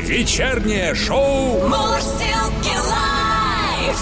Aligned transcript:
Вечернее 0.00 0.92
шоу 0.94 1.68
Мурзилки 1.68 2.76
лайф. 2.76 3.96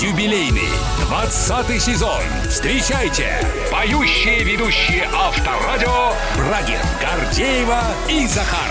юбилейный 0.00 0.70
20 1.08 1.82
сезон. 1.82 2.22
Встречайте 2.48 3.28
поющие 3.70 4.44
ведущие 4.44 5.06
Авторадио 5.14 6.12
Брагин, 6.36 6.78
Гордеева 7.00 7.82
и 8.08 8.26
Захар. 8.26 8.70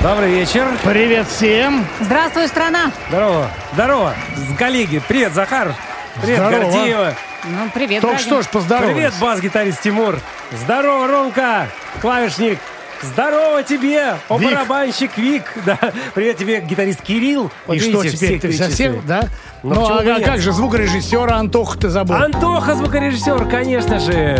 Добрый 0.00 0.30
вечер. 0.30 0.66
Привет 0.82 1.26
всем. 1.28 1.86
Здравствуй, 2.00 2.48
страна! 2.48 2.90
Здорово. 3.08 3.50
Здорово. 3.74 4.14
Коллеги. 4.58 5.02
Привет, 5.06 5.34
Захар. 5.34 5.74
Привет, 6.22 6.38
Здорово. 6.38 6.62
Гордеева. 6.62 7.14
Ну, 7.44 7.70
привет, 7.74 8.00
Только 8.00 8.16
Брагин. 8.16 8.26
что 8.26 8.42
ж 8.42 8.46
поздоровались. 8.46 8.94
Привет, 8.94 9.14
бас-гитарист 9.20 9.82
Тимур. 9.82 10.18
Здорово, 10.52 11.06
Ромка. 11.06 11.66
Клавишник. 12.00 12.58
Здорово 13.02 13.62
тебе, 13.62 14.16
о 14.28 14.38
Вик. 14.38 14.50
барабанщик 14.50 15.16
Вик. 15.16 15.44
Да. 15.64 15.78
Привет 16.14 16.36
тебе, 16.38 16.60
гитарист 16.60 17.02
Кирилл. 17.02 17.50
Вот 17.66 17.74
И 17.74 17.80
что 17.80 18.02
видите, 18.02 18.16
теперь 18.16 18.38
всех 18.38 18.42
ты 18.42 18.52
совсем, 18.52 19.02
да? 19.06 19.28
Ну, 19.62 19.74
Ну, 19.74 19.86
а, 19.86 19.98
а 20.16 20.20
как 20.20 20.40
же 20.40 20.52
звукорежиссера 20.52 21.36
Антоха 21.36 21.78
ты 21.78 21.88
забыл? 21.88 22.14
Антоха, 22.16 22.74
звукорежиссер, 22.74 23.44
конечно 23.46 23.98
же. 23.98 24.38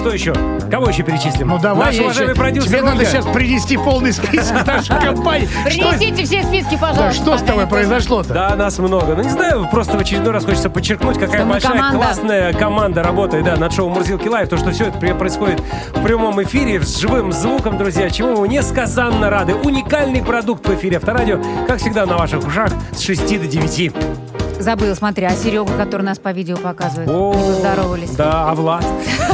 Кто 0.00 0.12
еще? 0.12 0.34
Кого 0.70 0.90
еще 0.90 1.02
перечислим? 1.02 1.48
Ну 1.48 1.58
давай, 1.58 1.86
Наш 1.86 1.98
уважаемый 1.98 2.32
еще- 2.32 2.38
продюсер 2.40 2.68
тебе 2.68 2.82
надо 2.82 2.98
Ольга. 2.98 3.06
сейчас 3.06 3.24
принести 3.26 3.78
полный 3.78 4.12
список 4.12 4.66
нашей 4.66 5.00
компании. 5.00 5.48
Что, 5.70 5.88
Принесите 5.92 6.24
все 6.24 6.42
списки, 6.42 6.72
да, 6.78 6.88
пожалуйста. 6.88 7.12
что 7.22 7.38
с 7.38 7.42
тобой 7.42 7.66
произошло-то? 7.66 8.34
Да, 8.34 8.54
нас 8.54 8.78
много. 8.78 9.14
Ну, 9.16 9.22
не 9.22 9.30
знаю, 9.30 9.66
просто 9.70 9.96
в 9.96 10.00
очередной 10.00 10.32
раз 10.34 10.44
хочется 10.44 10.68
подчеркнуть, 10.68 11.18
какая 11.18 11.46
большая 11.46 11.90
классная 11.92 12.52
команда 12.52 13.02
работает, 13.02 13.44
да, 13.44 13.56
над 13.56 13.72
шоу 13.72 13.88
Мурзилки 13.88 14.28
Лайв. 14.28 14.50
То, 14.50 14.58
что 14.58 14.72
все 14.72 14.86
это 14.88 14.98
происходит 15.14 15.62
в 15.94 16.02
прямом 16.02 16.42
эфире, 16.42 16.82
с 16.82 16.98
живым 16.98 17.32
звуком, 17.32 17.78
друзья, 17.78 18.10
чему 18.10 18.36
мы 18.42 18.48
несказанно 18.48 19.30
рады. 19.30 19.54
Уникальный 19.54 20.22
продукт 20.22 20.68
в 20.68 20.74
эфире 20.74 20.98
Авторадио, 20.98 21.40
как 21.66 21.78
всегда, 21.78 22.04
на 22.04 22.18
ваших 22.18 22.46
ушах 22.46 22.70
с 22.92 23.00
6 23.00 23.40
до 23.40 23.46
9. 23.46 23.93
Bye. 23.94 24.23
Забыла, 24.58 24.94
смотри, 24.94 25.26
а 25.26 25.30
Серега, 25.30 25.72
который 25.76 26.02
нас 26.02 26.18
по 26.18 26.30
видео 26.32 26.56
показывает, 26.56 27.08
О, 27.10 27.34
не 27.34 27.42
поздоровались. 27.52 28.10
Да, 28.10 28.48
а 28.50 28.54
Влад? 28.54 28.84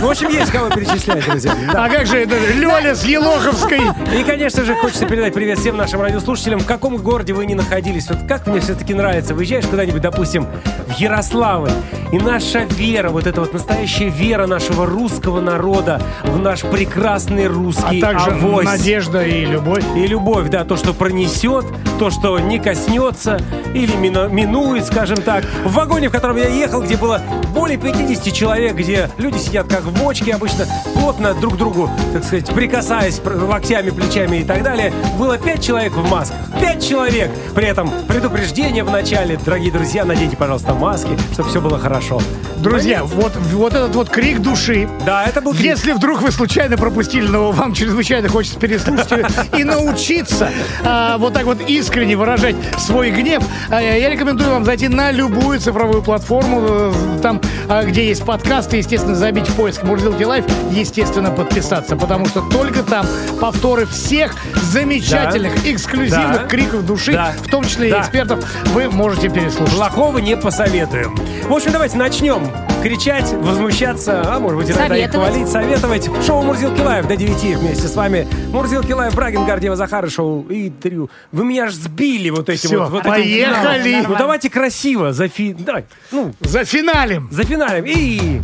Ну, 0.00 0.06
в 0.08 0.10
общем, 0.10 0.28
есть 0.30 0.50
кого 0.50 0.70
перечислять, 0.70 1.24
друзья. 1.24 1.54
А 1.74 1.88
как 1.88 2.06
же 2.06 2.16
это 2.18 2.36
Лёля 2.54 2.94
с 2.96 3.04
Елоховской? 3.04 3.80
И, 4.18 4.24
конечно 4.24 4.64
же, 4.64 4.74
хочется 4.74 5.06
передать 5.06 5.32
привет 5.34 5.58
всем 5.58 5.76
нашим 5.76 6.00
радиослушателям. 6.00 6.58
В 6.60 6.66
каком 6.66 6.96
городе 6.96 7.32
вы 7.32 7.46
ни 7.46 7.54
находились. 7.54 8.08
Вот 8.08 8.18
как 8.26 8.46
мне 8.46 8.60
все-таки 8.60 8.92
нравится. 8.94 9.34
Выезжаешь 9.34 9.66
куда-нибудь, 9.66 10.00
допустим, 10.02 10.46
в 10.88 10.98
Ярославль. 10.98 11.70
И 12.12 12.18
наша 12.18 12.60
вера, 12.64 13.10
вот 13.10 13.26
эта 13.26 13.40
вот 13.40 13.52
настоящая 13.52 14.08
вера 14.08 14.46
нашего 14.46 14.84
русского 14.86 15.40
народа 15.40 16.00
в 16.24 16.38
наш 16.38 16.62
прекрасный 16.62 17.46
А 17.46 17.50
русский 17.50 18.00
также 18.00 18.30
авось. 18.30 18.64
надежда 18.64 19.22
и 19.22 19.44
любовь. 19.44 19.84
И 19.94 20.06
любовь, 20.06 20.48
да, 20.48 20.64
то, 20.64 20.76
что 20.76 20.92
пронесет, 20.92 21.66
то, 22.00 22.10
что 22.10 22.38
не 22.40 22.58
коснется 22.58 23.38
или 23.74 23.94
мину- 23.96 24.28
минует, 24.28 24.86
скажем 24.86 25.09
так. 25.18 25.44
В 25.64 25.72
вагоне, 25.72 26.08
в 26.08 26.12
котором 26.12 26.36
я 26.36 26.48
ехал, 26.48 26.82
где 26.82 26.96
было 26.96 27.20
более 27.54 27.78
50 27.78 28.32
человек, 28.32 28.74
где 28.74 29.10
люди 29.18 29.38
сидят 29.38 29.68
как 29.68 29.82
в 29.82 29.98
бочке, 30.02 30.34
обычно 30.34 30.66
плотно 30.94 31.34
друг 31.34 31.54
к 31.54 31.56
другу, 31.56 31.90
так 32.12 32.24
сказать, 32.24 32.48
прикасаясь 32.54 33.16
пр- 33.18 33.42
локтями, 33.44 33.90
плечами 33.90 34.38
и 34.38 34.44
так 34.44 34.62
далее, 34.62 34.92
было 35.18 35.38
5 35.38 35.62
человек 35.64 35.92
в 35.92 36.08
масках. 36.10 36.38
5 36.60 36.88
человек! 36.88 37.30
При 37.54 37.66
этом 37.66 37.90
предупреждение 38.08 38.84
в 38.84 38.90
начале. 38.90 39.38
Дорогие 39.44 39.72
друзья, 39.72 40.04
наденьте, 40.04 40.36
пожалуйста, 40.36 40.74
маски, 40.74 41.18
чтобы 41.32 41.48
все 41.48 41.60
было 41.60 41.78
хорошо. 41.78 42.20
Друзья, 42.58 43.04
вот, 43.04 43.32
вот 43.52 43.72
этот 43.72 43.94
вот 43.94 44.10
крик 44.10 44.40
души. 44.40 44.88
Да, 45.06 45.24
это 45.24 45.40
был 45.40 45.52
крик. 45.52 45.66
Если 45.66 45.92
вдруг 45.92 46.20
вы 46.20 46.30
случайно 46.30 46.76
пропустили, 46.76 47.26
но 47.26 47.52
вам 47.52 47.72
чрезвычайно 47.72 48.28
хочется 48.28 48.58
переслушать 48.58 49.26
и 49.56 49.64
научиться 49.64 50.50
а, 50.84 51.16
вот 51.16 51.32
так 51.32 51.44
вот 51.44 51.58
искренне 51.68 52.16
выражать 52.16 52.56
свой 52.78 53.10
гнев, 53.10 53.42
а, 53.70 53.80
я 53.80 54.10
рекомендую 54.10 54.50
вам 54.50 54.64
зайти 54.66 54.88
на 54.88 54.99
любую 55.10 55.58
цифровую 55.60 56.02
платформу, 56.02 56.60
э, 56.68 56.92
там, 57.22 57.40
а, 57.68 57.82
где 57.84 58.06
есть 58.06 58.24
подкасты, 58.24 58.76
естественно, 58.76 59.14
забить 59.14 59.48
в 59.48 59.54
поиск 59.56 59.82
Мурзилки 59.82 60.22
Live, 60.22 60.44
естественно, 60.70 61.30
подписаться, 61.30 61.96
потому 61.96 62.26
что 62.26 62.42
только 62.42 62.82
там 62.82 63.06
повторы 63.40 63.86
всех 63.86 64.34
замечательных, 64.54 65.66
эксклюзивных 65.66 66.42
Да. 66.42 66.46
криков 66.48 66.84
души, 66.84 67.12
Да. 67.12 67.32
в 67.42 67.48
том 67.50 67.64
числе 67.64 67.88
и 67.88 67.90
Да. 67.90 68.00
экспертов, 68.02 68.44
вы 68.66 68.90
можете 68.90 69.28
переслушать. 69.28 69.74
Плохого 69.74 70.18
не 70.18 70.36
посоветуем. 70.36 71.16
В 71.48 71.52
общем, 71.52 71.72
давайте 71.72 71.96
начнем 71.96 72.46
кричать, 72.80 73.32
возмущаться, 73.32 74.22
а 74.26 74.38
может 74.40 74.58
быть 74.58 74.70
иногда 74.70 74.96
и 74.96 75.06
хвалить, 75.06 75.48
советовать. 75.48 76.08
Шоу 76.26 76.42
Мурзилки 76.42 76.80
Live 76.80 77.06
до 77.06 77.16
9 77.16 77.56
вместе 77.58 77.88
с 77.88 77.94
вами. 77.94 78.26
Мурзилки 78.52 78.92
Live, 78.92 79.14
Брагин, 79.14 79.44
Гордеева, 79.44 79.76
Захар, 79.76 80.08
шоу 80.10 80.42
и 80.48 80.70
Трю. 80.70 81.10
Вы 81.32 81.44
меня 81.44 81.64
аж 81.64 81.74
сбили 81.74 82.30
вот 82.30 82.48
этим 82.48 82.68
Всё, 82.68 82.80
вот. 82.84 82.90
вот 82.90 83.00
этим 83.02 83.10
поехали. 83.10 83.82
финалом. 83.90 84.10
Ну 84.12 84.16
давайте 84.18 84.50
красиво, 84.50 85.12
за 85.12 85.28
фи... 85.28 85.54
Давай, 85.58 85.84
ну, 86.10 86.32
За 86.40 86.64
финалем! 86.64 87.28
за 87.30 87.44
финалем. 87.44 87.84
И... 87.86 88.40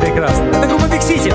Прекрасно. 0.00 0.44
Это 0.44 0.66
группа 0.66 0.84
Big 0.84 1.00
City. 1.00 1.32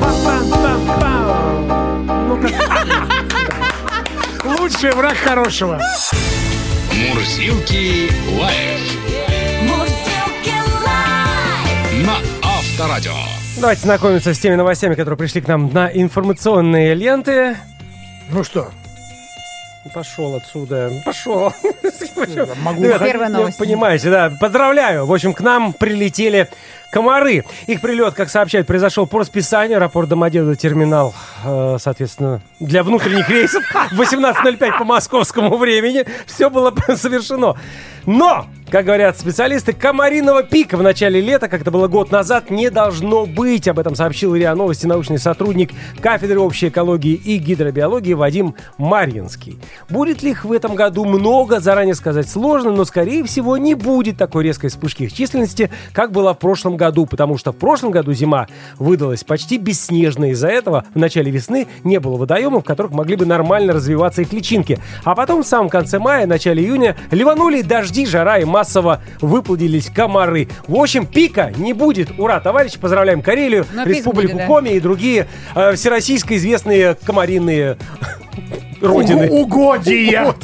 Пам-пам-пам-пам. 0.00 2.40
Как 4.38 4.60
Лучший 4.60 4.92
враг 4.92 5.16
хорошего. 5.16 5.80
Мурзилки 6.96 8.10
Лайв 8.40 8.80
Мурзилки 9.62 10.54
лайф. 10.82 12.06
на 12.06 12.16
Авторадио. 12.42 13.12
Давайте 13.60 13.82
знакомиться 13.82 14.32
с 14.32 14.38
теми 14.38 14.54
новостями, 14.54 14.94
которые 14.94 15.18
пришли 15.18 15.42
к 15.42 15.48
нам 15.48 15.70
на 15.74 15.88
информационные 15.88 16.94
ленты. 16.94 17.58
Ну 18.30 18.42
что, 18.42 18.70
Пошел 19.92 20.34
отсюда. 20.36 20.90
Пошел. 21.04 21.52
могу 22.62 22.82
Первая 22.82 23.28
новость. 23.28 23.58
Понимаете, 23.58 24.10
да. 24.10 24.32
Поздравляю. 24.40 25.06
В 25.06 25.12
общем, 25.12 25.32
к 25.32 25.40
нам 25.40 25.72
прилетели 25.72 26.48
комары. 26.96 27.44
Их 27.66 27.82
прилет, 27.82 28.14
как 28.14 28.30
сообщают, 28.30 28.66
произошел 28.66 29.06
по 29.06 29.18
расписанию. 29.18 29.76
Аэропорт 29.76 30.08
Домодедово, 30.08 30.56
терминал, 30.56 31.14
э, 31.44 31.76
соответственно, 31.78 32.40
для 32.58 32.82
внутренних 32.82 33.28
рейсов 33.28 33.62
в 33.92 34.00
18.05 34.00 34.78
по 34.78 34.84
московскому 34.84 35.58
времени. 35.58 36.06
Все 36.24 36.48
было 36.48 36.72
совершено. 36.96 37.54
Но, 38.06 38.46
как 38.70 38.84
говорят 38.84 39.18
специалисты, 39.18 39.72
комариного 39.72 40.44
пика 40.44 40.76
в 40.76 40.82
начале 40.82 41.20
лета, 41.20 41.48
как 41.48 41.60
это 41.60 41.70
было 41.72 41.88
год 41.88 42.12
назад, 42.12 42.50
не 42.50 42.70
должно 42.70 43.26
быть. 43.26 43.66
Об 43.66 43.80
этом 43.80 43.96
сообщил 43.96 44.34
РИА 44.34 44.54
Новости 44.54 44.86
научный 44.86 45.18
сотрудник 45.18 45.70
кафедры 46.00 46.38
общей 46.38 46.68
экологии 46.68 47.14
и 47.14 47.38
гидробиологии 47.38 48.14
Вадим 48.14 48.54
Марьинский. 48.78 49.58
Будет 49.88 50.22
ли 50.22 50.30
их 50.30 50.44
в 50.44 50.52
этом 50.52 50.76
году 50.76 51.04
много, 51.04 51.58
заранее 51.58 51.96
сказать 51.96 52.28
сложно, 52.28 52.70
но, 52.70 52.84
скорее 52.84 53.24
всего, 53.24 53.56
не 53.56 53.74
будет 53.74 54.18
такой 54.18 54.44
резкой 54.44 54.70
вспышки 54.70 55.04
их 55.04 55.12
численности, 55.12 55.70
как 55.92 56.12
было 56.12 56.32
в 56.32 56.38
прошлом 56.38 56.76
году, 56.76 57.06
потому 57.06 57.38
что 57.38 57.52
в 57.52 57.56
прошлом 57.56 57.90
году 57.90 58.12
зима 58.12 58.46
выдалась 58.78 59.24
почти 59.24 59.58
бесснежной. 59.58 60.30
Из-за 60.30 60.48
этого 60.48 60.84
в 60.94 60.98
начале 60.98 61.30
весны 61.32 61.66
не 61.82 61.98
было 61.98 62.16
водоемов, 62.16 62.62
в 62.62 62.66
которых 62.66 62.92
могли 62.92 63.16
бы 63.16 63.26
нормально 63.26 63.72
развиваться 63.72 64.22
их 64.22 64.32
личинки. 64.32 64.78
А 65.04 65.14
потом 65.16 65.42
в 65.42 65.46
самом 65.46 65.68
конце 65.68 65.98
мая, 65.98 66.26
начале 66.26 66.62
июня 66.62 66.96
ливанули 67.10 67.62
дожди, 67.62 67.95
жара 68.04 68.38
и 68.38 68.44
массово 68.44 69.00
выплодились 69.20 69.88
комары. 69.88 70.48
В 70.66 70.74
общем, 70.74 71.06
пика 71.06 71.52
не 71.56 71.72
будет. 71.72 72.18
Ура, 72.18 72.40
товарищи, 72.40 72.78
поздравляем 72.78 73.22
Карелию, 73.22 73.64
Но 73.72 73.84
Республику 73.84 74.32
будет, 74.34 74.36
да. 74.36 74.46
Коми 74.46 74.70
и 74.70 74.80
другие 74.80 75.26
э, 75.54 75.74
всероссийско 75.74 76.36
известные 76.36 76.96
комариные 76.96 77.78
родины. 78.86 79.28
Угодья. 79.30 80.34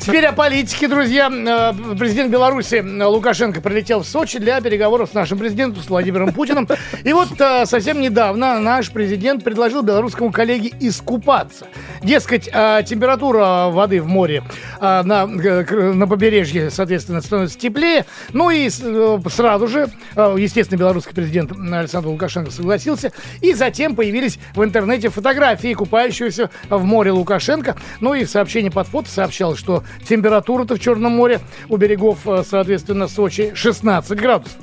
Теперь 0.00 0.26
о 0.26 0.32
политике, 0.32 0.88
друзья. 0.88 1.30
Э, 1.30 1.72
Президент 1.98 2.30
Беларуси 2.30 2.76
э, 2.76 3.04
Лукашенко 3.04 3.60
прилетел 3.60 4.02
в 4.02 4.06
Сочи 4.06 4.38
для 4.38 4.60
переговоров 4.60 5.10
с 5.10 5.14
нашим 5.14 5.38
президентом, 5.38 5.82
с 5.82 5.88
Владимиром 5.88 6.32
Путиным. 6.32 6.68
И 7.04 7.12
вот 7.12 7.40
э, 7.40 7.66
совсем 7.66 8.00
недавно 8.00 8.60
наш 8.60 8.90
президент 8.90 9.44
предложил 9.44 9.82
белорусскому 9.82 10.32
коллеге 10.32 10.72
искупаться. 10.80 11.66
Дескать, 12.02 12.44
температура 12.44 13.70
воды 13.70 14.02
в 14.02 14.06
море 14.06 14.42
на, 14.80 15.26
на 15.26 16.06
побережье, 16.06 16.70
соответственно, 16.70 17.22
становится 17.22 17.58
теплее. 17.58 18.04
Ну 18.32 18.50
и 18.50 18.68
сразу 18.68 19.68
же, 19.68 19.88
естественно, 20.14 20.78
белорусский 20.78 21.14
президент 21.14 21.52
Александр 21.52 22.08
Лукашенко 22.08 22.50
согласился. 22.50 23.12
И 23.40 23.54
затем 23.54 23.96
появились 23.96 24.38
в 24.54 24.62
интернете 24.62 25.08
фотографии 25.08 25.72
купающегося 25.72 26.50
в 26.68 26.84
море 26.84 27.12
Лукашенко. 27.12 27.76
Ну 28.00 28.14
и 28.14 28.24
в 28.24 28.30
сообщении 28.30 28.68
под 28.68 28.86
фото 28.86 29.10
сообщалось, 29.10 29.58
что 29.58 29.84
температура-то 30.08 30.76
в 30.76 30.80
Черном 30.80 31.12
море 31.12 31.40
у 31.68 31.76
берегов, 31.76 32.26
э, 32.26 32.42
соответственно, 32.48 33.08
Сочи 33.08 33.52
16 33.54 34.18
градусов. 34.18 34.58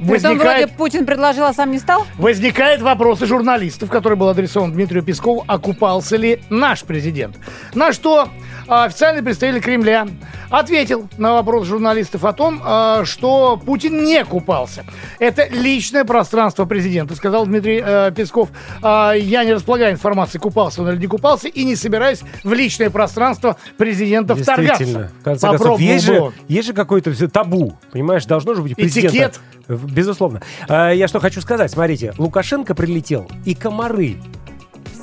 Есть 0.00 0.24
он 0.24 0.38
вроде 0.38 0.50
возникает, 0.50 0.72
Путин 0.76 1.06
предложил, 1.06 1.44
а 1.44 1.52
сам 1.52 1.70
не 1.70 1.78
стал? 1.78 2.06
возникает 2.18 2.82
вопрос 2.82 3.22
у 3.22 3.26
журналистов, 3.26 3.90
который 3.90 4.16
был 4.16 4.28
адресован 4.28 4.72
Дмитрию 4.72 5.02
Пескову, 5.02 5.44
окупался 5.46 6.16
ли 6.16 6.40
наш 6.50 6.82
президент. 6.82 7.36
На 7.74 7.92
что 7.92 8.28
а, 8.68 8.84
официальный 8.84 9.22
представитель 9.22 9.60
Кремля 9.62 10.08
ответил 10.50 11.08
на 11.18 11.34
вопрос 11.34 11.66
журналистов 11.66 12.24
о 12.24 12.32
том, 12.32 12.60
а, 12.64 13.04
что 13.04 13.60
Путин 13.64 14.04
не 14.04 14.24
купался. 14.24 14.84
Это 15.18 15.46
личное 15.48 16.04
пространство 16.04 16.64
президента, 16.64 17.14
сказал 17.14 17.46
Дмитрий 17.46 17.82
э, 17.84 18.12
Песков. 18.14 18.48
А, 18.82 19.12
Я 19.12 19.44
не 19.44 19.52
располагаю 19.52 19.92
информацией, 19.92 20.40
купался 20.40 20.82
он 20.82 20.90
или 20.90 20.98
не 20.98 21.06
купался, 21.06 21.48
и 21.48 21.64
не 21.64 21.76
собираюсь 21.76 22.20
в 22.42 22.52
личное 22.52 22.90
пространство 22.90 23.56
президента 23.76 24.34
вторгаться. 24.34 24.84
Действительно. 24.84 25.12
В 25.20 25.24
конце 25.24 25.48
концов, 25.48 25.80
есть 25.80 26.04
же, 26.04 26.32
есть 26.48 26.66
же 26.66 26.72
какой-то 26.72 27.12
всё 27.12 27.28
табу. 27.28 27.78
Понимаешь, 27.92 28.24
должно 28.26 28.54
же 28.54 28.62
быть 28.62 28.74
президента. 28.74 29.16
Этикет. 29.16 29.40
В- 29.68 29.92
Безусловно. 29.92 30.40
А, 30.68 30.90
Я 30.90 31.08
что 31.08 31.20
хочу 31.20 31.40
сказать. 31.40 31.70
Смотрите, 31.70 32.12
Лукашенко 32.18 32.74
прилетел, 32.74 33.28
и 33.44 33.54
комары. 33.54 34.16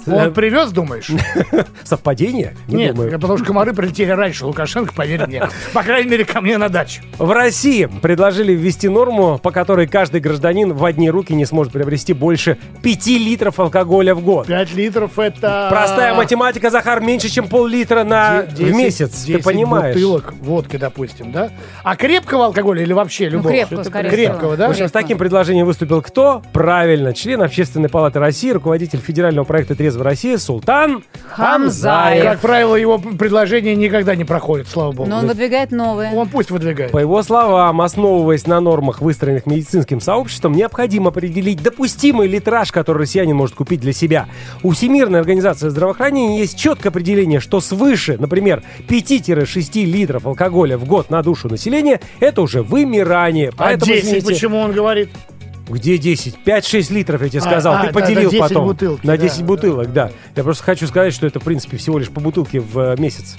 Он 0.07 0.33
привез, 0.33 0.71
думаешь? 0.71 1.09
Совпадение? 1.83 2.55
Не 2.67 2.75
Нет, 2.75 2.95
думаю. 2.95 3.11
потому 3.13 3.38
что 3.38 3.45
комары 3.45 3.73
прилетели 3.73 4.11
раньше 4.11 4.45
Лукашенко, 4.45 4.94
поверь 4.94 5.25
мне. 5.27 5.44
По 5.73 5.83
крайней 5.83 6.09
мере, 6.09 6.25
ко 6.25 6.41
мне 6.41 6.57
на 6.57 6.69
дачу. 6.69 7.01
В 7.17 7.31
России 7.31 7.85
предложили 8.01 8.53
ввести 8.53 8.89
норму, 8.89 9.39
по 9.41 9.51
которой 9.51 9.88
каждый 9.88 10.21
гражданин 10.21 10.73
в 10.73 10.83
одни 10.85 11.09
руки 11.09 11.33
не 11.33 11.45
сможет 11.45 11.73
приобрести 11.73 12.13
больше 12.13 12.57
5 12.81 13.07
литров 13.07 13.59
алкоголя 13.59 14.15
в 14.15 14.21
год. 14.21 14.47
5 14.47 14.73
литров 14.75 15.19
это... 15.19 15.67
Простая 15.69 16.13
математика, 16.13 16.69
Захар, 16.69 17.01
меньше, 17.01 17.29
чем 17.29 17.47
пол-литра 17.47 18.03
на, 18.03 18.44
Де- 18.44 18.65
в 18.65 18.71
месяц. 18.75 19.21
Ты 19.21 19.33
10 19.33 19.44
понимаешь? 19.44 19.95
бутылок 19.95 20.33
водки, 20.41 20.77
допустим, 20.77 21.31
да? 21.31 21.49
А 21.83 21.95
крепкого 21.95 22.45
алкоголя 22.45 22.81
или 22.83 22.94
вообще 22.94 23.29
любого? 23.29 23.49
крепкого, 23.51 23.83
Что-то 23.83 23.89
скорее 23.89 24.09
Крепкого, 24.09 24.57
да? 24.57 24.67
В 24.67 24.71
общем, 24.71 24.88
с 24.88 24.91
таким 24.91 25.17
предложением 25.17 25.65
выступил 25.65 26.01
кто? 26.01 26.41
Правильно, 26.53 27.13
член 27.13 27.41
Общественной 27.41 27.89
палаты 27.89 28.19
России, 28.19 28.51
руководитель 28.51 28.99
федерального 28.99 29.45
проекта 29.45 29.75
«Трезвая 29.94 30.04
Россия» 30.04 30.38
Султан 30.38 31.04
Хамзаев. 31.30 32.24
Как 32.24 32.40
правило, 32.40 32.75
его 32.75 32.98
предложение 32.98 33.75
никогда 33.75 34.16
не 34.16 34.24
проходит, 34.24 34.68
слава 34.68 34.92
богу. 34.92 35.10
Но 35.10 35.19
он 35.19 35.28
выдвигает 35.28 35.72
новые. 35.72 36.12
Он 36.13 36.28
пусть 36.28 36.50
выдвигает. 36.51 36.92
По 36.92 36.98
его 36.98 37.22
словам, 37.22 37.81
основываясь 37.81 38.48
на 38.48 38.60
нормах, 38.60 39.01
выстроенных 39.01 39.45
медицинским 39.45 40.01
сообществом, 40.01 40.54
необходимо 40.54 41.10
определить 41.10 41.62
допустимый 41.62 42.28
литраж, 42.28 42.72
который 42.72 43.00
россиянин 43.00 43.36
может 43.36 43.56
купить 43.56 43.81
для 43.81 43.94
себя. 43.94 44.28
У 44.63 44.72
Всемирной 44.72 45.19
организации 45.19 45.69
здравоохранения 45.69 46.40
есть 46.40 46.57
четкое 46.57 46.90
определение, 46.90 47.40
что 47.40 47.62
свыше, 47.62 48.18
например, 48.18 48.63
5-6 48.88 49.86
литров 49.86 50.25
алкоголя 50.25 50.78
в 50.78 50.86
год 50.86 51.10
на 51.10 51.22
душу 51.22 51.50
населения, 51.50 52.00
это 52.19 52.42
уже 52.42 52.63
вымирание. 52.63 53.50
А 53.50 53.66
Поэтому, 53.66 53.92
10 53.92 54.06
извините, 54.06 54.28
почему 54.28 54.57
он 54.57 54.72
говорит? 54.72 55.10
Где 55.68 55.98
10? 55.98 56.39
5-6 56.45 56.94
литров, 56.94 57.21
я 57.21 57.30
тебе 57.30 57.39
А, 57.39 57.42
сказал. 57.42 57.74
а, 57.75 57.81
Ты 57.81 57.88
да, 57.88 57.94
поделил 57.94 58.24
на 58.25 58.30
10 58.31 58.39
потом. 58.39 58.68
бутылки, 58.68 59.06
на 59.06 59.18
да, 59.18 59.24
10 59.24 59.39
да. 59.39 59.45
бутылок, 59.45 59.94
да. 59.94 60.12
Я 60.36 60.44
просто 60.44 60.63
хочу 60.63 60.88
сказать, 60.88 61.13
что 61.13 61.25
это, 61.25 61.39
в 61.39 61.44
принципе, 61.44 61.77
всего 61.77 61.98
лишь 62.00 62.10
по 62.10 62.19
бутылке 62.19 62.60
в 62.60 62.77
э, 62.77 62.95
месяц. 63.00 63.38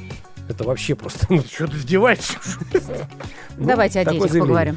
Это 0.49 0.65
вообще 0.65 0.95
просто... 0.95 1.27
ну, 1.31 1.41
Что 1.43 1.67
ты 1.67 1.77
издеваешься? 1.79 2.35
ну, 3.57 3.67
Давайте 3.67 4.01
о 4.01 4.05
детях 4.05 4.31
поговорим. 4.31 4.77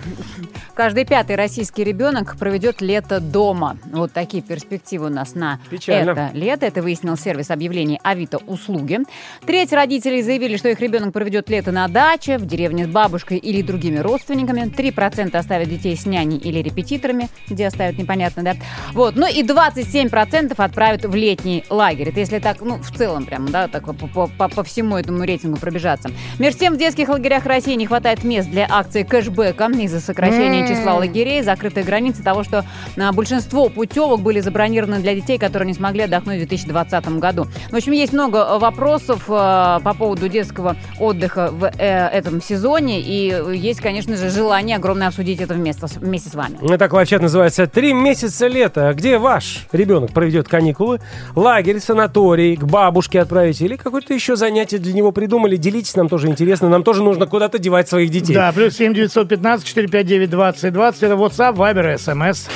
Каждый 0.73 1.05
пятый 1.05 1.35
российский 1.35 1.83
ребенок 1.83 2.37
проведет 2.37 2.81
лето 2.81 3.19
дома. 3.19 3.77
Вот 3.91 4.13
такие 4.13 4.43
перспективы 4.43 5.07
у 5.07 5.09
нас 5.09 5.33
на 5.33 5.59
Печально. 5.71 6.11
это 6.11 6.29
лето. 6.33 6.65
Это 6.67 6.81
выяснил 6.83 7.17
сервис 7.17 7.49
объявлений 7.49 7.99
Авито 8.03 8.37
услуги. 8.37 8.99
Треть 9.45 9.73
родителей 9.73 10.21
заявили, 10.21 10.55
что 10.55 10.69
их 10.69 10.79
ребенок 10.79 11.13
проведет 11.13 11.49
лето 11.49 11.71
на 11.71 11.87
даче, 11.87 12.37
в 12.37 12.45
деревне 12.45 12.85
с 12.85 12.87
бабушкой 12.89 13.37
или 13.39 13.63
другими 13.63 13.97
родственниками. 13.97 14.61
3% 14.71 15.35
оставят 15.35 15.67
детей 15.67 15.97
с 15.97 16.05
няней 16.05 16.37
или 16.37 16.59
репетиторами, 16.59 17.27
где 17.49 17.65
оставят 17.67 17.97
непонятно, 17.97 18.43
да. 18.43 18.53
Вот. 18.93 19.15
Ну 19.15 19.27
и 19.27 19.41
27% 19.43 20.53
отправят 20.55 21.03
в 21.05 21.15
летний 21.15 21.63
лагерь. 21.71 22.09
Это 22.09 22.19
если 22.19 22.37
так, 22.39 22.61
ну, 22.61 22.77
в 22.77 22.95
целом 22.95 23.25
прям, 23.25 23.49
да, 23.49 23.67
так 23.67 23.85
по- 23.85 24.27
по- 24.27 24.47
по 24.47 24.63
всему 24.63 24.95
этому 24.95 25.23
рейтингу 25.23 25.56
пробежаться. 25.57 26.09
Между 26.39 26.59
тем, 26.59 26.73
в 26.75 26.77
детских 26.77 27.09
лагерях 27.09 27.45
России 27.45 27.73
не 27.75 27.85
хватает 27.85 28.23
мест 28.23 28.49
для 28.49 28.67
акции 28.69 29.03
кэшбэка 29.03 29.67
из-за 29.79 29.99
сокращения 29.99 30.67
числа 30.67 30.95
лагерей, 30.95 31.41
закрытые 31.41 31.83
границы 31.83 32.23
того, 32.23 32.43
что 32.43 32.65
а, 32.97 33.11
большинство 33.11 33.69
путевок 33.69 34.21
были 34.21 34.39
забронированы 34.39 34.99
для 34.99 35.15
детей, 35.15 35.37
которые 35.37 35.67
не 35.67 35.73
смогли 35.73 36.03
отдохнуть 36.03 36.35
в 36.35 36.47
2020 36.47 37.07
году. 37.19 37.47
В 37.71 37.75
общем, 37.75 37.91
есть 37.91 38.13
много 38.13 38.39
э, 38.39 38.57
вопросов 38.59 39.23
э, 39.27 39.79
по 39.83 39.93
поводу 39.97 40.27
детского 40.27 40.75
отдыха 40.99 41.49
в 41.51 41.65
э, 41.65 42.07
этом 42.07 42.41
сезоне, 42.41 43.01
и 43.01 43.31
э, 43.31 43.55
есть, 43.55 43.81
конечно 43.81 44.15
же, 44.15 44.29
желание 44.29 44.77
огромное 44.77 45.07
обсудить 45.07 45.41
это 45.41 45.53
вместе, 45.53 45.87
с- 45.87 45.97
вместе 45.97 46.29
с 46.29 46.35
вами. 46.35 46.57
Ну, 46.61 46.77
Так 46.77 46.93
вообще 46.93 47.19
называется 47.19 47.67
«Три 47.67 47.93
месяца 47.93 48.47
лета». 48.47 48.93
Где 48.93 49.17
ваш 49.17 49.67
ребенок 49.71 50.11
проведет 50.11 50.47
каникулы? 50.47 50.99
Лагерь, 51.35 51.79
санаторий, 51.79 52.55
к 52.55 52.63
бабушке 52.63 53.21
отправить 53.21 53.61
или 53.61 53.75
какое-то 53.75 54.13
еще 54.13 54.35
занятие 54.35 54.77
для 54.77 54.93
него 54.93 55.11
придумали? 55.47 55.57
Делитесь, 55.57 55.95
нам 55.95 56.09
тоже 56.09 56.27
интересно. 56.27 56.69
Нам 56.69 56.83
тоже 56.83 57.03
нужно 57.03 57.25
куда-то 57.25 57.59
девать 57.59 57.87
своих 57.89 58.09
детей. 58.09 58.33
Да, 58.33 58.51
плюс 58.51 58.75
7 58.75 58.93
915 58.93 59.65
459 59.65 60.29
20 60.29 60.73
20. 60.73 61.03
Это 61.03 61.13
WhatsApp, 61.13 61.55
Viber, 61.55 61.95
SMS. 61.95 62.47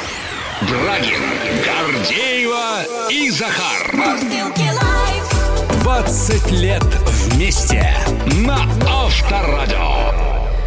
Брагин, 0.62 1.22
Гордеева 1.66 3.10
и 3.10 3.30
Захар. 3.32 3.94
Мурзилки 3.94 4.62
лайф. 4.62 5.84
20 5.84 6.52
лет 6.52 6.84
вместе 7.34 7.94
на 8.46 8.60
Авторадио. 8.88 10.21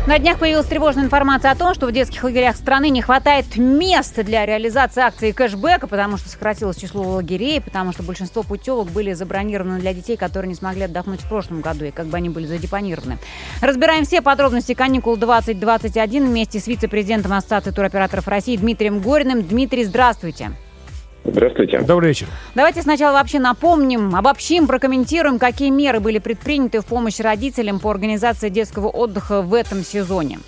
На 0.06 0.18
днях 0.18 0.38
появилась 0.38 0.66
тревожная 0.66 1.04
информация 1.04 1.50
о 1.50 1.54
том, 1.54 1.72
что 1.72 1.86
в 1.86 1.92
детских 1.92 2.22
лагерях 2.24 2.56
страны 2.56 2.90
не 2.90 3.00
хватает 3.00 3.56
мест 3.56 4.22
для 4.22 4.44
реализации 4.44 5.02
акции 5.02 5.32
кэшбэка, 5.32 5.86
потому 5.86 6.18
что 6.18 6.28
сократилось 6.28 6.76
число 6.76 7.02
лагерей, 7.02 7.58
потому 7.62 7.92
что 7.92 8.02
большинство 8.02 8.42
путевок 8.42 8.90
были 8.90 9.14
забронированы 9.14 9.80
для 9.80 9.94
детей, 9.94 10.18
которые 10.18 10.50
не 10.50 10.54
смогли 10.56 10.82
отдохнуть 10.82 11.22
в 11.22 11.28
прошлом 11.28 11.62
году, 11.62 11.86
и 11.86 11.90
как 11.90 12.08
бы 12.08 12.18
они 12.18 12.28
были 12.28 12.44
задепонированы. 12.44 13.16
Разбираем 13.62 14.04
все 14.04 14.20
подробности 14.20 14.74
каникул 14.74 15.16
2021 15.16 16.26
вместе 16.26 16.60
с 16.60 16.66
вице-президентом 16.66 17.32
Ассоциации 17.32 17.70
туроператоров 17.70 18.28
России 18.28 18.58
Дмитрием 18.58 19.00
Гориным. 19.00 19.42
Дмитрий, 19.42 19.84
здравствуйте. 19.84 20.50
Здравствуйте. 21.24 21.80
Добрый 21.80 22.10
вечер. 22.10 22.26
Давайте 22.54 22.82
сначала 22.82 23.14
вообще 23.14 23.38
напомним, 23.38 24.14
обобщим, 24.14 24.66
прокомментируем, 24.66 25.38
какие 25.38 25.70
меры 25.70 26.00
были 26.00 26.18
предприняты 26.18 26.80
в 26.80 26.86
помощь 26.86 27.18
родителям 27.18 27.80
по 27.80 27.90
организации 27.90 28.50
детского 28.50 28.88
отдыха 28.88 29.40
в 29.40 29.54
этом 29.54 29.82
сезоне. 29.82 30.38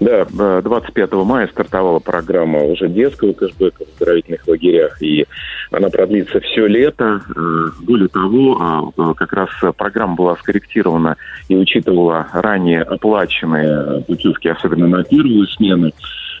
Да, 0.00 0.26
э, 0.26 0.62
25 0.64 1.12
мая 1.24 1.46
стартовала 1.46 2.00
программа 2.00 2.64
уже 2.64 2.88
детского 2.88 3.32
кэшбэка 3.32 3.84
в 3.84 3.88
оздоровительных 3.92 4.48
лагерях, 4.48 5.00
и 5.00 5.26
она 5.70 5.90
продлится 5.90 6.40
все 6.40 6.66
лето. 6.66 7.20
Э, 7.36 7.40
Более 7.82 8.08
того, 8.08 8.92
э, 8.96 9.14
как 9.16 9.32
раз 9.32 9.50
программа 9.76 10.16
была 10.16 10.36
скорректирована 10.36 11.16
и 11.48 11.54
учитывала 11.54 12.26
ранее 12.32 12.82
оплаченные 12.82 14.02
путевки, 14.02 14.48
особенно 14.48 14.88
на 14.88 15.04
первую 15.04 15.46
смену. 15.46 15.92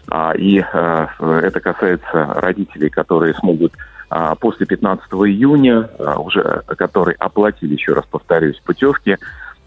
А, 0.08 0.32
И 0.32 0.60
э, 0.60 1.06
это 1.20 1.60
касается 1.60 2.26
родителей, 2.34 2.90
которые 2.90 3.34
смогут 3.34 3.72
а, 4.14 4.34
после 4.34 4.66
15 4.66 5.06
июня, 5.12 5.88
а, 5.98 6.18
уже 6.20 6.62
которые 6.66 7.16
оплатили, 7.18 7.72
еще 7.74 7.94
раз 7.94 8.04
повторюсь, 8.10 8.60
путевки, 8.64 9.16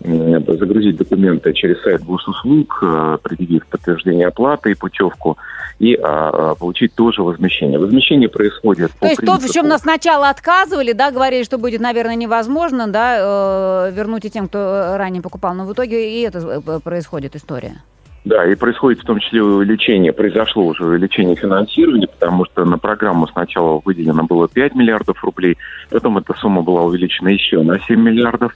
загрузить 0.02 0.98
документы 0.98 1.54
через 1.54 1.82
сайт 1.82 2.04
госуслуг, 2.04 2.80
э, 2.84 3.18
предъявив 3.24 3.66
подтверждение 3.66 4.28
оплаты 4.28 4.72
и 4.72 4.76
путевку, 4.76 5.38
и 5.80 5.96
а, 5.96 6.54
получить 6.56 6.94
тоже 6.94 7.24
возмещение. 7.24 7.80
Возмещение 7.80 8.30
происходит 8.30 8.92
по 8.92 9.00
То 9.00 9.08
есть 9.08 9.22
то, 9.22 9.34
в 9.34 9.40
принципу- 9.40 9.54
чем 9.54 9.68
нас 9.68 9.82
сначала 9.82 10.30
отказывали, 10.30 10.92
да, 10.92 11.10
говорили, 11.12 11.44
что 11.44 11.58
будет, 11.58 11.82
наверное, 11.82 12.16
невозможно, 12.16 12.88
да, 12.88 13.88
э, 13.88 13.92
вернуть 13.94 14.26
и 14.26 14.30
тем, 14.30 14.48
кто 14.48 14.96
ранее 14.96 15.24
покупал, 15.24 15.56
но 15.56 15.66
в 15.66 15.74
итоге 15.74 16.20
и 16.20 16.22
это 16.22 16.62
э, 16.68 16.80
происходит 16.84 17.36
история. 17.36 17.82
Да, 18.26 18.44
и 18.44 18.56
происходит 18.56 19.02
в 19.02 19.06
том 19.06 19.20
числе 19.20 19.44
увеличение, 19.44 20.12
произошло 20.12 20.66
уже 20.66 20.84
увеличение 20.84 21.36
финансирования, 21.36 22.08
потому 22.08 22.46
что 22.46 22.66
на 22.66 22.80
программу 22.80 23.28
сначала 23.28 23.80
выделено 23.86 24.24
было 24.24 24.48
5 24.48 24.74
миллиардов 24.74 25.24
рублей, 25.24 25.58
потом 25.92 26.18
эта 26.18 26.34
сумма 26.34 26.64
была 26.64 26.82
увеличена 26.82 27.30
еще 27.30 27.62
на 27.62 27.80
7 27.80 28.00
миллиардов. 28.00 28.54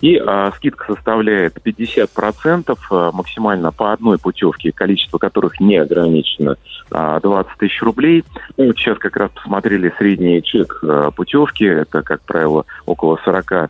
И 0.00 0.16
а, 0.16 0.50
скидка 0.56 0.94
составляет 0.94 1.58
50% 1.64 2.76
а, 2.90 3.12
максимально 3.12 3.70
по 3.70 3.92
одной 3.92 4.18
путевке, 4.18 4.72
количество 4.72 5.18
которых 5.18 5.60
не 5.60 5.76
ограничено, 5.76 6.56
а, 6.90 7.20
20 7.20 7.52
тысяч 7.58 7.80
рублей. 7.82 8.24
Ну, 8.56 8.66
вот 8.66 8.76
сейчас 8.78 8.98
как 8.98 9.16
раз 9.16 9.30
посмотрели 9.30 9.94
средний 9.98 10.42
чек 10.42 10.80
а, 10.82 11.12
путевки, 11.12 11.64
это, 11.64 12.02
как 12.02 12.20
правило, 12.22 12.64
около 12.84 13.16
40-50 13.24 13.68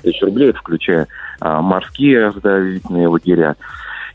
тысяч 0.00 0.22
рублей, 0.22 0.52
включая 0.52 1.08
а, 1.40 1.60
морские 1.60 2.28
оздоровительные 2.28 3.08
лагеря. 3.08 3.56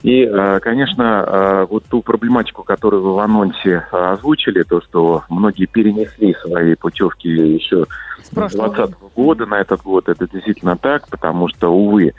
И, 0.03 0.23
э, 0.23 0.59
конечно, 0.61 1.03
э, 1.27 1.65
вот 1.69 1.85
ту 1.85 2.01
проблематику, 2.01 2.63
которую 2.63 3.03
вы 3.03 3.13
в 3.13 3.19
анонсе 3.19 3.85
э, 3.91 3.95
озвучили, 3.95 4.63
то, 4.63 4.81
что 4.81 5.23
многие 5.29 5.67
перенесли 5.67 6.35
свои 6.41 6.73
путевки 6.73 7.29
еще 7.29 7.85
С 8.19 8.27
с 8.27 8.29
прошлого 8.29 8.73
2020 8.73 9.15
года 9.15 9.45
на 9.45 9.59
этот 9.61 9.83
год, 9.83 10.09
это 10.09 10.27
действительно 10.27 10.75
так, 10.75 11.07
потому 11.09 11.49
что, 11.49 11.69
увы, 11.69 12.13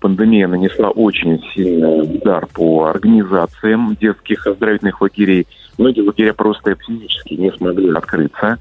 пандемия 0.00 0.48
нанесла 0.48 0.88
очень 0.88 1.42
сильный 1.54 2.16
удар 2.16 2.46
по 2.46 2.86
организациям 2.86 3.94
детских 4.00 4.46
оздоровительных 4.46 5.00
лагерей. 5.02 5.46
Многие 5.76 6.00
лагеря 6.00 6.32
просто 6.32 6.74
физически 6.76 7.34
не 7.34 7.52
смогли 7.52 7.90
открыться. 7.90 8.58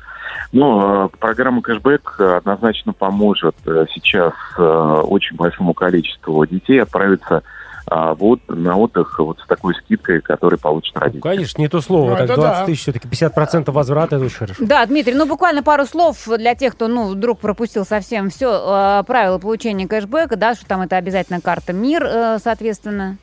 Но 0.51 1.09
программа 1.19 1.61
кэшбэк 1.61 2.19
однозначно 2.19 2.93
поможет 2.93 3.55
сейчас 3.93 4.33
очень 4.57 5.35
большому 5.35 5.73
количеству 5.73 6.45
детей 6.45 6.81
отправиться 6.81 7.43
а, 7.89 8.13
вот 8.13 8.39
на 8.47 8.77
отдых 8.77 9.19
вот 9.19 9.39
с 9.39 9.47
такой 9.47 9.73
скидкой, 9.75 10.21
которую 10.21 10.59
получат 10.59 10.97
родители. 10.97 11.21
Конечно, 11.21 11.61
не 11.61 11.67
то 11.67 11.81
слово. 11.81 12.11
Ну, 12.11 12.15
так 12.15 12.25
это 12.25 12.35
20 12.35 12.59
да. 12.59 12.65
тысяч 12.65 12.81
все-таки 12.81 13.07
50% 13.07 13.71
возврата, 13.71 14.17
это 14.17 14.25
очень 14.25 14.37
хорошо. 14.37 14.65
Да, 14.65 14.85
Дмитрий, 14.85 15.13
ну 15.13 15.25
буквально 15.25 15.63
пару 15.63 15.85
слов 15.85 16.17
для 16.37 16.55
тех, 16.55 16.73
кто, 16.73 16.87
ну, 16.87 17.09
вдруг 17.09 17.39
пропустил 17.39 17.85
совсем 17.85 18.29
все 18.29 19.03
правила 19.05 19.37
получения 19.37 19.87
кэшбэка, 19.87 20.35
да, 20.35 20.55
что 20.55 20.65
там 20.65 20.81
это 20.81 20.97
обязательно 20.97 21.41
карта 21.41 21.73
МИР, 21.73 22.03
э, 22.03 22.37
соответственно. 22.43 23.17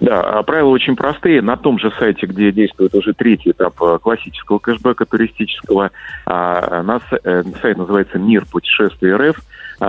Да, 0.00 0.20
а 0.20 0.42
правила 0.42 0.68
очень 0.68 0.96
простые. 0.96 1.42
На 1.42 1.56
том 1.56 1.78
же 1.78 1.92
сайте, 1.98 2.26
где 2.26 2.50
действует 2.50 2.94
уже 2.94 3.12
третий 3.12 3.50
этап 3.50 3.80
э, 3.82 3.98
классического 4.00 4.58
кэшбэка 4.58 5.04
туристического, 5.04 5.90
а, 6.24 6.82
на 6.82 7.00
э, 7.24 7.42
сайт 7.60 7.76
называется 7.76 8.18
«Мир 8.18 8.46
путешествий 8.50 9.12
РФ», 9.12 9.36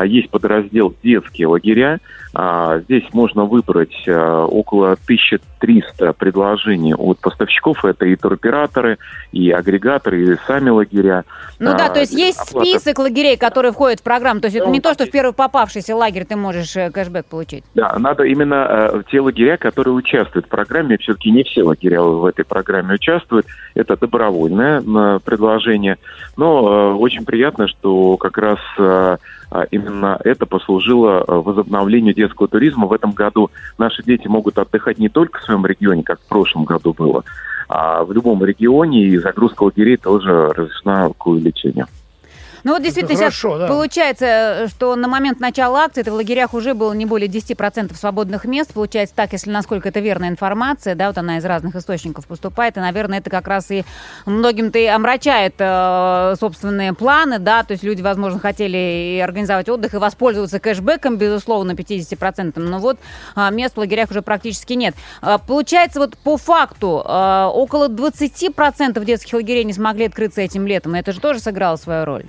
есть 0.06 0.30
подраздел 0.30 0.94
«Детские 1.04 1.48
лагеря». 1.48 2.00
А, 2.34 2.80
Здесь 2.82 3.06
можно 3.14 3.46
выбрать 3.46 4.04
э, 4.06 4.14
около 4.16 4.92
1300 4.92 6.14
предложений 6.14 6.94
от 6.96 7.20
поставщиков. 7.20 7.84
Это 7.84 8.06
и 8.06 8.16
туроператоры, 8.16 8.98
и 9.32 9.50
агрегаторы, 9.50 10.34
и 10.34 10.38
сами 10.46 10.70
лагеря. 10.70 11.24
Ну 11.58 11.76
да, 11.76 11.88
А, 11.88 11.90
то 11.90 12.00
есть 12.02 12.14
есть 12.14 12.40
оплата- 12.40 12.70
список 12.70 13.00
лагерей, 13.00 13.38
которые 13.38 13.72
входят 13.72 14.02
в 14.02 14.04
программу. 14.04 14.42
То 14.42 14.48
есть 14.48 14.58
это 14.58 14.70
не 14.70 14.82
то, 14.82 14.94
что 14.94 15.06
в 15.06 15.10
первый 15.10 15.34
попавшийся 15.34 15.96
лагерь 15.96 16.26
ты 16.26 16.36
можешь 16.36 16.76
э, 16.76 16.92
кэшбэк 16.92 17.26
получить. 17.26 17.64
Да, 17.74 17.98
надо 17.98 18.24
именно 18.24 18.68
э, 18.70 19.04
те 19.10 19.20
лагеря, 19.20 19.58
которые 19.58 19.96
участвуют 19.96 20.46
в 20.46 20.50
программе. 20.50 20.98
Все-таки 20.98 21.32
не 21.32 21.44
все 21.44 21.64
лагеря 21.64 22.02
в 22.04 22.26
этой 22.26 22.46
программе 22.46 22.96
участвуют. 22.96 23.48
Это 23.74 23.98
добровольное 23.98 24.82
э, 24.82 25.20
предложение. 25.24 25.98
Но 26.36 26.96
очень 27.00 27.26
приятно, 27.26 27.68
что 27.68 28.18
как 28.18 28.38
раз 28.38 28.60
а, 28.78 29.18
именно 29.72 30.20
это 30.24 30.46
послужило 30.46 31.24
э, 31.28 31.32
возобновлению 31.34 32.14
детского 32.14 32.48
туризма. 32.48 32.88
В 32.88 32.94
этом 32.94 33.12
году 33.12 33.50
наши 33.78 34.04
дети 34.04 34.28
могут 34.28 34.58
отдыхать 34.58 35.00
не 35.00 35.10
только 35.10 35.40
в 35.40 35.44
своем 35.44 35.66
регионе, 35.66 36.04
как 36.04 36.20
в 36.20 36.28
прошлом 36.28 36.66
году 36.66 36.94
было, 36.94 37.24
а 37.70 38.04
в 38.04 38.12
любом 38.12 38.44
регионе, 38.44 39.06
и 39.06 39.18
загрузка 39.18 39.64
лагерей 39.64 39.98
тоже 39.98 40.50
разрешена 40.50 41.10
к 41.18 41.28
увеличению. 41.28 41.88
Ну 42.68 42.74
вот 42.74 42.84
действительно 42.84 43.14
Это 43.14 43.32
сейчас 43.32 43.42
хорошо, 43.42 43.60
да. 43.60 43.68
получается, 43.68 44.26
э, 44.26 44.68
что 44.68 44.98
на 44.98 45.08
момент 45.08 45.40
начала 45.40 45.86
акции 45.86 46.02
это 46.02 46.12
в 46.12 46.16
лагерях 46.16 46.54
уже 46.54 46.74
было 46.74 46.92
не 46.92 47.06
более 47.06 47.30
10% 47.30 47.96
свободных 47.96 48.44
мест. 48.44 48.74
Получается 48.74 49.16
так, 49.16 49.32
если 49.32 49.50
насколько 49.52 49.88
это 49.88 50.02
верная 50.02 50.28
информация, 50.28 50.94
да, 50.94 51.08
вот 51.08 51.18
она 51.18 51.38
из 51.38 51.46
разных 51.46 51.78
источников 51.78 52.28
поступает, 52.28 52.76
и, 52.76 52.82
наверное, 52.82 53.20
это 53.20 53.30
как 53.30 53.48
раз 53.48 53.72
и 53.72 53.86
многим-то 54.26 54.78
и 54.80 54.86
омрачает 54.86 55.56
э, 55.60 56.36
собственные 56.38 56.92
планы, 56.92 57.40
да, 57.40 57.64
то 57.64 57.72
есть 57.72 57.86
люди, 57.86 58.02
возможно, 58.02 58.38
хотели 58.38 59.16
и 59.16 59.20
организовать 59.22 59.70
отдых, 59.70 59.94
и 59.94 59.98
воспользоваться 59.98 60.60
кэшбэком, 60.60 61.16
безусловно, 61.16 61.72
50%, 61.72 62.60
но 62.60 62.80
вот 62.80 63.00
а, 63.34 63.50
мест 63.50 63.76
в 63.76 63.80
лагерях 63.80 64.12
уже 64.12 64.22
практически 64.22 64.74
нет. 64.74 64.94
А, 65.22 65.38
Получается, 65.38 66.02
вот 66.02 66.18
по 66.18 66.36
факту 66.36 67.02
а, 67.06 67.48
около 67.48 67.88
20% 67.88 69.06
детских 69.06 69.34
лагерей 69.36 69.64
не 69.64 69.72
смогли 69.72 70.08
открыться 70.08 70.42
этим 70.42 70.68
летом, 70.68 70.98
и 70.98 71.00
это 71.00 71.14
же 71.14 71.22
тоже 71.22 71.40
сыграло 71.40 71.78
свою 71.78 72.04
роль. 72.04 72.26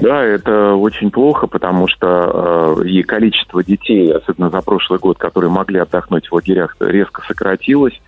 Да, 0.00 0.22
это 0.22 0.74
очень 0.74 1.10
плохо, 1.10 1.48
потому 1.48 1.88
что 1.88 2.76
э, 2.78 2.88
и 2.88 3.02
количество 3.02 3.64
детей, 3.64 4.12
особенно 4.12 4.50
за 4.50 4.60
прошлый 4.62 5.00
год, 5.00 5.18
которые 5.18 5.50
могли 5.50 5.80
отдохнуть 5.80 6.28
в 6.28 6.32
лагерях, 6.32 6.76
резко 6.78 7.22
сократилось. 7.26 8.00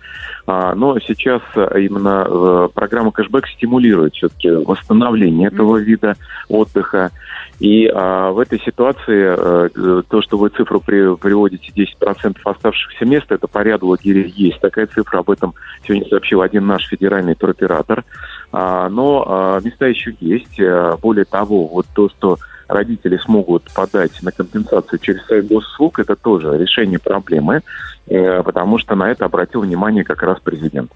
А, 0.47 0.73
но 0.75 0.97
сейчас 0.99 1.41
э, 1.55 1.81
именно 1.81 2.25
э, 2.27 2.69
программа 2.73 3.11
кэшбэк 3.11 3.47
стимулирует 3.47 4.15
все-таки 4.15 4.49
восстановление 4.49 5.49
этого 5.49 5.77
вида 5.77 6.15
отдыха. 6.47 7.11
И 7.59 7.85
а, 7.87 8.31
в 8.31 8.39
этой 8.39 8.59
ситуации 8.61 9.35
э, 9.37 10.01
то, 10.07 10.21
что 10.21 10.37
вы 10.37 10.49
цифру 10.49 10.79
при- 10.79 11.15
приводите 11.15 11.71
10% 11.75 12.37
оставшихся 12.43 13.05
мест, 13.05 13.25
это 13.29 13.47
по 13.47 13.59
ряду 13.59 13.87
лагерей 13.87 14.33
есть 14.35 14.59
такая 14.61 14.87
цифра. 14.87 15.19
Об 15.19 15.29
этом 15.29 15.53
сегодня 15.85 16.07
сообщил 16.09 16.41
один 16.41 16.65
наш 16.65 16.87
федеральный 16.87 17.35
туроператор. 17.35 18.03
А, 18.51 18.89
но 18.89 19.23
а, 19.27 19.59
места 19.61 19.87
еще 19.87 20.15
есть. 20.19 20.59
А, 20.59 20.97
Более 20.97 21.25
того, 21.25 21.67
вот 21.67 21.87
то, 21.93 22.09
что 22.09 22.37
родители 22.67 23.17
смогут 23.17 23.63
подать 23.73 24.11
на 24.21 24.31
компенсацию 24.31 24.99
через 24.99 25.25
сайт 25.25 25.47
госуслуг, 25.47 25.99
это 25.99 26.15
тоже 26.15 26.57
решение 26.57 26.99
проблемы, 26.99 27.61
э, 28.07 28.43
потому 28.43 28.77
что 28.77 28.95
на 28.95 29.11
это 29.11 29.25
обратил 29.25 29.61
внимание 29.61 30.05
как 30.05 30.23
раз 30.23 30.39
президент. 30.41 30.91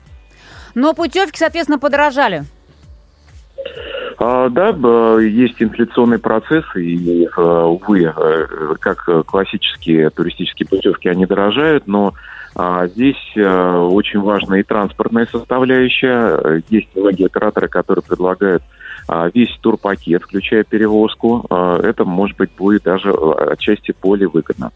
Но 0.74 0.94
путевки, 0.94 1.38
соответственно, 1.38 1.80
подорожали. 1.80 2.46
А, 4.18 4.50
да, 4.50 4.70
есть 5.20 5.62
инфляционный 5.62 6.20
процесс, 6.20 6.64
и, 6.76 7.26
э, 7.26 7.42
увы, 7.42 8.04
э, 8.04 8.76
как 8.80 9.08
э, 9.10 9.24
классические 9.24 10.10
туристические 10.10 10.68
путевки, 10.68 11.10
они 11.10 11.26
дорожают, 11.26 11.88
но 11.88 12.14
здесь 12.88 13.34
э, 13.36 13.78
очень 13.78 14.22
важна 14.22 14.60
и 14.60 14.64
транспортная 14.64 15.28
составляющая. 15.30 16.64
Есть 16.70 16.88
многие 16.96 17.26
операторы, 17.26 17.68
которые 17.68 18.04
предлагают 18.04 18.64
а, 19.08 19.30
весь 19.34 19.56
турпакет, 19.62 20.24
включая 20.24 20.64
перевозку. 20.64 21.46
А, 21.50 21.80
Это, 21.80 22.06
может 22.06 22.38
быть, 22.38 22.52
будет 22.58 22.84
даже 22.84 23.12
отчасти 23.12 23.94
более 24.02 24.28
выгодно. 24.28 24.72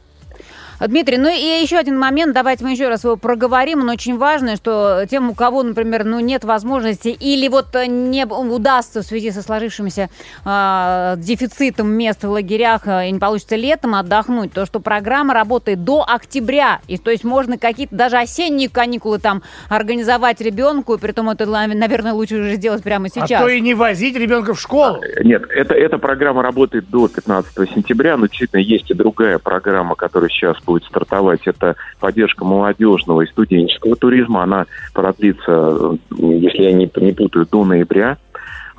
Дмитрий, 0.87 1.17
ну 1.17 1.29
и 1.29 1.61
еще 1.61 1.77
один 1.77 1.99
момент, 1.99 2.33
давайте 2.33 2.63
мы 2.63 2.71
еще 2.71 2.87
раз 2.87 3.03
его 3.03 3.17
проговорим, 3.17 3.81
он 3.81 3.89
очень 3.89 4.17
важный, 4.17 4.55
что 4.55 5.05
тем, 5.09 5.29
у 5.29 5.33
кого, 5.33 5.61
например, 5.61 6.05
ну 6.05 6.19
нет 6.19 6.45
возможности 6.45 7.09
или 7.09 7.49
вот 7.49 7.75
э, 7.75 7.85
не 7.87 8.25
удастся 8.25 9.01
в 9.01 9.05
связи 9.05 9.31
со 9.31 9.41
сложившимся 9.41 10.09
э, 10.45 11.15
дефицитом 11.17 11.89
мест 11.89 12.23
в 12.23 12.29
лагерях 12.29 12.87
э, 12.87 13.09
и 13.09 13.11
не 13.11 13.19
получится 13.19 13.57
летом 13.57 13.93
отдохнуть, 13.93 14.53
то 14.53 14.65
что 14.65 14.79
программа 14.79 15.33
работает 15.33 15.83
до 15.83 16.05
октября, 16.07 16.79
и 16.87 16.97
то 16.97 17.11
есть 17.11 17.25
можно 17.25 17.57
какие-то 17.57 17.95
даже 17.95 18.17
осенние 18.17 18.69
каникулы 18.69 19.19
там 19.19 19.43
организовать 19.67 20.39
ребенку, 20.39 20.93
и 20.93 20.97
при 20.97 21.11
том 21.11 21.29
это, 21.29 21.45
наверное, 21.45 22.13
лучше 22.13 22.35
уже 22.35 22.55
сделать 22.55 22.83
прямо 22.83 23.09
сейчас. 23.09 23.41
А 23.41 23.43
то 23.43 23.49
и 23.49 23.59
не 23.59 23.73
возить 23.73 24.15
ребенка 24.15 24.53
в 24.53 24.61
школу. 24.61 25.01
Нет, 25.23 25.43
это, 25.49 25.73
эта 25.73 25.97
программа 25.97 26.41
работает 26.41 26.89
до 26.89 27.09
15 27.09 27.69
сентября, 27.71 28.15
но 28.15 28.27
действительно 28.27 28.61
есть 28.61 28.89
и 28.89 28.93
другая 28.93 29.39
программа, 29.39 29.95
которая 29.95 30.29
сейчас 30.29 30.57
будет 30.69 30.83
стартовать. 30.83 31.41
Это 31.45 31.75
поддержка 31.99 32.45
молодежного 32.45 33.21
и 33.21 33.27
студенческого 33.27 33.95
туризма. 33.95 34.43
Она 34.43 34.65
продлится, 34.93 35.97
если 36.11 36.63
я 36.63 36.73
не, 36.73 36.89
не 36.95 37.11
путаю, 37.11 37.47
до 37.51 37.65
ноября. 37.65 38.17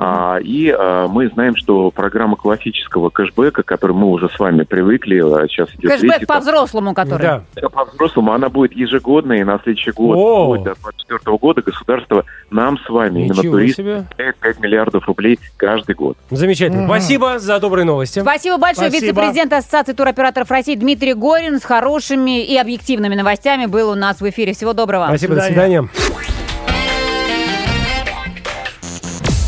А, 0.03 0.39
и 0.39 0.71
а, 0.71 1.09
мы 1.09 1.29
знаем, 1.29 1.55
что 1.57 1.91
программа 1.91 2.35
классического 2.35 3.11
кэшбэка, 3.11 3.63
к 3.63 3.67
которой 3.67 3.93
мы 3.93 4.07
уже 4.07 4.31
с 4.31 4.39
вами 4.39 4.63
привыкли, 4.63 5.19
а 5.21 5.47
сейчас 5.47 5.69
идет 5.75 5.91
Кэшбэк 5.91 6.27
по-взрослому, 6.27 6.95
который. 6.95 7.23
Да. 7.23 7.69
по-взрослому, 7.69 8.33
она 8.33 8.49
будет 8.49 8.73
ежегодной, 8.73 9.41
и 9.41 9.45
на 9.45 9.61
следующий 9.63 9.91
год, 9.91 10.17
О! 10.17 10.45
вплоть 10.45 10.63
до 10.63 10.75
2024 10.75 11.37
года, 11.37 11.61
государство 11.61 12.25
нам 12.51 12.79
с 12.79 12.89
вами, 12.89 13.27
именно 13.27 13.41
Ничего 13.41 13.53
туристам, 13.53 13.85
себе. 13.85 14.35
5 14.41 14.61
миллиардов 14.61 15.07
рублей 15.07 15.39
каждый 15.59 15.95
год. 15.95 16.17
Замечательно. 16.31 16.87
Спасибо 16.87 17.39
за 17.39 17.61
добрые 17.61 17.85
новости. 17.85 18.21
Спасибо 18.21 18.57
большое. 18.57 18.89
Спасибо. 18.89 19.21
Вице-президент 19.21 19.53
Ассоциации 19.53 19.93
туроператоров 19.93 20.51
России 20.51 20.77
Дмитрий 20.77 21.13
Горин 21.13 21.61
с 21.61 21.63
хорошими 21.63 22.43
и 22.43 22.57
объективными 22.57 23.17
новостями 23.17 23.67
был 23.67 23.91
у 23.91 23.95
нас 23.95 24.23
в 24.23 24.31
эфире. 24.31 24.55
Всего 24.55 24.73
доброго. 24.73 25.09
Спасибо, 25.09 25.35
до 25.35 25.43
свидания. 25.43 25.83
свидания. 25.83 26.30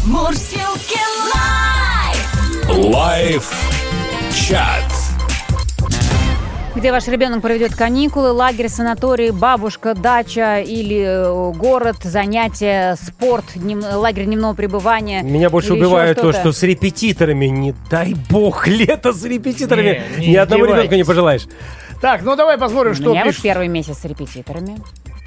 Мурзилки 0.04 0.99
Live. 1.32 2.92
Live 2.92 3.52
chat. 4.34 4.82
Где 6.75 6.90
ваш 6.90 7.06
ребенок 7.06 7.42
проведет 7.42 7.75
каникулы, 7.76 8.32
лагерь, 8.32 8.68
санаторий, 8.68 9.30
бабушка, 9.30 9.94
дача 9.94 10.59
или 10.61 11.04
э, 11.04 11.52
город, 11.52 11.97
занятия, 12.02 12.97
спорт, 13.00 13.44
днем- 13.54 13.85
лагерь 13.97 14.25
дневного 14.25 14.54
пребывания. 14.54 15.23
Меня 15.23 15.50
больше 15.50 15.75
убивает 15.75 16.21
то, 16.21 16.32
что 16.32 16.50
с 16.52 16.62
репетиторами, 16.62 17.47
не 17.47 17.75
дай 17.90 18.14
бог, 18.30 18.66
лето 18.66 19.12
с 19.12 19.23
репетиторами. 19.25 20.02
Не, 20.18 20.26
не 20.26 20.26
Ни 20.28 20.37
издевайтесь. 20.37 20.76
ребенку 20.76 20.94
не 20.97 21.04
пожелаешь. 21.04 21.42
Так, 22.00 22.23
ну 22.23 22.35
давай 22.35 22.59
посмотрим, 22.59 22.92
У 22.92 22.94
что 22.94 23.11
меня 23.11 23.21
вот 23.25 23.30
пишет. 23.30 23.42
первый 23.42 23.68
месяц 23.68 23.99
с 23.99 24.04
репетиторами. 24.04 24.78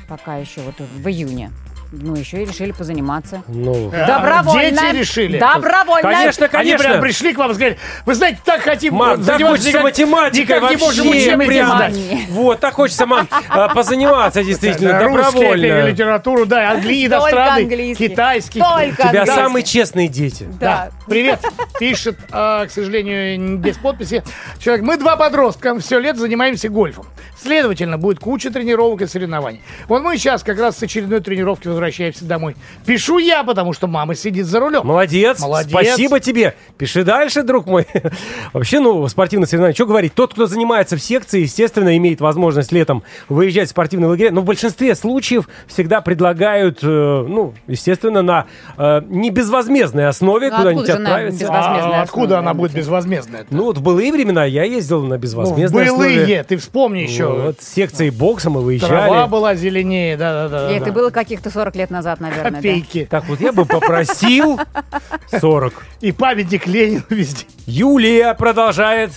Пока 0.10 0.36
еще 0.38 0.62
вот 0.62 0.75
в 0.79 1.08
июне. 1.08 1.51
Ну, 1.92 2.15
еще 2.15 2.42
и 2.44 2.46
решили 2.46 2.72
позаниматься. 2.72 3.44
Ну, 3.48 3.92
А, 3.94 4.08
Добровольно. 4.08 4.70
Дети 4.82 4.96
решили. 4.96 5.38
Добровольно. 5.39 6.01
конечно, 6.10 6.46
Они 6.46 6.51
конечно. 6.51 6.89
прям 6.89 7.01
пришли 7.01 7.34
к 7.34 7.38
вам 7.38 7.51
и 7.51 7.54
сказали, 7.54 7.77
вы 8.06 8.15
знаете, 8.15 8.39
так 8.44 8.62
хотим 8.62 8.96
Мам, 8.96 9.18
так 9.18 9.38
заниматься, 9.38 9.48
хочется 9.48 9.80
математикой 9.82 10.56
никак 10.58 10.72
не 10.72 10.77
можем 10.77 11.06
вообще 11.06 11.27
учебники 11.30 11.48
прям. 11.48 11.94
Вот, 12.32 12.60
так 12.60 12.74
хочется, 12.74 13.06
мам, 13.06 13.27
а, 13.50 13.70
позаниматься 13.70 14.44
действительно 14.44 15.00
добровольно. 15.00 15.88
литературу, 15.88 16.46
да, 16.46 16.72
английский, 16.72 17.06
иностранный, 17.08 17.63
английский. 17.63 18.10
китайский. 18.10 18.60
Только 18.60 18.89
У 18.89 18.96
тебя 18.96 19.06
английский. 19.22 19.36
самые 19.36 19.63
честные 19.63 20.08
дети. 20.08 20.48
Да. 20.60 20.89
Привет. 21.08 21.39
Пишет, 21.80 22.18
а, 22.32 22.65
к 22.65 22.72
сожалению, 22.72 23.58
без 23.58 23.77
подписи. 23.77 24.24
Человек, 24.60 24.84
мы 24.86 24.98
два 24.98 25.15
подростка, 25.18 25.77
все 25.80 26.00
лет 26.00 26.18
занимаемся 26.18 26.70
гольфом. 26.70 27.06
Следовательно, 27.42 27.98
будет 27.98 28.20
куча 28.20 28.50
тренировок 28.50 29.01
и 29.01 29.08
соревнований. 29.08 29.62
Вот 29.88 30.01
мы 30.01 30.18
сейчас 30.18 30.42
как 30.42 30.58
раз 30.60 30.77
с 30.80 30.84
очередной 30.84 31.20
тренировки 31.22 31.68
возвращаемся 31.75 32.25
домой. 32.25 32.55
Пишу 32.86 33.17
я, 33.17 33.44
потому 33.44 33.74
что 33.74 33.88
мама 33.88 34.15
сидит 34.15 34.46
за 34.46 34.60
рулем. 34.60 34.86
Молодец. 34.86 35.39
Молодец. 35.41 35.70
Спасибо 35.72 36.20
тебе. 36.20 36.55
Пиши 36.77 37.03
дальше, 37.03 37.44
друг 37.44 37.67
мой. 37.67 37.86
Вообще, 38.53 38.79
ну, 38.79 39.08
спортивные 39.08 39.48
соревнования. 39.48 39.75
Что 39.75 39.86
говорить? 39.86 40.13
Тот, 40.13 40.34
кто 40.34 40.46
занимается 40.46 40.96
в 40.98 41.01
секции, 41.01 41.41
естественно, 41.41 41.96
имеет 41.98 42.22
возможность 42.22 42.72
летом 42.72 43.03
выезжать 43.29 43.67
в 43.67 43.72
спортивные 43.72 44.10
лагеря. 44.10 44.32
Но 44.32 44.41
в 44.41 44.46
большинстве 44.46 44.96
случаев 44.96 45.48
всегда 45.67 46.01
предлагают, 46.01 46.79
э, 46.82 46.88
ну, 46.88 47.53
естественно, 47.67 48.22
на 48.22 48.46
э, 48.77 49.01
не 49.08 49.29
безвозмездной 49.32 50.08
основе 50.08 50.50
Ну, 50.50 50.58
куда-нибудь 50.58 50.88
же 50.88 50.98
на 50.98 51.10
отправиться. 51.10 51.48
А 51.50 51.75
основе, 51.77 51.96
откуда 51.98 52.39
она 52.39 52.53
будет 52.53 52.72
Антон? 52.72 52.79
безвозмездная? 52.82 53.46
Ну, 53.50 53.65
вот 53.65 53.77
в 53.77 53.82
былые 53.82 54.12
времена 54.12 54.46
я 54.46 54.63
ездил 54.63 55.01
на 55.03 55.15
Ну, 55.15 55.17
безвозмездной 55.17 55.86
основе. 55.86 56.15
былые, 56.20 56.44
ты 56.44 56.58
вспомни 56.58 57.00
еще. 57.00 57.25
Вот, 57.27 57.62
с 57.62 57.67
секцией 57.74 58.10
бокса 58.12 58.50
мы 58.50 58.62
выезжали. 58.62 58.91
Трава 58.91 59.27
была 59.27 59.55
зеленее, 59.55 60.17
да-да-да. 60.17 60.72
И 60.72 60.75
это 60.75 60.91
было 60.91 61.10
каких-то 61.10 61.50
40 61.50 61.64
лет 61.74 61.89
назад, 61.89 62.19
наверное, 62.19 62.51
да? 62.51 62.57
Копейки. 62.57 63.07
Так 63.10 63.25
вот, 63.25 63.39
я 63.39 63.51
бы 63.53 63.65
попросил 63.65 64.60
40. 65.31 65.74
И 66.01 66.12
памятник 66.12 66.67
Ленину 66.67 67.03
везде. 67.10 67.45
Юлия 67.65 68.34
продолжает. 68.34 69.12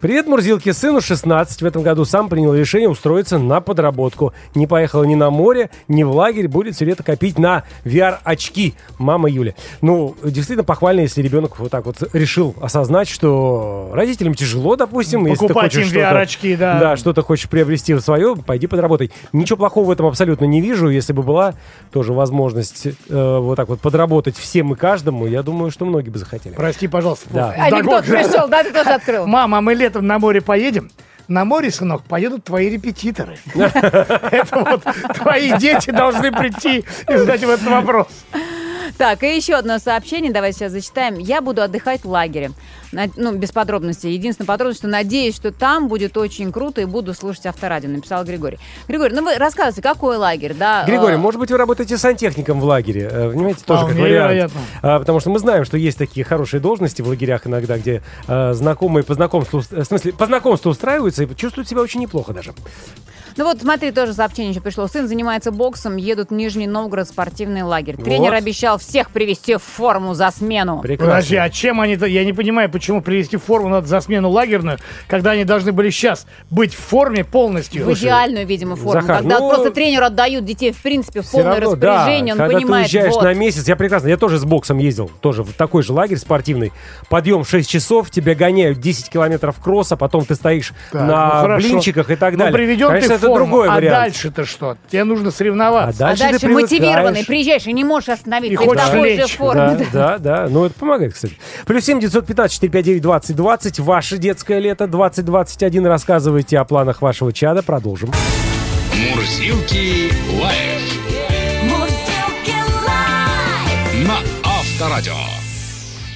Привет, 0.00 0.26
Мурзилке. 0.26 0.72
Сыну 0.72 1.00
16. 1.00 1.60
В 1.60 1.66
этом 1.66 1.82
году 1.82 2.04
сам 2.04 2.28
принял 2.28 2.54
решение 2.54 2.88
устроиться 2.88 3.38
на 3.38 3.60
подработку. 3.60 4.32
Не 4.54 4.66
поехала 4.66 5.04
ни 5.04 5.14
на 5.14 5.30
море, 5.30 5.70
ни 5.88 6.02
в 6.02 6.10
лагерь. 6.12 6.48
Будет 6.48 6.74
все 6.74 6.86
лето 6.86 7.02
копить 7.02 7.38
на 7.38 7.64
VR-очки. 7.84 8.74
Мама 8.98 9.28
Юля. 9.28 9.54
Ну, 9.82 10.16
действительно 10.22 10.64
похвально, 10.64 11.00
если 11.00 11.22
ребенок 11.22 11.58
вот 11.58 11.70
так 11.70 11.84
вот 11.84 11.96
решил 12.14 12.54
осознать, 12.60 13.08
что 13.08 13.90
родителям 13.92 14.34
тяжело, 14.34 14.76
допустим. 14.76 15.26
если 15.26 15.46
ты 15.46 15.48
Покупать 15.48 15.74
хочешь 15.74 15.92
им 15.92 15.98
VR-очки, 15.98 16.56
да. 16.56 16.78
Да, 16.78 16.96
что-то 16.96 17.22
хочешь 17.22 17.48
приобрести 17.48 17.92
в 17.92 18.00
свое, 18.00 18.36
пойди 18.36 18.66
подработай. 18.66 19.10
Ничего 19.32 19.58
плохого 19.58 19.88
в 19.88 19.90
этом 19.90 20.06
абсолютно 20.06 20.46
не 20.46 20.60
вижу. 20.60 20.88
Если 20.88 21.12
бы 21.12 21.22
была 21.22 21.54
тоже 21.92 22.12
возможность 22.12 22.86
э, 22.86 23.38
вот 23.38 23.56
так 23.56 23.68
вот 23.68 23.80
подработать 23.80 24.36
всем 24.36 24.72
и 24.72 24.76
каждому, 24.76 25.26
я 25.26 25.42
думаю, 25.42 25.70
что 25.70 25.84
многие 25.84 26.10
бы 26.10 26.18
захотели. 26.18 26.54
Прости, 26.54 26.88
пожалуйста. 26.88 27.28
Да. 27.30 27.50
Анекдот 27.50 28.04
пришел, 28.06 28.48
да, 28.48 28.62
ты 28.62 28.72
тоже 28.72 28.90
открыл. 28.90 29.26
Мама, 29.50 29.58
а 29.58 29.60
мы 29.62 29.74
летом 29.74 30.06
на 30.06 30.20
море 30.20 30.40
поедем? 30.40 30.92
На 31.26 31.44
море, 31.44 31.72
сынок, 31.72 32.04
поедут 32.04 32.44
твои 32.44 32.70
репетиторы. 32.70 33.36
Это 33.54 34.46
вот 34.52 34.84
твои 35.16 35.58
дети 35.58 35.90
должны 35.90 36.30
прийти 36.30 36.84
и 37.08 37.16
задать 37.16 37.42
этот 37.42 37.62
вопрос. 37.64 38.06
Так, 39.00 39.22
и 39.22 39.34
еще 39.34 39.54
одно 39.54 39.78
сообщение, 39.78 40.30
давай 40.30 40.52
сейчас 40.52 40.72
зачитаем. 40.72 41.16
Я 41.16 41.40
буду 41.40 41.62
отдыхать 41.62 42.04
в 42.04 42.10
лагере. 42.10 42.50
На- 42.92 43.08
ну, 43.16 43.32
без 43.32 43.50
подробностей. 43.50 44.12
Единственная 44.12 44.46
подробность, 44.46 44.80
что 44.80 44.88
надеюсь, 44.88 45.34
что 45.34 45.52
там 45.52 45.88
будет 45.88 46.18
очень 46.18 46.52
круто 46.52 46.82
и 46.82 46.84
буду 46.84 47.14
слушать 47.14 47.46
авторадио, 47.46 47.88
написал 47.88 48.24
Григорий. 48.24 48.58
Григорий, 48.88 49.14
ну 49.14 49.24
вы 49.24 49.38
рассказывайте, 49.38 49.80
какой 49.80 50.18
лагерь, 50.18 50.52
да? 50.52 50.84
Григорий, 50.84 51.14
э, 51.14 51.16
может 51.16 51.40
быть, 51.40 51.50
вы 51.50 51.56
работаете 51.56 51.96
сантехником 51.96 52.60
в 52.60 52.64
лагере? 52.64 53.08
Э, 53.10 53.30
Понимаете, 53.30 53.62
тоже 53.64 53.86
как 53.86 53.94
вариант. 53.94 54.32
вероятно. 54.32 54.60
А, 54.82 54.98
потому 54.98 55.18
что 55.20 55.30
мы 55.30 55.38
знаем, 55.38 55.64
что 55.64 55.78
есть 55.78 55.96
такие 55.96 56.22
хорошие 56.22 56.60
должности 56.60 57.00
в 57.00 57.08
лагерях 57.08 57.46
иногда, 57.46 57.78
где 57.78 58.02
э, 58.28 58.52
знакомые 58.52 59.02
по 59.02 59.14
знакомству, 59.14 59.62
э, 59.70 59.80
в 59.80 59.84
смысле, 59.86 60.12
по 60.12 60.26
знакомству 60.26 60.70
устраиваются 60.70 61.22
и 61.22 61.34
чувствуют 61.34 61.70
себя 61.70 61.80
очень 61.80 62.00
неплохо 62.00 62.34
даже. 62.34 62.52
Ну 63.36 63.44
вот 63.44 63.60
смотри, 63.60 63.90
тоже 63.92 64.12
сообщение 64.12 64.50
еще 64.50 64.60
пришло. 64.60 64.86
Сын 64.86 65.08
занимается 65.08 65.50
боксом, 65.50 65.96
едут 65.96 66.30
в 66.30 66.34
Нижний 66.34 66.66
Новгород 66.66 67.08
спортивный 67.08 67.62
лагерь. 67.62 67.96
Тренер 67.96 68.30
Вот. 68.30 68.38
обещал 68.38 68.78
всех 68.78 69.10
привести 69.10 69.56
в 69.56 69.62
форму 69.62 70.14
за 70.14 70.30
смену. 70.30 70.80
Прекрасно. 70.80 71.14
Подожди, 71.14 71.36
а 71.36 71.48
чем 71.50 71.80
они-то... 71.80 72.06
Я 72.06 72.24
не 72.24 72.32
понимаю, 72.32 72.70
почему 72.70 73.02
привести 73.02 73.36
форму 73.36 73.68
надо 73.68 73.86
за 73.86 74.00
смену 74.00 74.30
лагерную, 74.30 74.78
когда 75.06 75.32
они 75.32 75.44
должны 75.44 75.72
были 75.72 75.90
сейчас 75.90 76.26
быть 76.50 76.74
в 76.74 76.78
форме 76.78 77.24
полностью. 77.24 77.84
В 77.84 77.92
идеальную, 77.94 78.46
видимо, 78.46 78.76
форму. 78.76 79.00
Захар, 79.00 79.18
когда 79.18 79.38
ну, 79.38 79.48
просто 79.48 79.70
тренеру 79.70 80.06
отдают 80.06 80.44
детей, 80.44 80.72
в 80.72 80.82
принципе, 80.82 81.22
в 81.22 81.30
полное 81.30 81.60
равно, 81.60 81.76
да, 81.76 81.98
распоряжение, 81.98 82.34
он 82.34 82.38
когда 82.38 82.54
понимает, 82.56 82.90
ты 82.90 82.96
уезжаешь 82.96 83.14
вот. 83.14 83.24
на 83.24 83.34
месяц, 83.34 83.68
я 83.68 83.76
прекрасно, 83.76 84.08
я 84.08 84.16
тоже 84.16 84.38
с 84.38 84.44
боксом 84.44 84.78
ездил, 84.78 85.10
тоже 85.20 85.42
в 85.42 85.52
такой 85.52 85.82
же 85.82 85.92
лагерь 85.92 86.18
спортивный. 86.18 86.72
Подъем 87.08 87.44
6 87.44 87.68
часов, 87.68 88.10
тебя 88.10 88.34
гоняют 88.34 88.80
10 88.80 89.10
километров 89.10 89.60
кросса, 89.60 89.96
потом 89.96 90.24
ты 90.24 90.34
стоишь 90.34 90.72
Так, 90.92 91.02
на 91.02 91.26
ну 91.26 91.40
хорошо. 91.42 91.68
блинчиках 91.68 92.10
и 92.10 92.16
так 92.16 92.32
Ну, 92.32 92.38
далее. 92.38 92.54
приведен 92.54 92.88
Конечно, 92.88 93.18
ты 93.18 93.18
в 93.18 93.19
это 93.20 93.26
форму, 93.28 93.46
другой 93.46 93.68
а 93.68 93.74
вариант. 93.76 93.96
дальше-то 94.04 94.44
что? 94.44 94.76
Тебе 94.90 95.04
нужно 95.04 95.28
А 95.28 95.32
соревноваться. 95.32 96.04
А 96.04 96.08
дальше, 96.08 96.22
дальше 96.24 96.40
ты 96.40 96.48
мотивированный, 96.48 97.24
приезжаешь 97.24 97.66
и 97.66 97.72
не 97.72 97.84
можешь 97.84 98.08
остановиться. 98.08 98.52
И 98.52 98.56
в 98.56 98.68
хочешь 98.68 98.84
такой 98.84 99.10
же 99.10 99.16
лечь. 99.22 99.36
форме. 99.36 99.86
Да, 99.92 100.18
да, 100.18 100.18
да. 100.18 100.46
Ну, 100.50 100.64
это 100.64 100.74
помогает, 100.78 101.14
кстати. 101.14 101.36
Плюс 101.66 101.84
7 101.84 102.00
915 102.00 102.52
459 102.54 103.02
20 103.02 103.36
20. 103.36 103.78
Ваше 103.80 104.18
детское 104.18 104.58
лето 104.58 104.86
2021. 104.86 105.86
Рассказывайте 105.86 106.58
о 106.58 106.64
планах 106.64 107.02
вашего 107.02 107.32
чада. 107.32 107.62
Продолжим. 107.62 108.10
Мурзилки 109.14 110.10
лайф 110.40 110.82
Мурзилки 111.64 112.54
лайф. 112.86 114.06
на 114.06 114.16
Авторадио. 114.44 115.39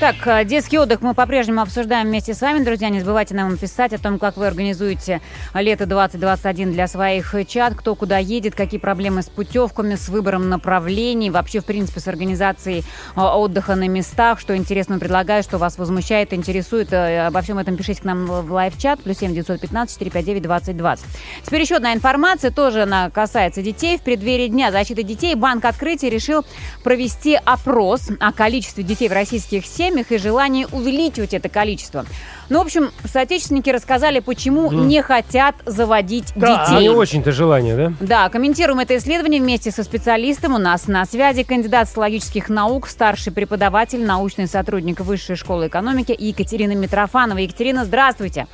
Так, 0.05 0.27
э, 0.27 0.45
детский 0.45 0.79
отдых 0.79 1.01
мы 1.01 1.14
по-прежнему 1.14 1.62
обсуждаем 1.62 2.09
вместе 2.09 2.35
с 2.35 2.43
вами, 2.43 2.62
друзья. 2.62 2.90
Не 2.90 3.01
забывайте 3.01 3.35
нам 3.35 3.57
писать 3.57 3.95
о 3.95 3.99
том, 3.99 4.19
как 4.19 4.37
вы 4.37 4.47
организуете 4.47 5.23
лето 5.55 5.87
2021 5.87 6.73
для 6.73 6.88
своих 6.88 7.35
чат, 7.49 7.75
кто 7.75 7.95
куда 7.95 8.19
едет, 8.19 8.55
какие 8.55 8.79
проблемы 8.79 9.23
с 9.23 9.31
путевками, 9.31 9.95
с 9.95 10.11
выбором 10.11 10.51
направлений, 10.51 11.31
вообще, 11.31 11.61
в 11.61 11.64
принципе, 11.64 12.01
с 12.01 12.09
организацией 12.09 12.85
э, 13.17 13.21
отдыха 13.23 13.77
на 13.77 13.88
местах, 13.88 14.40
что 14.40 14.55
интересно 14.55 14.99
предлагаю, 14.99 15.43
что 15.43 15.57
вас 15.57 15.79
возмущает, 15.79 16.35
интересует. 16.35 16.93
Э, 16.93 17.29
Обо 17.29 17.40
всем 17.40 17.57
этом 17.57 17.75
пишите 17.79 18.03
к 18.03 18.05
нам 18.05 18.27
в 18.27 18.53
лайв-чат, 18.53 19.03
плюс 19.03 19.17
7 19.17 19.33
915 19.33 19.95
459 19.95 20.43
2020. 20.43 21.07
Теперь 21.47 21.62
еще 21.62 21.77
одна 21.77 21.95
информация, 21.95 22.51
тоже 22.51 22.83
она 22.83 23.09
касается 23.09 23.62
детей. 23.62 23.97
В 23.97 24.03
преддверии 24.03 24.49
Дня 24.49 24.71
защиты 24.71 25.03
детей 25.03 25.35
Банк 25.35 25.64
Открытия 25.64 26.11
решил 26.11 26.45
провести 26.83 27.40
опрос 27.43 28.11
о 28.21 28.33
количестве 28.35 28.85
детей 28.85 29.09
в 29.09 29.12
российских 29.12 29.64
семьях 29.64 29.93
и 30.02 30.18
желании 30.18 30.66
увеличивать 30.70 31.35
это 31.35 31.48
количество. 31.48 32.04
Ну, 32.48 32.59
в 32.59 32.62
общем, 32.62 32.90
соотечественники 33.04 33.70
рассказали, 33.70 34.20
почему 34.20 34.70
не 34.70 35.02
хотят 35.02 35.54
заводить 35.64 36.33
Да, 36.37 36.66
детей. 36.66 36.83
не 36.83 36.88
очень-то 36.90 37.33
желание, 37.33 37.76
да? 37.76 37.92
Да, 38.00 38.28
комментируем 38.28 38.80
это 38.80 38.96
исследование 38.96 39.40
вместе 39.40 39.70
со 39.70 39.83
специалистом. 39.83 40.54
У 40.54 40.59
нас 40.59 40.87
на 40.88 41.04
связи 41.07 41.42
кандидат 41.42 41.88
социологических 41.88 42.48
наук, 42.48 42.88
старший 42.88 43.33
преподаватель, 43.33 44.04
научный 44.04 44.46
сотрудник 44.46 45.00
Высшей 45.00 45.37
школы 45.37 45.68
экономики 45.68 46.14
Екатерина 46.18 46.72
Митрофанова. 46.74 47.38
Екатерина, 47.38 47.85
здравствуйте. 47.85 48.46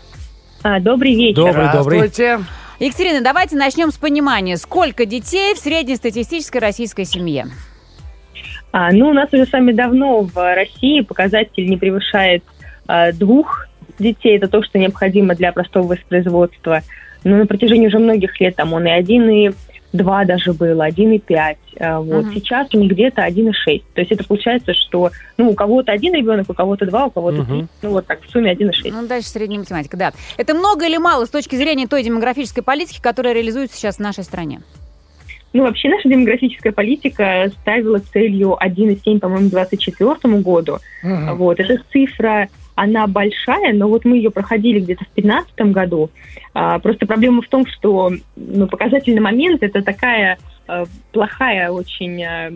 А, 0.62 0.78
добрый 0.80 1.14
вечер. 1.14 1.46
Добрый, 1.46 1.72
добрый. 1.72 1.98
Здравствуйте. 1.98 2.44
Екатерина, 2.78 3.20
давайте 3.22 3.56
начнем 3.56 3.90
с 3.92 3.96
понимания. 3.96 4.56
Сколько 4.56 5.04
детей 5.04 5.54
в 5.54 5.58
среднестатистической 5.58 6.60
российской 6.60 7.04
семье? 7.04 7.48
А, 8.72 8.92
ну, 8.92 9.08
у 9.08 9.12
нас 9.12 9.28
уже 9.32 9.46
с 9.46 9.52
вами 9.52 9.72
давно 9.72 10.22
в 10.22 10.54
России 10.54 11.00
показатель 11.00 11.68
не 11.68 11.76
превышает 11.76 12.44
а, 12.86 13.12
двух 13.12 13.66
детей. 13.98 14.36
Это 14.36 14.48
то, 14.48 14.62
что 14.62 14.78
необходимо 14.78 15.34
для 15.34 15.52
простого 15.52 15.88
воспроизводства. 15.88 16.82
Но 17.24 17.36
на 17.36 17.46
протяжении 17.46 17.88
уже 17.88 17.98
многих 17.98 18.40
лет 18.40 18.56
там 18.56 18.72
он 18.72 18.86
и 18.86 18.90
один, 18.90 19.28
и 19.28 19.50
два 19.92 20.24
даже 20.24 20.52
было, 20.52 20.84
один 20.84 21.12
и 21.12 21.18
пять. 21.18 21.58
А, 21.78 22.00
вот. 22.00 22.26
Мгм. 22.26 22.34
Сейчас 22.34 22.68
у 22.72 22.78
них 22.78 22.92
где-то 22.92 23.22
один 23.22 23.48
и 23.48 23.52
шесть. 23.52 23.84
То 23.94 24.00
есть 24.00 24.12
это 24.12 24.24
получается, 24.24 24.72
что 24.72 25.10
ну, 25.36 25.50
у 25.50 25.54
кого-то 25.54 25.92
один 25.92 26.14
ребенок, 26.14 26.48
у 26.48 26.54
кого-то 26.54 26.86
два, 26.86 27.06
у 27.06 27.10
кого-то 27.10 27.42
Мгм. 27.42 27.46
три. 27.46 27.66
Ну, 27.82 27.90
вот 27.90 28.06
так, 28.06 28.22
в 28.22 28.30
сумме 28.30 28.50
один 28.50 28.70
и 28.70 28.72
шесть. 28.72 28.94
Ну, 28.94 29.06
дальше 29.06 29.28
средняя 29.28 29.60
математика, 29.60 29.96
да. 29.96 30.12
Это 30.36 30.54
много 30.54 30.86
или 30.86 30.96
мало 30.96 31.24
с 31.24 31.30
точки 31.30 31.56
зрения 31.56 31.86
той 31.88 32.02
демографической 32.02 32.62
политики, 32.62 33.00
которая 33.02 33.34
реализуется 33.34 33.76
сейчас 33.76 33.96
в 33.96 34.00
нашей 34.00 34.24
стране? 34.24 34.60
Ну, 35.52 35.64
вообще 35.64 35.88
наша 35.88 36.08
демографическая 36.08 36.72
политика 36.72 37.50
ставила 37.62 37.98
целью 37.98 38.56
1,7, 38.60 39.18
по-моему, 39.18 39.48
к 39.48 39.52
2024 39.52 40.40
году. 40.42 40.78
Мгм. 41.02 41.36
Вот, 41.36 41.58
эта 41.58 41.82
цифра, 41.92 42.48
она 42.76 43.06
большая, 43.06 43.72
но 43.72 43.88
вот 43.88 44.04
мы 44.04 44.16
ее 44.16 44.30
проходили 44.30 44.78
где-то 44.78 45.04
в 45.04 45.14
2015 45.14 45.72
году. 45.72 46.10
А, 46.54 46.78
просто 46.78 47.06
проблема 47.06 47.42
в 47.42 47.48
том, 47.48 47.66
что 47.66 48.12
ну, 48.36 48.66
показательный 48.68 49.20
момент 49.20 49.62
это 49.62 49.82
такая 49.82 50.38
э, 50.68 50.84
плохая 51.12 51.70
очень 51.70 52.22
э, 52.22 52.52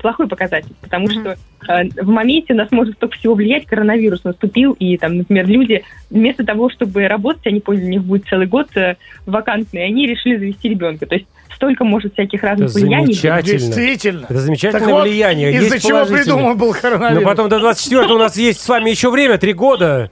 плохой 0.00 0.28
показатель, 0.28 0.74
потому 0.80 1.06
Мгм. 1.06 1.12
что 1.12 1.36
э, 1.72 1.88
в 2.02 2.08
моменте 2.08 2.52
у 2.52 2.56
нас 2.56 2.70
может 2.70 2.96
столько 2.96 3.16
всего 3.18 3.34
влиять, 3.34 3.66
коронавирус 3.66 4.24
наступил, 4.24 4.72
и 4.72 4.96
там, 4.96 5.18
например, 5.18 5.46
люди 5.46 5.84
вместо 6.10 6.44
того, 6.44 6.70
чтобы 6.70 7.06
работать, 7.08 7.46
они 7.46 7.60
поняли, 7.60 7.84
у 7.84 7.90
них 7.90 8.02
будет 8.04 8.26
целый 8.26 8.46
год 8.46 8.76
э, 8.76 8.96
вакантный, 9.26 9.86
они 9.86 10.06
решили 10.06 10.36
завести 10.36 10.68
ребенка. 10.68 11.06
То 11.06 11.14
есть 11.14 11.26
столько 11.56 11.84
может 11.84 12.12
всяких 12.12 12.42
разных 12.42 12.70
Это 12.70 12.78
влияний. 12.78 13.06
замечательно. 13.06 13.58
Действительно. 13.58 14.24
Это 14.28 14.38
замечательное 14.40 14.80
Так 14.86 14.90
вот, 14.94 15.02
влияние. 15.04 15.52
Из-за 15.54 15.74
Есть 15.74 15.86
чего 15.86 16.04
придуман 16.06 16.56
был 16.56 16.72
коронавирус. 16.74 17.22
Но 17.24 17.28
потом 17.28 17.48
до 17.48 17.58
24 17.58 18.14
у 18.14 18.18
нас 18.18 18.36
есть 18.36 18.60
с 18.60 18.68
вами 18.68 18.90
еще 18.90 19.10
время, 19.10 19.38
три 19.38 19.52
года, 19.54 20.10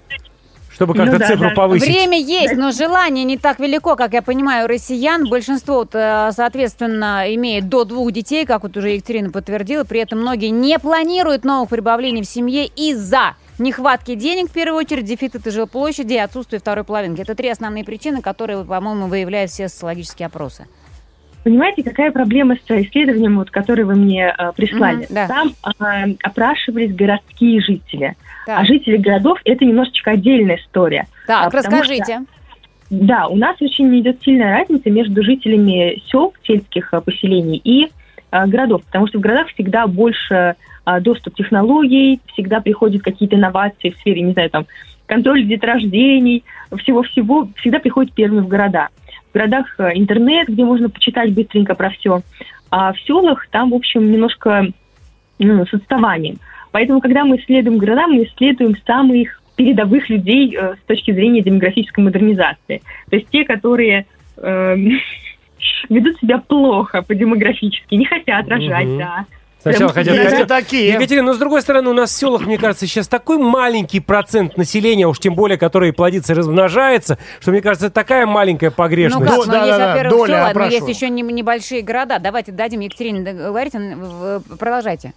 чтобы 0.73 0.95
как-то 0.95 1.13
Ну 1.13 1.19
да, 1.19 1.27
цифру 1.29 1.49
да. 1.51 1.55
повысить. 1.55 1.87
Время 1.87 2.19
есть, 2.19 2.55
но 2.57 2.73
желание 2.73 3.25
не 3.25 3.39
так 3.39 3.61
велико, 3.61 3.95
как 3.95 4.13
я 4.15 4.23
понимаю, 4.23 4.65
у 4.65 4.69
россиян. 4.69 5.29
Большинство, 5.29 5.77
вот, 5.77 5.91
э, 5.95 6.31
соответственно, 6.35 7.25
имеет 7.35 7.69
до 7.69 7.85
двух 7.85 8.11
детей, 8.11 8.45
как 8.47 8.63
вот 8.65 8.77
уже 8.77 8.91
Екатерина 8.91 9.31
подтвердила. 9.31 9.85
При 9.85 10.01
этом 10.01 10.21
многие 10.21 10.49
не 10.49 10.79
планируют 10.79 11.45
новых 11.45 11.69
прибавлений 11.69 12.23
в 12.23 12.27
семье 12.27 12.67
из-за 12.67 13.37
нехватки 13.59 14.15
денег, 14.17 14.49
в 14.51 14.53
первую 14.53 14.79
очередь, 14.81 15.05
дефицита 15.05 15.51
жилплощади 15.53 16.15
и 16.15 16.19
отсутствия 16.19 16.59
второй 16.59 16.85
половинки. 16.85 17.21
Это 17.21 17.35
три 17.37 17.51
основные 17.51 17.85
причины, 17.85 18.21
которые, 18.21 18.65
по-моему, 18.65 19.07
выявляют 19.07 19.51
все 19.53 19.69
социологические 19.69 20.27
опросы. 20.27 20.67
Понимаете, 21.45 21.83
какая 21.83 22.11
проблема 22.11 22.57
с 22.57 22.71
исследованием, 22.71 23.37
вот, 23.37 23.51
которое 23.51 23.85
вы 23.85 23.95
мне 23.95 24.35
э, 24.37 24.53
прислали? 24.57 25.05
Мгм, 25.05 25.07
да. 25.11 25.29
Там 25.29 25.53
э, 25.79 26.15
опрашивались 26.23 26.95
городские 26.95 27.61
жители. 27.61 28.17
Так, 28.47 28.61
А 28.61 28.65
жители 28.65 28.97
городов– 28.97 29.39
это 29.45 29.65
немножечко 29.65 30.13
отдельная 30.13 30.57
история. 30.57 31.07
так 31.27 31.53
а, 31.53 31.57
расскажите. 31.57 32.21
Да, 32.89 33.27
у 33.29 33.37
нас 33.37 33.57
очень 33.61 33.99
идет 34.01 34.23
сильная 34.23 34.59
разница 34.59 34.91
между 34.91 35.23
жителями 35.23 36.03
сел, 36.11 36.33
сельских 36.47 36.93
э, 36.93 37.01
поселений 37.03 37.61
и 37.63 37.91
э, 38.31 38.47
городов, 38.47 38.83
потому 38.85 39.07
что 39.07 39.19
в 39.19 39.21
городах 39.21 39.49
всегда 39.49 39.87
больше 39.87 40.57
э, 40.87 41.01
доступ 41.01 41.35
технологий, 41.35 42.21
всегда 42.33 42.61
приходят 42.61 43.03
какие-то 43.03 43.37
инновации 43.37 43.91
в 43.91 43.97
сфере, 43.99 44.23
не 44.23 44.33
знаю, 44.33 44.49
там, 44.49 44.67
контроля 45.07 45.43
деторождений, 45.45 46.45
всего-всего, 46.79 47.49
всегда 47.57 47.81
приходят 47.81 48.13
первыми 48.15 48.41
в 48.41 48.49
города. 48.49 48.89
В 49.35 49.37
городах 49.37 49.67
э, 49.79 49.91
интернет, 49.97 50.49
где 50.49 50.65
можно 50.65 50.89
почитать 50.89 51.35
быстренько 51.35 51.75
про 51.75 51.91
все, 51.91 52.23
а 52.71 52.93
в 52.93 53.01
селах 53.01 53.49
там, 53.51 53.71
в 53.71 53.75
общем, 53.75 54.09
немножко 54.13 54.69
ну, 55.41 55.67
с 55.67 55.75
отставанием. 55.75 56.37
Поэтому, 56.71 57.01
когда 57.01 57.25
мы 57.25 57.39
исследуем 57.39 57.79
города, 57.79 58.07
мы 58.07 58.23
исследуем 58.23 58.77
самых 58.87 59.43
передовых 59.57 60.09
людей 60.09 60.57
э, 60.57 60.75
с 60.77 60.87
точки 60.87 61.11
зрения 61.11 61.43
демографической 61.43 62.05
модернизации. 62.05 62.81
То 63.11 63.17
есть 63.17 63.29
те, 63.31 63.45
которые 63.45 64.07
э, 64.37 64.77
ведут 65.89 66.17
себя 66.21 66.39
плохо 66.39 67.03
по-демографически, 67.03 67.97
не 67.97 68.05
хотят 68.05 68.47
рожать, 68.49 68.87
Мгм. 68.87 68.99
да. 68.99 69.25
Сначала 69.65 69.93
Прям 69.93 70.05
хотят... 70.05 70.31
Есть 70.31 70.41
и 70.41 70.45
такие. 70.45 70.89
Екатерина, 70.93 71.29
но 71.29 71.33
с 71.33 71.39
другой 71.39 71.63
стороны, 71.63 71.89
у 71.89 71.95
нас 71.95 72.11
в 72.11 72.13
селах, 72.13 72.45
мне 72.45 72.59
кажется, 72.59 72.87
сейчас 72.87 73.09
такой 73.09 73.39
маленький 73.39 73.99
процент 74.01 74.59
населения, 74.59 75.09
уж 75.09 75.19
тем 75.19 75.35
более, 75.35 75.57
который 75.57 75.95
плодится 75.95 76.35
и 76.35 76.37
размножается, 76.37 77.17
что, 77.41 77.51
мне 77.51 77.63
кажется, 77.63 77.87
это 77.87 77.95
такая 77.95 78.27
маленькая 78.27 78.69
Ну 78.69 78.77
погрешность. 78.77 79.27
как, 79.27 79.47
Да, 79.47 79.47
ну 79.47 79.53
да, 79.53 79.65
есть, 79.65 79.79
да, 79.79 79.89
во-первых, 79.95 80.19
доля 80.19 80.35
села, 80.35 80.53
но 80.55 80.67
есть 80.67 80.89
еще 80.89 81.09
не- 81.09 81.23
небольшие 81.23 81.81
города. 81.81 82.19
Давайте 82.19 82.53
дадим 82.53 82.81
Екатерине 82.81 83.23
договорить, 83.23 83.73
продолжайте. 84.59 85.15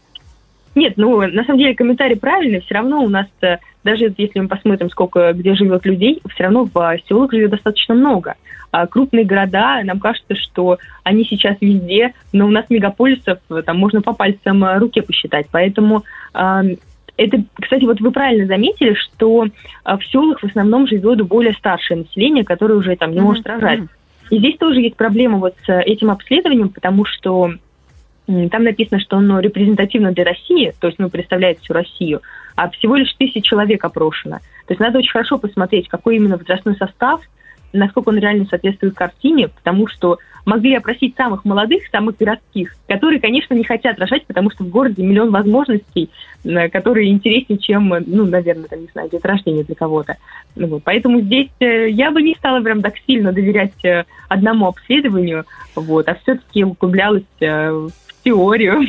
Нет, 0.76 0.94
ну, 0.96 1.20
на 1.20 1.44
самом 1.44 1.60
деле 1.60 1.76
комментарий 1.76 2.16
правильный. 2.16 2.62
Все 2.62 2.76
равно 2.76 3.04
у 3.04 3.10
нас, 3.10 3.26
э, 3.42 3.58
даже 3.84 4.14
если 4.18 4.40
мы 4.40 4.48
посмотрим, 4.48 4.90
сколько 4.90 5.34
где 5.34 5.56
живет 5.56 5.86
людей, 5.86 6.22
все 6.34 6.44
равно 6.44 6.70
в 6.72 6.98
селах 7.10 7.32
живет 7.34 7.50
достаточно 7.50 7.96
много. 7.96 8.36
А 8.71 8.86
крупные 8.88 9.25
города, 9.25 9.82
нам 9.84 9.99
кажется, 9.99 10.36
что 10.36 10.77
они 11.03 11.23
сейчас 11.23 11.58
везде, 11.62 12.13
но 12.34 12.47
у 12.47 12.49
нас 12.49 12.65
мегаполисов 12.69 13.39
э, 13.49 13.62
там 13.65 13.77
можно 13.77 14.01
по 14.01 14.13
пальцам 14.13 14.63
э, 14.63 14.77
руке 14.77 15.01
посчитать. 15.01 15.47
Поэтому 15.51 16.03
э, 16.34 16.75
это, 17.17 17.43
кстати, 17.60 17.86
вот 17.86 17.99
вы 17.99 18.12
правильно 18.12 18.45
заметили, 18.45 18.93
что 18.93 19.45
э, 19.45 19.97
в 19.97 20.06
селах 20.06 20.39
в 20.39 20.45
основном 20.45 20.88
живет 20.88 21.21
более 21.21 21.53
старшее 21.53 21.99
население, 21.99 22.43
которое 22.43 22.75
уже 22.75 22.95
там 22.95 23.12
не 23.12 23.21
может 23.21 23.47
рожать. 23.47 23.82
И 24.30 24.38
здесь 24.38 24.58
тоже 24.58 24.82
есть 24.82 24.97
проблема 24.97 25.38
вот 25.38 25.56
с 25.65 25.71
этим 25.82 26.12
обследованием, 26.12 26.69
потому 26.69 27.06
что 27.06 27.53
там 28.27 28.63
написано, 28.63 28.99
что 28.99 29.17
оно 29.17 29.39
репрезентативно 29.39 30.12
для 30.12 30.25
России, 30.25 30.73
то 30.82 30.88
есть, 30.88 30.99
ну, 30.99 31.10
представляет 31.10 31.60
всю 31.60 31.71
Россию, 31.71 32.21
а 32.58 32.69
всего 32.69 32.97
лишь 32.97 33.13
тысяча 33.13 33.41
человек 33.41 33.86
опрошено. 33.86 34.39
То 34.65 34.73
есть 34.73 34.82
надо 34.82 34.99
очень 34.99 35.12
хорошо 35.12 35.38
посмотреть, 35.38 35.88
какой 35.88 36.17
именно 36.17 36.36
возрастной 36.36 36.75
состав, 36.75 37.21
насколько 37.73 38.10
он 38.10 38.17
реально 38.17 38.45
соответствует 38.45 38.95
картине, 38.95 39.49
потому 39.49 39.88
что 39.88 40.17
могли 40.47 40.75
опросить 40.75 41.15
самых 41.17 41.43
молодых, 41.43 41.84
самых 41.91 42.17
городских, 42.17 42.73
которые, 42.88 43.19
конечно, 43.19 43.53
не 43.53 43.65
хотят 43.65 43.99
рожать, 43.99 44.25
потому 44.25 44.49
что 44.49 44.63
в 44.63 44.69
городе 44.69 45.03
миллион 45.03 45.30
возможностей, 45.30 46.10
э, 46.45 46.69
которые 46.69 47.10
интереснее, 47.10 47.60
чем, 47.60 47.93
э, 47.93 48.01
ну, 48.06 48.25
наверное, 48.25 48.69
там, 48.69 48.80
не 48.80 48.88
знаю, 48.93 49.10
деторождение 49.12 49.65
для 49.65 49.75
кого-то. 49.75 50.15
Ну 50.56 50.67
вот. 50.67 50.84
Поэтому 50.86 51.19
здесь 51.19 51.49
э, 51.60 51.89
я 51.89 52.12
бы 52.12 52.21
не 52.21 52.34
стала 52.36 52.62
прям 52.62 52.82
так 52.82 52.93
сильно 53.06 53.34
доверять 53.34 54.06
одному 54.30 54.67
обследованию, 54.67 55.43
вот, 55.75 56.08
а 56.08 56.15
все-таки 56.15 56.63
углублялась 56.63 57.23
в 57.39 57.91
теорию. 58.23 58.86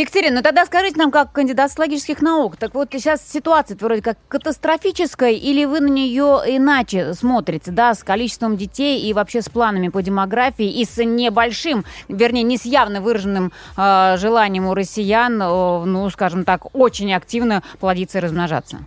Екатерина, 0.00 0.36
ну 0.36 0.42
тогда 0.42 0.66
скажите 0.66 0.98
нам, 0.98 1.10
как 1.10 1.32
кандидат 1.32 1.70
социологических 1.70 2.20
наук, 2.20 2.56
так 2.56 2.74
вот 2.74 2.88
сейчас 2.92 3.26
ситуация 3.26 3.78
вроде 3.78 4.02
как 4.02 4.18
катастрофическая, 4.28 5.30
или 5.30 5.64
вы 5.64 5.80
на 5.80 5.88
нее 5.88 6.42
иначе 6.46 7.14
смотрите, 7.14 7.70
да, 7.70 7.94
с 7.94 8.04
количеством 8.04 8.58
детей 8.58 9.08
и 9.08 9.14
вообще 9.14 9.40
с 9.40 9.48
планами 9.48 9.88
по 9.88 10.02
демографии 10.02 10.66
и 10.66 10.84
с 10.84 11.02
небольшим, 11.02 11.84
вернее, 12.08 12.42
не 12.42 12.58
с 12.58 12.66
явно 12.66 13.00
выраженным 13.00 13.52
э, 13.78 14.16
желанием 14.18 14.66
у 14.66 14.74
россиян, 14.74 15.40
э, 15.40 15.84
ну, 15.86 16.10
скажем 16.10 16.44
так, 16.44 16.74
очень 16.74 17.14
активно 17.14 17.62
плодиться 17.80 18.18
и 18.18 18.20
размножаться? 18.20 18.80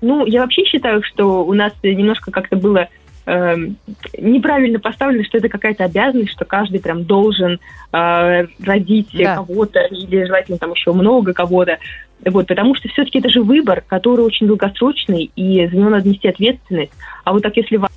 Ну, 0.00 0.24
я 0.24 0.40
вообще 0.40 0.64
считаю, 0.64 1.02
что 1.02 1.44
у 1.44 1.52
нас 1.52 1.72
немножко 1.82 2.30
как-то 2.30 2.56
было 2.56 2.88
эм, 3.26 3.76
неправильно 4.18 4.78
поставлено, 4.78 5.24
что 5.24 5.38
это 5.38 5.48
какая-то 5.48 5.84
обязанность, 5.84 6.32
что 6.32 6.44
каждый 6.44 6.80
прям 6.80 7.04
должен 7.04 7.60
э, 7.92 8.46
родить 8.64 9.10
Да. 9.12 9.36
кого-то 9.36 9.80
или 9.80 10.24
желательно 10.24 10.58
там 10.58 10.72
еще 10.72 10.92
много 10.92 11.32
кого-то. 11.32 11.78
Вот, 12.24 12.46
потому 12.46 12.74
что 12.74 12.88
все-таки 12.88 13.18
это 13.18 13.28
же 13.28 13.42
выбор, 13.42 13.84
который 13.86 14.24
очень 14.24 14.46
долгосрочный, 14.46 15.30
и 15.36 15.66
за 15.66 15.76
него 15.76 15.90
надо 15.90 16.08
нести 16.08 16.28
ответственность. 16.28 16.92
А 17.24 17.32
вот 17.32 17.42
так 17.42 17.56
если 17.56 17.76
вас 17.76 17.90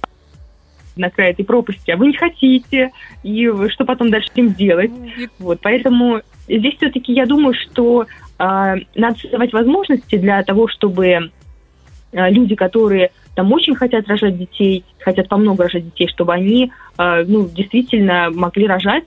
на 0.96 1.10
край 1.10 1.32
этой 1.32 1.46
пропасти, 1.46 1.92
а 1.92 1.98
вы 1.98 2.08
не 2.08 2.18
хотите, 2.18 2.92
и 3.24 3.50
что 3.70 3.86
потом 3.86 4.12
дальше 4.12 4.28
с 4.28 4.32
этим 4.34 4.54
делать? 4.54 4.92
Вот, 5.39 5.60
поэтому 5.62 6.22
здесь 6.48 6.76
все-таки 6.76 7.13
я 7.13 7.26
думаю, 7.26 7.54
что 7.54 8.04
э, 8.04 8.76
надо 8.96 9.20
создавать 9.20 9.54
возможности 9.54 10.18
для 10.18 10.44
того, 10.44 10.68
чтобы 10.68 11.08
э, 11.08 11.20
люди, 12.12 12.56
которые 12.56 13.12
там 13.36 13.52
очень 13.54 13.76
хотят 13.76 14.08
рожать 14.08 14.38
детей, 14.38 14.84
хотят 15.00 15.30
по 15.30 15.38
много 15.38 15.63
рожать 15.63 15.86
детей, 15.86 16.08
чтобы 16.08 16.34
они, 16.34 16.72
э, 16.98 17.24
ну, 17.28 17.48
действительно 17.48 18.30
могли 18.32 18.67
рожать. 18.67 19.06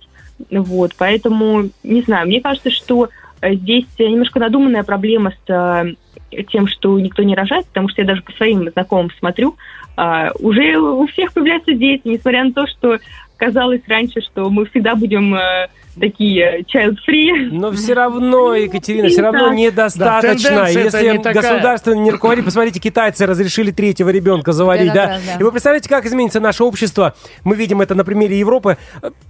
Вот, 0.51 0.93
поэтому, 0.97 1.71
не 1.83 2.03
знаю, 2.03 2.27
мне 2.27 2.41
кажется, 2.41 2.71
что 2.71 3.09
э, 3.41 3.55
здесь 3.55 3.87
немножко 3.99 4.41
надуманная 4.41 4.85
проблема 4.85 5.33
с 5.47 5.95
э, 6.33 6.43
тем, 6.45 6.67
что 6.67 6.99
никто 6.99 7.23
не 7.23 7.35
рожает, 7.35 7.67
потому 7.67 7.89
что 7.89 8.03
я 8.03 8.07
даже 8.07 8.23
по 8.23 8.33
своим 8.33 8.71
знакомым 8.71 9.11
смотрю, 9.19 9.57
э, 9.97 10.31
уже 10.39 10.79
у 10.79 11.07
всех 11.09 11.33
появляются 11.33 11.73
дети, 11.73 12.03
несмотря 12.05 12.45
на 12.45 12.53
то, 12.53 12.67
что 12.67 12.99
казалось 13.43 13.81
раньше, 13.89 14.21
что 14.21 14.49
мы 14.51 14.67
всегда 14.67 14.95
будем 14.95 15.35
э, 15.35 15.67
такие 15.99 16.63
child-free. 16.63 17.49
Но 17.51 17.73
все 17.73 17.95
равно, 17.95 18.55
Екатерина, 18.55 19.09
все 19.09 19.23
равно 19.23 19.49
Да, 19.49 19.55
недостаточно. 19.55 20.49
это 20.49 20.79
Если 20.79 21.09
не 21.09 21.19
государство 21.19 21.93
не 21.93 22.11
руководит, 22.11 22.45
посмотрите, 22.45 22.81
китайцы 22.81 23.27
разрешили 23.27 23.71
третьего 23.71 24.11
ребенка 24.11 24.53
заводить, 24.53 24.89
Да, 24.89 24.95
да? 24.95 25.09
раз, 25.09 25.23
да. 25.27 25.37
И 25.41 25.43
вы 25.43 25.51
представляете, 25.51 25.89
как 25.89 26.07
изменится 26.07 26.41
наше 26.41 26.65
общество? 26.65 27.15
Мы 27.45 27.57
видим 27.57 27.81
это 27.81 27.95
на 27.95 28.05
примере 28.05 28.39
Европы. 28.39 28.77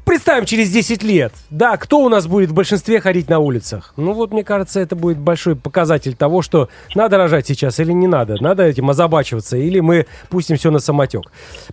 Представим 0.05 0.45
через 0.45 0.71
10 0.71 1.03
лет. 1.03 1.33
Да, 1.51 1.77
кто 1.77 2.01
у 2.01 2.09
нас 2.09 2.27
будет 2.27 2.51
в 2.51 2.55
большинстве 2.55 3.01
ходить 3.01 3.29
на 3.29 3.39
улицах? 3.39 3.95
Ну 3.97 4.13
вот, 4.13 4.33
мне 4.33 4.45
кажется, 4.45 4.81
это 4.81 4.95
будет 4.95 5.19
большой 5.19 5.57
показатель 5.57 6.15
того, 6.15 6.43
что 6.43 6.69
надо 6.95 7.17
рожать 7.17 7.47
сейчас 7.47 7.81
или 7.81 7.93
не 7.93 8.07
надо. 8.07 8.37
Надо 8.43 8.65
этим 8.65 8.91
озабачиваться, 8.91 9.57
или 9.57 9.81
мы 9.81 10.07
пустим 10.29 10.57
все 10.57 10.71
на 10.71 10.81
самотек. 10.81 11.23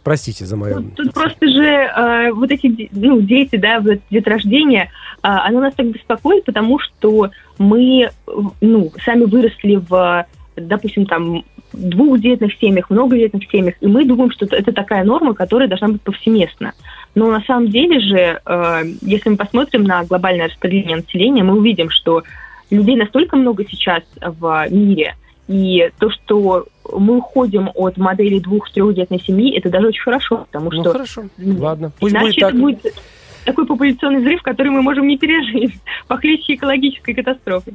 Простите 0.04 0.46
за 0.46 0.56
мое... 0.56 0.80
Ну, 0.80 0.92
Тут 0.96 1.14
просто 1.14 1.48
же 1.48 1.64
э, 1.66 2.29
вот 2.32 2.52
эти 2.52 2.90
ну, 2.92 3.22
дети, 3.22 3.56
да, 3.56 3.80
вот 3.80 4.00
деторождение, 4.10 4.84
э, 4.84 4.88
оно 5.22 5.60
нас 5.62 5.74
так 5.76 5.88
беспокоит, 5.88 6.46
потому 6.46 6.80
что 6.80 7.32
мы, 7.58 8.04
э, 8.04 8.32
ну, 8.62 8.92
сами 9.04 9.26
выросли 9.26 9.76
в, 9.76 10.26
допустим, 10.56 11.06
там, 11.06 11.44
двухдетных 11.74 12.54
семьях, 12.60 12.90
многодетных 12.90 13.44
семьях, 13.52 13.76
и 13.80 13.88
мы 13.88 14.06
думаем, 14.06 14.32
что 14.32 14.46
это 14.46 14.72
такая 14.72 15.04
норма, 15.04 15.34
которая 15.34 15.68
должна 15.68 15.90
быть 15.90 16.02
повсеместна. 16.02 16.74
Но 17.16 17.30
на 17.30 17.42
самом 17.42 17.70
деле 17.70 18.00
же, 18.00 18.42
э, 18.46 18.84
если 19.02 19.30
мы 19.30 19.38
посмотрим 19.38 19.84
на 19.84 20.04
глобальное 20.04 20.48
распределение 20.48 20.98
населения, 20.98 21.44
мы 21.44 21.58
увидим, 21.58 21.90
что 21.90 22.24
людей 22.70 22.96
настолько 22.96 23.36
много 23.36 23.66
сейчас 23.70 24.04
в 24.22 24.68
мире, 24.70 25.16
и 25.48 25.90
то, 26.00 26.10
что 26.12 26.68
мы 26.98 27.18
уходим 27.18 27.70
от 27.76 27.98
модели 27.98 28.40
двух-трехдетной 28.40 29.20
семьи, 29.20 29.58
это 29.58 29.70
даже 29.70 29.88
очень 29.88 30.02
хорошо, 30.02 30.46
потому 30.52 30.72
Ну 30.72 30.82
что 30.82 30.92
хорошо, 30.92 31.24
ну, 31.38 31.62
ладно. 31.62 31.92
Пусть 32.00 32.14
иначе 32.14 32.26
будет 32.26 32.40
так. 32.40 32.50
это 32.50 32.58
будет 32.58 32.96
такой 33.46 33.66
популяционный 33.66 34.20
взрыв, 34.20 34.42
который 34.42 34.70
мы 34.70 34.82
можем 34.82 35.08
не 35.08 35.18
пережить, 35.18 35.74
похлеще 36.08 36.56
экологической 36.56 37.14
катастрофы. 37.14 37.74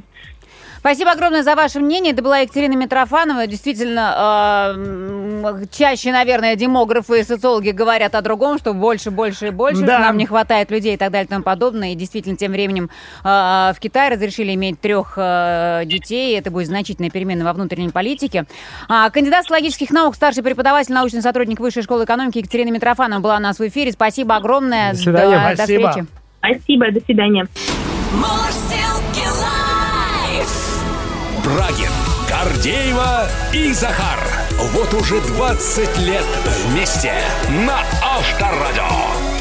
Спасибо 0.85 1.13
огромное 1.13 1.41
за 1.41 1.55
ваше 1.55 1.79
мнение. 1.79 2.13
Это 2.13 2.21
была 2.21 2.37
Екатерина 2.41 2.75
Митрофанова. 2.75 3.47
Действительно, 3.47 4.73
э, 4.75 4.79
м, 4.79 5.67
чаще, 5.71 6.11
наверное, 6.11 6.55
демографы 6.55 7.21
и 7.21 7.23
социологи 7.23 7.71
говорят 7.71 8.13
о 8.13 8.21
другом, 8.21 8.59
что 8.59 8.71
больше, 8.75 9.09
больше 9.09 9.47
и 9.47 9.49
больше, 9.49 9.81
Да. 9.81 9.93
что 9.95 9.99
нам 10.03 10.17
не 10.17 10.27
хватает 10.27 10.69
людей 10.69 10.93
и 10.93 10.97
так 10.97 11.09
далее 11.11 11.25
и 11.25 11.29
тому 11.29 11.41
подобное. 11.43 11.93
И 11.93 11.95
действительно, 11.95 12.37
тем 12.37 12.51
временем 12.51 12.91
э, 13.23 13.27
в 13.75 13.77
Китае 13.79 14.11
разрешили 14.11 14.53
иметь 14.53 14.79
трех 14.79 15.13
э, 15.17 15.81
детей. 15.85 16.37
Это 16.37 16.51
будет 16.51 16.67
значительная 16.67 17.09
перемена 17.09 17.43
во 17.45 17.53
внутренней 17.53 17.89
политике. 17.89 18.45
А, 18.87 19.09
кандидат 19.09 19.49
логических 19.49 19.89
наук, 19.89 20.13
старший 20.13 20.43
преподаватель, 20.43 20.93
научный 20.93 21.23
сотрудник 21.23 21.59
Высшей 21.61 21.81
школы 21.81 22.03
экономики 22.03 22.37
Екатерина 22.37 22.69
Митрофанова 22.69 23.19
была 23.21 23.37
у 23.37 23.39
нас 23.39 23.57
в 23.57 23.67
эфире. 23.67 23.91
Спасибо 23.91 24.35
огромное. 24.35 24.91
До 24.91 24.97
свидания. 24.99 25.39
До- 25.39 25.49
До 25.49 25.55
Спасибо. 25.55 25.89
встречи. 25.89 26.07
Спасибо, 26.43 26.91
до 26.91 26.99
свидания. 27.01 27.47
Брагин, 31.45 31.91
Гордеева 32.27 33.27
и 33.53 33.71
Захар. 33.71 34.19
Вот 34.73 34.91
уже 34.95 35.21
20 35.21 35.97
лет 35.99 36.25
вместе 36.65 37.13
на 37.67 37.81
Авторадио. 38.03 39.35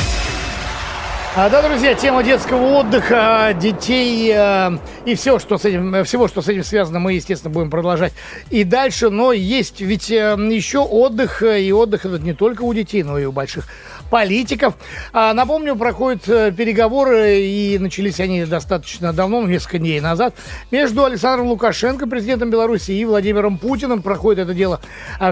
А, 1.34 1.48
да, 1.48 1.66
друзья, 1.66 1.94
тема 1.94 2.22
детского 2.22 2.80
отдыха, 2.80 3.56
детей 3.58 4.30
э, 4.32 4.78
и 5.06 5.14
все, 5.14 5.38
что 5.38 5.56
с 5.56 5.64
этим, 5.64 6.04
всего, 6.04 6.28
что 6.28 6.42
с 6.42 6.48
этим 6.48 6.62
связано, 6.62 7.00
мы, 7.00 7.14
естественно, 7.14 7.52
будем 7.52 7.70
продолжать 7.70 8.12
и 8.50 8.62
дальше. 8.64 9.08
Но 9.08 9.32
есть 9.32 9.80
ведь 9.80 10.12
э, 10.12 10.36
еще 10.38 10.80
отдых, 10.80 11.42
э, 11.42 11.62
и 11.62 11.72
отдых 11.72 12.04
это 12.04 12.18
не 12.18 12.34
только 12.34 12.62
у 12.62 12.72
детей, 12.72 13.02
но 13.02 13.18
и 13.18 13.24
у 13.24 13.32
больших 13.32 13.66
политиков. 14.18 14.74
А, 15.12 15.34
напомню, 15.34 15.74
проходят 15.74 16.28
э, 16.28 16.52
переговоры, 16.52 17.40
и 17.40 17.76
начались 17.80 18.20
они 18.20 18.44
достаточно 18.44 19.12
давно, 19.12 19.40
ну, 19.40 19.48
несколько 19.48 19.78
дней 19.80 20.00
назад, 20.00 20.36
между 20.70 21.04
Александром 21.04 21.48
Лукашенко, 21.48 22.06
президентом 22.06 22.48
Беларуси, 22.48 22.92
и 22.92 23.04
Владимиром 23.04 23.58
Путиным. 23.58 24.02
Проходит 24.02 24.44
это 24.44 24.54
дело 24.54 24.80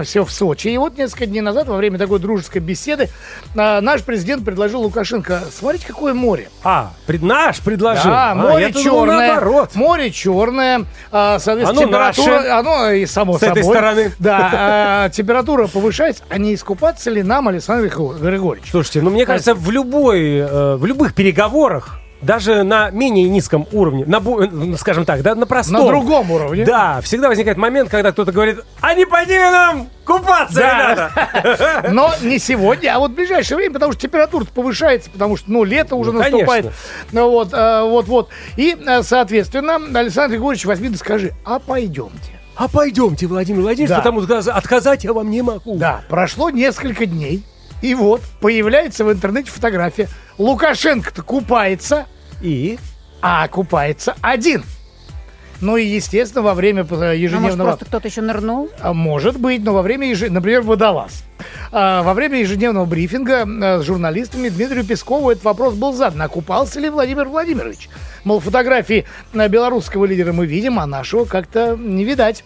все 0.03 0.25
в 0.25 0.31
Сочи. 0.33 0.67
И 0.67 0.77
вот 0.77 0.97
несколько 0.97 1.27
дней 1.27 1.39
назад, 1.39 1.69
во 1.69 1.77
время 1.77 1.97
такой 1.97 2.19
дружеской 2.19 2.59
беседы, 2.59 3.07
а, 3.55 3.79
наш 3.79 4.03
президент 4.03 4.43
предложил 4.43 4.81
Лукашенко, 4.81 5.43
смотрите, 5.49 5.87
какое 5.87 6.13
море. 6.13 6.49
А, 6.65 6.91
пред, 7.07 7.21
наш 7.21 7.61
предложил. 7.61 8.11
Да, 8.11 8.31
А, 8.31 8.35
море 8.35 8.67
думал, 8.67 8.83
черное. 8.83 9.27
наоборот. 9.29 9.69
Море 9.75 10.11
черное. 10.11 10.83
а, 11.09 11.39
соответственно, 11.39 11.79
Оно 11.83 11.87
температура. 11.87 12.35
наше. 12.35 12.49
Оно 12.49 12.91
и 12.91 13.05
само 13.05 13.39
С 13.39 13.43
этой 13.43 13.63
собой. 13.63 13.77
стороны. 13.77 14.11
Да, 14.19 14.49
а, 14.53 15.09
температура 15.09 15.67
повышается. 15.67 16.23
А 16.27 16.37
не 16.37 16.53
искупаться 16.53 17.09
ли 17.09 17.23
нам, 17.23 17.47
Александр 17.47 17.87
Григорьевич? 17.87 18.72
Слушайте, 18.73 19.03
ну 19.03 19.11
мне 19.11 19.27
кажется, 19.27 19.53
в 19.53 19.69
любой, 19.69 20.37
э, 20.37 20.75
в 20.77 20.85
любых 20.87 21.13
переговорах, 21.13 21.99
даже 22.23 22.63
на 22.63 22.89
менее 22.89 23.29
низком 23.29 23.67
уровне, 23.71 24.03
на, 24.07 24.17
э, 24.17 24.77
скажем 24.79 25.05
так, 25.05 25.21
да, 25.21 25.35
на 25.35 25.45
простом. 25.45 25.81
На 25.85 25.87
другом 25.87 26.31
уровне. 26.31 26.65
Да, 26.65 26.99
всегда 27.01 27.27
возникает 27.27 27.59
момент, 27.59 27.91
когда 27.91 28.11
кто-то 28.11 28.31
говорит, 28.31 28.61
а 28.81 28.95
не 28.95 29.05
пойди 29.05 29.37
нам 29.37 29.89
купаться, 30.03 30.55
Да. 30.55 30.91
ребята. 30.91 31.89
Но 31.91 32.13
не 32.23 32.39
сегодня, 32.39 32.95
а 32.95 32.97
вот 32.97 33.11
в 33.11 33.13
ближайшее 33.13 33.57
время, 33.57 33.73
потому 33.75 33.91
что 33.91 34.01
температура 34.01 34.43
повышается, 34.45 35.11
потому 35.11 35.37
что, 35.37 35.51
ну, 35.51 35.63
лето 35.63 35.95
уже 35.95 36.11
Ну, 36.11 36.17
наступает. 36.17 36.71
Ну, 37.11 37.29
вот, 37.29 37.49
а, 37.53 37.83
вот, 37.85 38.07
вот. 38.07 38.29
И, 38.57 38.75
а, 38.87 39.03
соответственно, 39.03 39.75
Александр 39.99 40.33
Григорьевич, 40.33 40.65
возьми 40.65 40.89
да 40.89 40.97
скажи, 40.97 41.33
а 41.45 41.59
пойдемте. 41.59 42.31
А 42.55 42.67
пойдемте, 42.67 43.27
Владимир 43.27 43.61
Владимирович, 43.61 43.89
Да. 43.89 43.97
потому 43.97 44.23
что 44.23 44.39
отказать 44.39 45.03
я 45.03 45.13
вам 45.13 45.29
не 45.29 45.43
могу. 45.43 45.77
Да, 45.77 46.01
прошло 46.09 46.49
несколько 46.49 47.05
дней, 47.05 47.43
и 47.83 47.93
вот 47.95 48.21
появляется 48.39 49.03
в 49.05 49.11
интернете 49.11 49.51
фотография. 49.51 50.07
Лукашенко-то 50.37 51.21
купается, 51.21 52.05
И? 52.41 52.79
а 53.21 53.47
купается 53.49 54.15
один. 54.21 54.63
Ну 55.61 55.77
и, 55.77 55.85
естественно, 55.85 56.41
во 56.41 56.53
время 56.55 56.81
э, 56.81 56.85
Ну, 56.89 56.95
может, 56.97 57.19
ежедневного... 57.19 57.67
просто 57.69 57.85
кто-то 57.85 58.07
еще 58.07 58.21
нырнул? 58.21 58.69
А 58.81 58.93
Может 58.93 59.39
быть, 59.39 59.63
но 59.63 59.73
во 59.73 59.81
время, 59.81 60.11
еже- 60.11 60.29
например, 60.29 60.61
водолаз. 60.61 61.23
А, 61.71 62.03
Во 62.03 62.13
время 62.13 62.39
ежедневного 62.39 62.85
брифинга 62.85 63.45
э, 63.45 63.79
с 63.81 63.83
журналистами 63.85 64.49
Дмитрию 64.49 64.83
Пескову 64.85 65.29
этот 65.31 65.43
вопрос 65.43 65.75
был 65.75 65.93
задан. 65.93 66.21
Окупался 66.21 66.79
ли 66.79 66.89
Владимир 66.89 67.27
Владимирович? 67.29 67.89
Мол, 68.25 68.39
фотографии 68.39 69.05
э, 69.33 69.47
белорусского 69.47 70.05
лидера 70.05 70.33
мы 70.33 70.45
видим, 70.45 70.79
а 70.79 70.85
нашего 70.85 71.23
как-то 71.25 71.77
не 71.77 72.03
видать. 72.03 72.43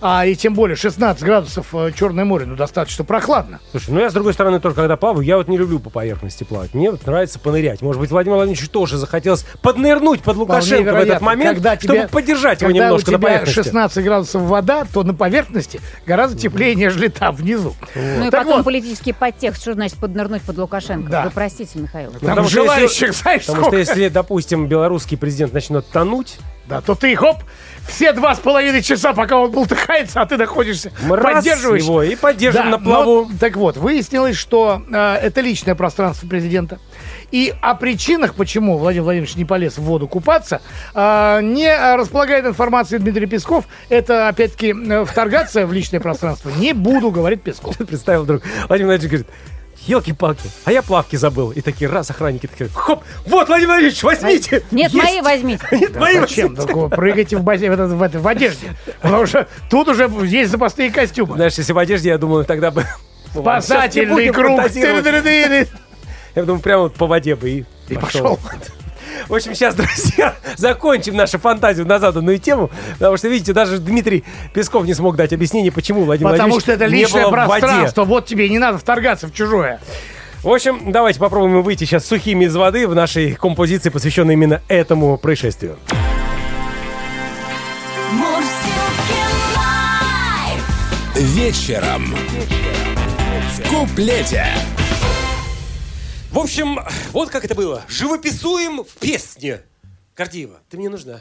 А, 0.00 0.24
и 0.26 0.34
тем 0.36 0.54
более 0.54 0.76
16 0.76 1.22
градусов 1.22 1.74
э, 1.74 1.92
Черное 1.96 2.24
море, 2.24 2.46
ну 2.46 2.54
достаточно 2.56 3.04
прохладно. 3.04 3.60
Слушай, 3.70 3.90
ну 3.90 4.00
я 4.00 4.10
с 4.10 4.12
другой 4.12 4.32
стороны 4.32 4.60
только 4.60 4.76
когда 4.82 4.96
плаваю, 4.96 5.22
я 5.24 5.36
вот 5.36 5.48
не 5.48 5.56
люблю 5.58 5.78
по 5.80 5.90
поверхности 5.90 6.44
плавать. 6.44 6.72
Мне 6.74 6.90
вот 6.90 7.04
нравится 7.06 7.38
понырять. 7.38 7.82
Может 7.82 8.00
быть, 8.00 8.10
Владимиру 8.10 8.36
Владимировичу 8.36 8.70
тоже 8.70 8.96
захотелось 8.96 9.44
поднырнуть 9.62 10.20
под 10.22 10.36
Лукашенко 10.36 10.92
в 10.92 10.96
этот 10.96 11.20
момент, 11.20 11.56
Когда 11.56 11.76
чтобы 11.78 11.94
тебе- 11.94 12.08
поддержать 12.08 12.62
его 12.62 12.70
немножко 12.70 13.08
у 13.08 13.12
на 13.12 13.18
тебя 13.18 13.28
поверхности. 13.28 13.60
16 13.62 14.04
градусов 14.04 14.42
вода, 14.42 14.86
то 14.92 15.02
на 15.02 15.14
поверхности 15.14 15.80
гораздо 16.06 16.38
теплее, 16.38 16.74
нежели 16.74 17.08
там 17.08 17.34
внизу. 17.34 17.74
Ну 17.94 18.26
и 18.28 18.30
Так 18.30 18.42
потом 18.44 18.58
вот. 18.58 18.64
политический 18.64 19.12
подтекст, 19.12 19.62
что 19.62 19.74
значит 19.74 19.98
поднырнуть 19.98 20.42
под 20.42 20.58
Лукашенко? 20.58 21.10
Да. 21.10 21.24
Вы 21.24 21.30
простите, 21.30 21.78
Михаил. 21.78 22.10
Ну, 22.12 22.18
Там 22.20 22.28
потому 22.30 22.48
что 22.48 22.62
желающих, 22.62 23.08
если- 23.08 23.22
знаешь, 23.22 23.40
Потому 23.46 23.56
что 23.64 23.70
сколько? 23.70 23.76
если, 23.78 24.08
допустим, 24.08 24.66
белорусский 24.66 25.16
президент 25.16 25.52
начнет 25.52 25.86
тонуть, 25.88 26.36
Да, 26.68 26.80
то 26.82 26.94
ты, 26.94 27.16
хоп, 27.16 27.38
все 27.86 28.12
два 28.12 28.34
с 28.34 28.38
половиной 28.38 28.82
часа, 28.82 29.14
пока 29.14 29.38
он 29.38 29.50
бултыхается, 29.50 30.20
а 30.20 30.26
ты 30.26 30.36
находишься, 30.36 30.92
мы 31.02 31.16
поддерживаешь. 31.16 31.82
его 31.82 32.02
и 32.02 32.14
поддержим 32.14 32.64
Да, 32.64 32.70
на 32.72 32.78
плаву. 32.78 33.26
но, 33.30 33.38
так 33.40 33.56
вот, 33.56 33.76
выяснилось, 33.78 34.36
что 34.36 34.82
э, 34.90 35.14
это 35.22 35.40
личное 35.40 35.74
пространство 35.74 36.28
президента. 36.28 36.78
И 37.30 37.54
о 37.60 37.74
причинах, 37.74 38.34
почему 38.34 38.78
Владимир 38.78 39.04
Владимирович 39.04 39.36
не 39.36 39.44
полез 39.44 39.78
в 39.78 39.82
воду 39.82 40.08
купаться, 40.08 40.60
э, 40.94 41.40
не 41.42 41.96
располагает 41.96 42.44
информацией 42.46 43.00
Дмитрий 43.00 43.26
Песков. 43.26 43.64
Это, 43.88 44.28
опять-таки, 44.28 44.74
э, 44.74 45.04
вторгаться 45.06 45.66
в 45.66 45.72
личное 45.72 46.00
пространство 46.00 46.50
не 46.50 46.74
буду, 46.74 47.10
говорит 47.10 47.42
Песков. 47.42 47.76
Представил 47.88 48.24
вдруг. 48.24 48.42
Владимир 48.68 48.88
Владимирович 48.90 49.10
говорит, 49.10 49.26
елки-палки, 49.86 50.48
а 50.64 50.72
я 50.72 50.82
плавки 50.82 51.16
забыл. 51.16 51.50
И 51.50 51.60
такие 51.60 51.90
раз 51.90 52.10
охранники 52.10 52.46
такие, 52.46 52.68
хоп, 52.72 53.02
вот, 53.26 53.48
Владимир 53.48 53.68
Владимирович, 53.68 54.02
возьмите. 54.02 54.62
Нет, 54.70 54.92
Есть. 54.92 55.04
мои 55.04 55.20
возьмите. 55.20 55.66
Нет, 55.72 55.96
мои 55.96 56.18
Зачем? 56.20 56.48
возьмите. 56.48 56.66
Такого, 56.66 56.88
прыгайте 56.88 57.36
в, 57.36 57.42
базе- 57.42 57.70
в, 57.70 57.76
в 57.76 58.20
в 58.20 58.28
одежде. 58.28 58.74
Потому 59.00 59.26
что 59.26 59.46
тут 59.70 59.88
уже 59.88 60.10
есть 60.24 60.50
запасные 60.50 60.90
костюмы. 60.90 61.36
Знаешь, 61.36 61.54
если 61.54 61.72
в 61.72 61.78
одежде, 61.78 62.10
я 62.10 62.18
думаю, 62.18 62.44
тогда 62.44 62.70
бы... 62.70 62.84
Спасательный 63.32 64.32
круг. 64.32 64.60
Я 66.34 66.44
думаю, 66.44 66.60
прямо 66.60 66.84
вот 66.84 66.94
по 66.94 67.06
воде 67.06 67.34
бы 67.34 67.50
и, 67.50 67.64
И 67.88 67.94
пошел. 67.94 68.38
В 69.28 69.34
общем, 69.34 69.54
сейчас, 69.54 69.74
друзья, 69.76 70.34
закончим 70.56 71.16
нашу 71.16 71.38
фантазию 71.38 71.86
на 71.86 71.98
заданную 71.98 72.38
тему, 72.38 72.70
потому 72.98 73.16
что, 73.16 73.28
видите, 73.28 73.52
даже 73.52 73.78
Дмитрий 73.78 74.24
Песков 74.54 74.84
не 74.86 74.94
смог 74.94 75.16
дать 75.16 75.32
объяснение, 75.32 75.72
почему 75.72 76.04
Владимир 76.04 76.32
Потому 76.32 76.52
Владимирович 76.54 76.62
что 76.64 76.72
это 76.72 76.86
не 76.92 77.02
личное 77.02 77.22
было 77.28 77.44
в 77.44 77.48
воде. 77.48 77.60
пространство. 77.60 78.04
Вот 78.04 78.26
тебе 78.26 78.48
не 78.48 78.58
надо 78.58 78.78
вторгаться 78.78 79.26
в 79.26 79.32
чужое. 79.34 79.80
В 80.42 80.48
общем, 80.48 80.92
давайте 80.92 81.18
попробуем 81.18 81.62
выйти 81.62 81.84
сейчас 81.84 82.06
сухими 82.06 82.44
из 82.44 82.54
воды 82.54 82.86
в 82.86 82.94
нашей 82.94 83.34
композиции, 83.34 83.90
посвященной 83.90 84.34
именно 84.34 84.62
этому 84.68 85.18
происшествию. 85.18 85.76
Live. 89.56 91.16
Вечером. 91.16 92.14
В 93.56 93.68
куплете. 93.68 94.46
В 96.30 96.38
общем, 96.38 96.80
вот 97.12 97.30
как 97.30 97.44
это 97.46 97.54
было. 97.54 97.82
Живописуем 97.88 98.84
в 98.84 98.94
песне. 99.00 99.62
Гордеева, 100.14 100.60
ты 100.68 100.76
мне 100.76 100.90
нужна. 100.90 101.20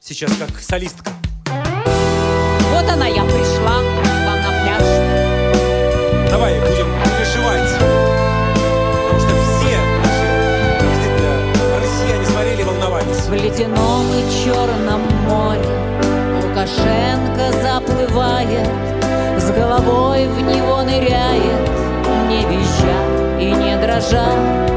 Сейчас 0.00 0.32
как 0.38 0.58
солистка. 0.58 1.12
Вот 1.46 2.88
она, 2.88 3.06
я 3.06 3.24
пришла 3.24 3.80
к 3.80 4.06
вам 4.06 4.40
на 4.40 4.62
пляж. 4.62 4.82
Давай 6.30 6.58
будем 6.60 6.86
переживать. 7.04 7.72
Потому 9.04 9.20
что 9.20 9.32
все 9.44 9.76
наши, 10.02 10.28
действительно, 10.80 11.78
россияне 11.78 12.26
смотрели 12.26 12.60
и 12.62 12.64
волновались. 12.64 13.26
В 13.26 13.34
ледяном 13.34 14.06
и 14.14 14.44
черном 14.44 14.97
и 23.98 24.67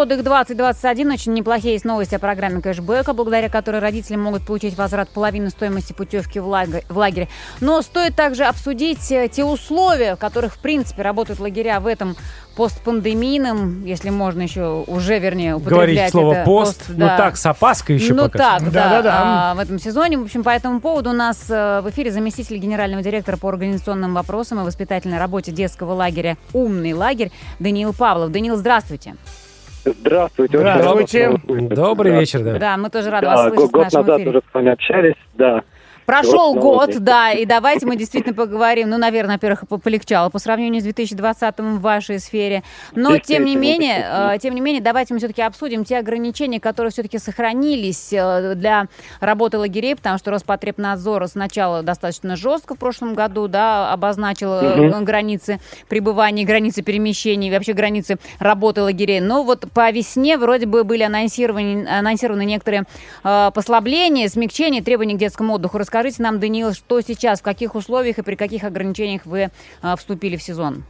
отдых 0.00 0.22
2021. 0.24 1.12
Очень 1.12 1.34
неплохие 1.34 1.74
есть 1.74 1.84
новости 1.84 2.14
о 2.14 2.18
программе 2.18 2.60
кэшбэка, 2.60 3.12
благодаря 3.12 3.48
которой 3.48 3.80
родители 3.80 4.16
могут 4.16 4.44
получить 4.44 4.76
возврат 4.76 5.08
половины 5.10 5.50
стоимости 5.50 5.92
путевки 5.92 6.40
в 6.40 6.46
лагерь. 6.46 6.84
в 6.88 6.98
лагере. 6.98 7.28
Но 7.60 7.80
стоит 7.82 8.16
также 8.16 8.44
обсудить 8.44 9.10
э, 9.12 9.28
те 9.28 9.44
условия, 9.44 10.16
в 10.16 10.18
которых, 10.18 10.54
в 10.54 10.58
принципе, 10.58 11.02
работают 11.02 11.40
лагеря 11.40 11.80
в 11.80 11.86
этом 11.86 12.16
постпандемийном, 12.56 13.84
если 13.84 14.10
можно 14.10 14.42
еще 14.42 14.84
уже, 14.86 15.18
вернее, 15.18 15.54
употреблять 15.54 15.96
Говорить 15.96 16.10
слово 16.10 16.32
это, 16.34 16.44
пост, 16.44 16.84
ну 16.88 17.06
да. 17.06 17.16
так, 17.16 17.36
с 17.36 17.46
опаской 17.46 17.96
еще 17.96 18.12
ну 18.12 18.24
пока. 18.24 18.58
так, 18.58 18.64
да, 18.64 18.70
Да-да-да. 18.70 19.50
а, 19.52 19.54
в 19.54 19.60
этом 19.60 19.78
сезоне. 19.78 20.18
В 20.18 20.22
общем, 20.22 20.42
по 20.42 20.50
этому 20.50 20.80
поводу 20.80 21.10
у 21.10 21.14
нас 21.14 21.46
э, 21.48 21.80
в 21.80 21.88
эфире 21.90 22.10
заместитель 22.10 22.56
генерального 22.56 23.02
директора 23.02 23.36
по 23.36 23.48
организационным 23.48 24.14
вопросам 24.14 24.60
и 24.60 24.64
воспитательной 24.64 25.18
работе 25.18 25.52
детского 25.52 25.92
лагеря 25.92 26.36
«Умный 26.52 26.92
лагерь» 26.92 27.30
Даниил 27.60 27.92
Павлов. 27.92 28.30
Даниил, 28.32 28.56
здравствуйте. 28.56 28.80
Здравствуйте. 28.80 29.49
Здравствуйте. 29.84 30.56
слышать. 30.58 31.38
Добрый 31.46 32.12
Да. 32.12 32.20
вечер, 32.20 32.42
да. 32.44 32.58
Да, 32.58 32.76
мы 32.76 32.90
тоже 32.90 33.10
рады 33.10 33.26
Да, 33.26 33.36
вас 33.36 33.48
слышать 33.48 33.68
в 33.68 33.72
год 33.72 33.82
нашем 33.84 34.00
назад 34.00 34.16
эфире. 34.20 34.30
уже 34.30 34.40
с 34.50 34.54
вами 34.54 34.72
общались, 34.72 35.14
да. 35.34 35.62
Прошел 36.06 36.54
Вот 36.54 36.60
год, 36.62 36.98
да, 36.98 37.32
и 37.32 37.44
давайте 37.44 37.86
мы 37.86 37.96
действительно 37.96 38.34
поговорим. 38.34 38.90
Ну, 38.90 38.98
наверное, 38.98 39.36
во-первых, 39.36 39.68
по- 39.68 39.78
полегчало 39.78 40.28
по 40.28 40.38
сравнению 40.38 40.80
с 40.80 40.84
2020 40.84 41.58
в 41.58 41.80
вашей 41.80 42.18
сфере. 42.18 42.62
Но, 42.94 43.18
тем 43.18 43.44
не 43.44 43.56
менее, 43.56 44.06
э, 44.34 44.38
тем 44.40 44.54
не 44.54 44.60
менее, 44.60 44.80
давайте 44.82 45.14
мы 45.14 45.18
все-таки 45.18 45.42
обсудим 45.42 45.84
те 45.84 45.98
ограничения, 45.98 46.60
которые 46.60 46.90
все-таки 46.90 47.18
сохранились 47.18 48.12
э, 48.12 48.54
для 48.54 48.86
работы 49.20 49.58
лагерей, 49.58 49.94
потому 49.94 50.18
что 50.18 50.30
Роспотребнадзор 50.30 51.28
сначала 51.28 51.82
достаточно 51.82 52.36
жестко 52.36 52.74
в 52.74 52.78
прошлом 52.78 53.14
году, 53.14 53.46
да, 53.48 53.92
обозначил 53.92 54.52
э, 54.52 55.02
границы 55.02 55.60
пребывания, 55.88 56.44
границы 56.44 56.82
перемещений, 56.82 57.50
вообще 57.50 57.72
границы 57.72 58.18
работы 58.38 58.82
лагерей. 58.82 59.20
Но 59.20 59.42
вот 59.42 59.70
по 59.72 59.90
весне 59.90 60.38
вроде 60.38 60.66
бы 60.66 60.84
были 60.84 61.02
анонсированы, 61.02 61.86
анонсированы 61.88 62.44
некоторые 62.44 62.84
послабления, 63.22 64.28
смягчения 64.28 64.82
требований 64.82 65.14
к 65.14 65.18
детскому 65.18 65.54
отдыху. 65.54 65.78
Расскажите 65.90 66.22
нам, 66.22 66.38
Даниил, 66.38 66.72
что 66.72 67.00
сейчас, 67.00 67.40
в 67.40 67.42
каких 67.42 67.74
условиях 67.74 68.18
и 68.18 68.22
при 68.22 68.36
каких 68.36 68.62
ограничениях 68.62 69.26
вы 69.26 69.50
э, 69.82 69.96
вступили 69.96 70.36
в 70.36 70.42
сезон? 70.44 70.84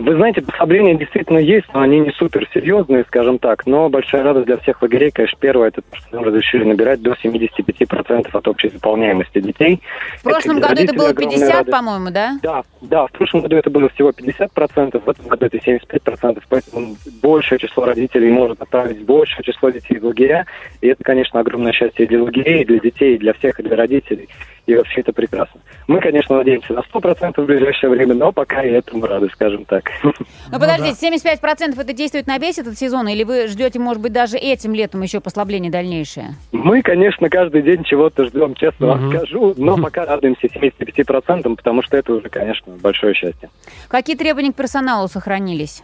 Вы 0.00 0.14
знаете, 0.14 0.42
послабления 0.42 0.94
действительно 0.94 1.38
есть, 1.38 1.66
но 1.72 1.80
они 1.80 2.00
не 2.00 2.10
супер 2.10 2.46
серьезные, 2.52 3.04
скажем 3.04 3.38
так. 3.38 3.66
Но 3.66 3.88
большая 3.88 4.22
радость 4.22 4.46
для 4.46 4.58
всех 4.58 4.82
лагерей, 4.82 5.10
конечно, 5.10 5.38
первое, 5.40 5.68
это 5.68 5.80
то, 5.80 5.96
что 5.96 6.16
нам 6.16 6.24
разрешили 6.24 6.64
набирать 6.64 7.00
до 7.00 7.12
75% 7.12 8.28
от 8.30 8.48
общей 8.48 8.68
заполняемости 8.68 9.40
детей. 9.40 9.80
В 10.18 10.24
прошлом 10.24 10.60
году 10.60 10.82
это 10.82 10.94
было 10.94 11.14
50, 11.14 11.70
по-моему, 11.70 12.10
да? 12.10 12.38
Да, 12.42 12.62
да, 12.82 13.06
в 13.06 13.12
прошлом 13.12 13.40
году 13.42 13.56
это 13.56 13.70
было 13.70 13.88
всего 13.88 14.10
50%, 14.10 15.00
в 15.02 15.08
этом 15.08 15.26
году 15.28 15.46
это 15.46 15.56
75%, 15.56 16.42
поэтому 16.48 16.96
большее 17.22 17.58
число 17.58 17.86
родителей 17.86 18.30
может 18.30 18.60
отправить 18.60 19.02
большее 19.04 19.42
число 19.44 19.70
детей 19.70 19.98
в 19.98 20.04
лагеря, 20.04 20.46
и 20.82 20.88
это, 20.88 21.02
конечно, 21.02 21.40
огромное 21.40 21.72
счастье 21.72 22.04
и 22.04 22.08
для 22.08 22.22
лагерей, 22.22 22.62
и 22.62 22.66
для 22.66 22.80
детей, 22.80 23.14
и 23.14 23.18
для 23.18 23.32
всех, 23.32 23.58
и 23.60 23.62
для 23.62 23.76
родителей, 23.76 24.28
и 24.66 24.74
вообще 24.74 25.00
это 25.00 25.12
прекрасно. 25.12 25.60
Мы, 25.86 26.00
конечно, 26.00 26.36
надеемся 26.36 26.72
на 26.72 26.80
100% 26.80 27.40
в 27.40 27.46
ближайшее 27.46 27.90
время, 27.90 28.14
но 28.14 28.32
пока 28.32 28.62
и 28.62 28.70
этому 28.70 29.06
рады, 29.06 29.28
скажем 29.32 29.64
так. 29.64 29.90
Ну, 30.02 30.12
подождите, 30.52 31.08
75% 31.08 31.80
это 31.80 31.92
действует 31.92 32.26
на 32.26 32.38
весь 32.38 32.58
этот 32.58 32.76
сезон, 32.76 33.08
или 33.08 33.24
вы 33.24 33.46
ждете, 33.46 33.78
может 33.78 34.02
быть, 34.02 34.12
даже 34.12 34.36
этим 34.36 34.74
летом 34.74 35.02
еще 35.02 35.20
послабление 35.20 35.70
дальнейшее? 35.70 36.34
Мы, 36.52 36.82
конечно, 36.82 37.28
каждый 37.28 37.62
день 37.62 37.84
чего-то 37.84 38.26
ждем, 38.26 38.54
честно 38.54 38.88
вам 38.88 39.10
скажу, 39.10 39.54
но 39.56 39.76
пока 39.76 40.04
радуемся 40.04 40.46
75%, 40.46 41.56
потому 41.56 41.82
что 41.82 41.96
это 41.96 42.12
уже, 42.12 42.28
конечно, 42.28 42.74
большое 42.74 43.14
счастье. 43.14 43.48
Какие 43.88 44.16
требования 44.16 44.52
к 44.52 44.56
персоналу 44.56 45.08
сохранились? 45.08 45.82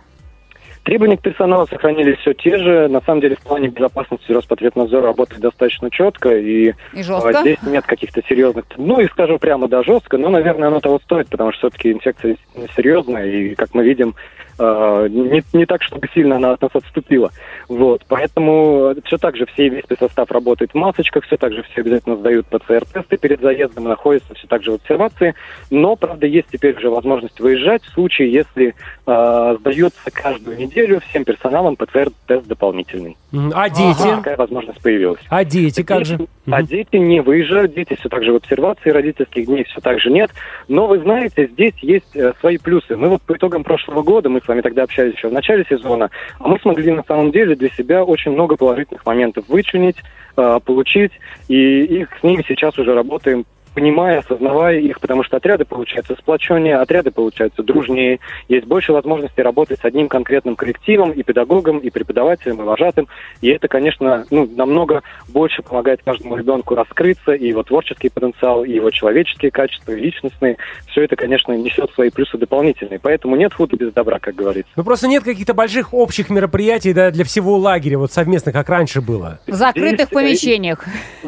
Требования 0.84 1.16
к 1.16 1.22
персоналу 1.22 1.66
сохранились 1.68 2.18
все 2.18 2.34
те 2.34 2.58
же. 2.58 2.88
На 2.88 3.00
самом 3.02 3.20
деле, 3.20 3.36
в 3.36 3.40
плане 3.42 3.68
безопасности 3.68 4.32
Роспотребнадзор 4.32 5.02
работает 5.04 5.40
достаточно 5.40 5.90
четко, 5.90 6.36
и 6.36 6.72
И 6.92 7.02
жестко? 7.02 7.28
а, 7.28 7.40
здесь 7.42 7.62
нет 7.62 7.86
каких-то 7.86 8.20
серьезных... 8.28 8.64
Ну, 8.76 9.00
и 9.00 9.06
скажу 9.06 9.38
прямо, 9.38 9.68
да, 9.68 9.84
жестко, 9.84 10.18
но, 10.18 10.28
наверное, 10.28 10.68
оно 10.68 10.80
того 10.80 10.98
стоит, 11.04 11.28
потому 11.28 11.52
что 11.52 11.68
все-таки 11.68 11.92
инфекция 11.92 12.36
серьезная, 12.76 13.26
и, 13.26 13.54
как 13.54 13.74
мы 13.74 13.84
видим, 13.84 14.16
не, 14.58 15.42
не 15.52 15.66
так, 15.66 15.82
чтобы 15.82 16.08
сильно 16.14 16.36
она 16.36 16.52
от 16.52 16.62
нас 16.62 16.70
отступила. 16.74 17.30
Вот, 17.68 18.02
поэтому 18.08 18.94
все 19.04 19.18
так 19.18 19.36
же 19.36 19.46
все, 19.46 19.68
весь 19.68 19.84
состав 19.98 20.30
работает 20.30 20.72
в 20.72 20.74
масочках, 20.74 21.24
все 21.24 21.36
так 21.36 21.52
же 21.52 21.62
все 21.62 21.80
обязательно 21.80 22.16
сдают 22.16 22.46
ПЦР-тесты 22.46 23.16
перед 23.16 23.40
заездом, 23.40 23.84
находятся 23.84 24.34
все 24.34 24.46
так 24.46 24.62
же 24.62 24.72
в 24.72 24.74
обсервации, 24.74 25.34
но, 25.70 25.96
правда, 25.96 26.26
есть 26.26 26.48
теперь 26.52 26.76
уже 26.76 26.90
возможность 26.90 27.40
выезжать 27.40 27.82
в 27.84 27.92
случае, 27.92 28.32
если 28.32 28.74
а, 29.06 29.54
сдается 29.56 30.10
каждую 30.12 30.58
неделю 30.58 31.00
всем 31.08 31.24
персоналом 31.24 31.76
ПЦР-тест 31.76 32.46
дополнительный. 32.46 33.16
А 33.54 33.68
дети? 33.70 34.16
Такая 34.16 34.36
возможность 34.36 34.82
появилась. 34.82 35.20
А 35.28 35.44
дети 35.44 35.82
как 35.82 36.04
же? 36.04 36.18
А 36.50 36.62
дети 36.62 36.96
не 36.96 37.20
выезжают, 37.20 37.74
дети 37.74 37.96
все 37.98 38.08
так 38.08 38.22
же 38.24 38.32
в 38.32 38.36
обсервации, 38.36 38.90
родительских 38.90 39.46
дней 39.46 39.64
все 39.64 39.80
так 39.80 40.00
же 40.00 40.10
нет. 40.10 40.30
Но 40.68 40.86
вы 40.86 40.98
знаете, 40.98 41.46
здесь 41.46 41.74
есть 41.80 42.14
э, 42.14 42.32
свои 42.40 42.58
плюсы. 42.58 42.96
Мы 42.96 43.08
вот 43.08 43.22
по 43.22 43.34
итогам 43.34 43.64
прошлого 43.64 44.02
года, 44.02 44.28
мы 44.28 44.40
с 44.44 44.48
вами 44.48 44.61
тогда 44.61 44.83
общались 44.83 45.14
еще 45.14 45.28
в 45.28 45.33
начале 45.33 45.64
сезона, 45.68 46.11
а 46.38 46.48
мы 46.48 46.59
смогли 46.61 46.92
на 46.92 47.02
самом 47.05 47.33
деле 47.33 47.55
для 47.55 47.68
себя 47.70 48.05
очень 48.05 48.33
много 48.33 48.57
положительных 48.57 49.05
моментов 49.07 49.44
вычленить, 49.48 49.96
э, 50.37 50.61
получить, 50.64 51.12
и 51.48 51.85
их 51.85 52.09
с 52.18 52.22
ними 52.22 52.44
сейчас 52.46 52.78
уже 52.78 52.94
работаем 52.94 53.44
понимая, 53.74 54.18
осознавая 54.18 54.78
их, 54.78 55.00
потому 55.00 55.22
что 55.22 55.37
отряды 55.37 55.64
получаются 55.64 56.14
сплоченнее, 56.14 56.76
отряды 56.76 57.11
получаются 57.11 57.62
дружнее, 57.62 58.20
есть 58.48 58.66
больше 58.66 58.92
возможности 58.92 59.40
работать 59.40 59.80
с 59.80 59.85
одним 59.85 60.08
конкретным 60.08 60.56
коллективом, 60.56 61.12
и 61.12 61.22
педагогом, 61.22 61.78
и 61.78 61.90
преподавателем, 61.90 62.61
и 62.61 62.64
вожатым, 62.64 63.08
и 63.40 63.48
это, 63.48 63.68
конечно, 63.68 64.26
ну, 64.30 64.48
намного 64.54 65.02
больше 65.28 65.62
помогает 65.62 66.00
каждому 66.04 66.37
ребенку 66.37 66.74
раскрыться, 66.74 67.32
и 67.32 67.48
его 67.48 67.62
творческий 67.62 68.11
потенциал, 68.11 68.64
и 68.64 68.72
его 68.72 68.90
человеческие 68.90 69.50
качества, 69.50 69.92
и 69.92 70.00
личностные, 70.00 70.56
все 70.88 71.04
это, 71.04 71.16
конечно, 71.16 71.52
несет 71.52 71.90
свои 71.92 72.11
плюсы 72.11 72.37
дополнительные, 72.38 72.98
поэтому 73.00 73.37
нет 73.37 73.54
худа 73.54 73.76
без 73.76 73.92
добра, 73.92 74.18
как 74.18 74.35
говорится. 74.35 74.72
Ну 74.76 74.85
просто 74.85 75.08
нет 75.08 75.24
каких-то 75.24 75.54
больших 75.54 75.94
общих 75.94 76.30
мероприятий 76.30 76.92
да, 76.92 77.11
для 77.11 77.24
всего 77.24 77.56
лагеря, 77.56 77.98
вот 77.98 78.12
совместно, 78.12 78.52
как 78.52 78.68
раньше 78.68 79.00
было. 79.00 79.40
В 79.46 79.54
закрытых 79.54 80.08
Здесь, 80.08 80.12
э, 80.12 80.14
помещениях. 80.14 80.85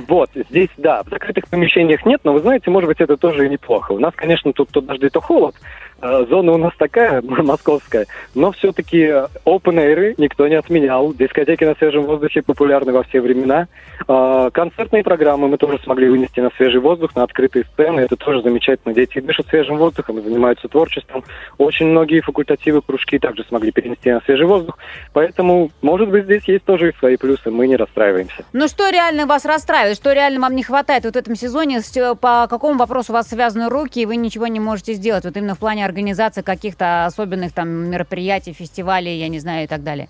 Вот, 0.08 0.30
здесь, 0.50 0.68
да, 0.76 1.02
в 1.02 1.08
закрытых 1.08 1.48
помещениях 1.48 2.04
нет, 2.04 2.20
но 2.24 2.33
вы 2.34 2.40
знаете, 2.40 2.70
может 2.70 2.88
быть, 2.88 3.00
это 3.00 3.16
тоже 3.16 3.46
и 3.46 3.48
неплохо. 3.48 3.92
У 3.92 3.98
нас, 3.98 4.12
конечно, 4.14 4.52
тут 4.52 4.70
то 4.70 4.80
дожди, 4.80 5.08
то 5.08 5.20
холод. 5.20 5.54
Э, 6.00 6.24
Зона 6.28 6.52
у 6.52 6.58
нас 6.58 6.72
такая, 6.78 7.22
московская, 7.22 8.06
но 8.34 8.52
все-таки 8.52 8.98
open 9.44 9.76
air 9.76 10.14
никто 10.18 10.46
не 10.48 10.54
отменял. 10.56 11.12
Дискотеки 11.12 11.64
на 11.64 11.74
свежем 11.74 12.02
воздухе 12.04 12.42
популярны 12.42 12.92
во 12.92 13.02
все 13.04 13.20
времена. 13.20 13.68
Э, 14.08 14.50
Концертные 14.52 15.02
программы 15.02 15.48
мы 15.48 15.56
тоже 15.56 15.78
смогли 15.82 16.08
вынести 16.08 16.40
на 16.40 16.50
свежий 16.56 16.80
воздух, 16.80 17.14
на 17.14 17.22
открытые 17.22 17.64
сцены. 17.72 18.00
Это 18.00 18.16
тоже 18.16 18.42
замечательно. 18.42 18.94
Дети 18.94 19.20
дышат 19.20 19.46
свежим 19.48 19.76
воздухом 19.78 20.18
и 20.18 20.22
занимаются 20.22 20.68
творчеством. 20.68 21.24
Очень 21.58 21.86
многие 21.86 22.20
факультативы, 22.20 22.82
кружки 22.82 23.18
также 23.18 23.44
смогли 23.44 23.70
перенести 23.72 24.12
на 24.12 24.20
свежий 24.22 24.46
воздух. 24.46 24.78
Поэтому, 25.12 25.70
может 25.82 26.10
быть, 26.10 26.24
здесь 26.24 26.44
есть 26.48 26.64
тоже 26.64 26.92
свои 26.98 27.16
плюсы. 27.16 27.50
Мы 27.50 27.66
не 27.68 27.76
расстраиваемся. 27.76 28.44
Ну 28.52 28.68
что 28.68 28.90
реально 28.90 29.26
вас 29.26 29.44
расстраивает? 29.44 29.96
Что 29.96 30.12
реально 30.12 30.40
вам 30.40 30.54
не 30.54 30.62
хватает 30.62 31.04
вот 31.04 31.14
в 31.14 31.16
этом 31.16 31.34
сезоне? 31.34 31.80
Э, 31.96 32.14
По 32.14 32.46
какому 32.48 32.78
вопросу 32.78 33.12
у 33.12 33.14
вас 33.14 33.28
связаны 33.28 33.68
руки, 33.68 34.00
и 34.00 34.06
вы 34.06 34.16
ничего 34.16 34.46
не 34.46 34.60
можете 34.60 34.94
сделать? 34.94 35.24
Вот 35.24 35.36
именно 35.36 35.54
в 35.54 35.58
плане 35.58 35.83
организации 35.84 36.42
каких-то 36.42 37.06
особенных 37.06 37.52
там 37.52 37.68
мероприятий, 37.68 38.52
фестивалей, 38.52 39.18
я 39.18 39.28
не 39.28 39.38
знаю, 39.38 39.64
и 39.64 39.66
так 39.66 39.82
далее. 39.82 40.08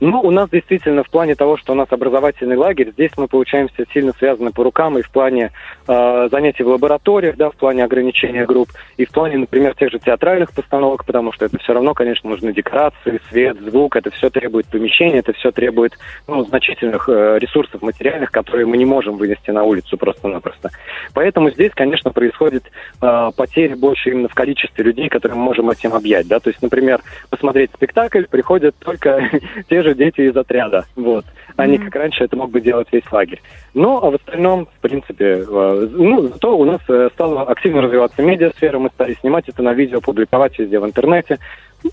Ну, 0.00 0.20
у 0.20 0.30
нас 0.30 0.48
действительно 0.50 1.02
в 1.02 1.10
плане 1.10 1.34
того, 1.34 1.56
что 1.56 1.72
у 1.72 1.76
нас 1.76 1.88
образовательный 1.90 2.56
лагерь, 2.56 2.92
здесь 2.92 3.10
мы 3.16 3.26
получаемся 3.26 3.84
сильно 3.92 4.12
связаны 4.16 4.52
по 4.52 4.62
рукам 4.62 4.96
и 4.96 5.02
в 5.02 5.10
плане 5.10 5.50
э, 5.88 6.28
занятий 6.30 6.62
в 6.62 6.68
лабораториях, 6.68 7.36
да, 7.36 7.50
в 7.50 7.56
плане 7.56 7.84
ограничения 7.84 8.46
групп, 8.46 8.68
и 8.96 9.04
в 9.04 9.10
плане, 9.10 9.38
например, 9.38 9.74
тех 9.74 9.90
же 9.90 9.98
театральных 9.98 10.52
постановок, 10.52 11.04
потому 11.04 11.32
что 11.32 11.46
это 11.46 11.58
все 11.58 11.72
равно, 11.72 11.94
конечно, 11.94 12.30
нужны 12.30 12.52
декорации, 12.52 13.20
свет, 13.28 13.58
звук, 13.60 13.96
это 13.96 14.10
все 14.12 14.30
требует 14.30 14.66
помещения, 14.66 15.18
это 15.18 15.32
все 15.32 15.50
требует 15.50 15.98
ну, 16.28 16.44
значительных 16.44 17.08
э, 17.08 17.38
ресурсов 17.40 17.82
материальных, 17.82 18.30
которые 18.30 18.66
мы 18.66 18.76
не 18.76 18.84
можем 18.84 19.16
вынести 19.16 19.50
на 19.50 19.64
улицу 19.64 19.96
просто-напросто. 19.96 20.70
Поэтому 21.12 21.50
здесь, 21.50 21.72
конечно, 21.74 22.12
происходит 22.12 22.70
э, 23.02 23.30
потери 23.36 23.74
больше 23.74 24.10
именно 24.10 24.28
в 24.28 24.34
количестве 24.34 24.84
людей, 24.84 25.08
которые 25.08 25.36
мы 25.36 25.44
можем 25.44 25.70
этим 25.70 25.92
объять, 25.92 26.28
да, 26.28 26.38
то 26.38 26.50
есть, 26.50 26.62
например, 26.62 27.00
посмотреть 27.30 27.72
спектакль 27.74 28.24
приходят 28.30 28.76
только 28.78 29.28
те 29.68 29.82
же 29.82 29.87
дети 29.94 30.22
из 30.22 30.36
отряда, 30.36 30.86
вот, 30.96 31.24
а 31.56 31.66
не 31.66 31.78
как 31.78 31.94
раньше 31.94 32.24
это 32.24 32.36
мог 32.36 32.50
бы 32.50 32.60
делать 32.60 32.88
весь 32.92 33.10
лагерь. 33.10 33.40
Ну, 33.74 33.98
а 33.98 34.10
в 34.10 34.14
остальном, 34.14 34.66
в 34.66 34.80
принципе, 34.80 35.44
э, 35.48 35.88
ну, 35.90 36.22
зато 36.28 36.56
у 36.56 36.64
нас 36.64 36.80
э, 36.88 37.08
стала 37.14 37.42
активно 37.42 37.82
развиваться 37.82 38.22
медиасфера, 38.22 38.78
мы 38.78 38.90
стали 38.90 39.14
снимать 39.20 39.48
это 39.48 39.62
на 39.62 39.72
видео, 39.72 40.00
публиковать 40.00 40.58
везде 40.58 40.78
в 40.78 40.86
интернете, 40.86 41.38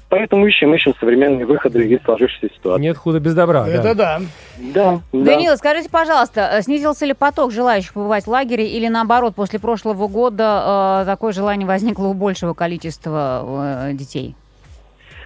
поэтому 0.10 0.46
ищем, 0.48 0.74
ищем 0.74 0.94
современные 1.00 1.46
выходы 1.46 1.86
из 1.88 2.02
сложившейся 2.04 2.54
ситуации. 2.54 2.82
Нет 2.82 2.98
худа 2.98 3.20
без 3.20 3.34
добра. 3.34 3.68
Это 3.68 3.96
да. 3.96 4.22
Да, 4.58 5.02
да. 5.12 5.26
Данила, 5.26 5.56
скажите, 5.56 5.90
пожалуйста, 5.90 6.50
э, 6.54 6.62
снизился 6.62 7.06
ли 7.06 7.14
поток 7.14 7.52
желающих 7.52 7.94
побывать 7.94 8.26
в 8.26 8.30
лагере 8.30 8.68
или 8.68 8.88
наоборот, 8.88 9.36
после 9.36 9.60
прошлого 9.60 10.08
года 10.08 11.04
э, 11.04 11.06
такое 11.06 11.34
желание 11.34 11.68
возникло 11.68 12.08
у 12.08 12.14
большего 12.14 12.54
количества 12.54 13.88
э, 13.90 13.94
детей? 13.94 14.36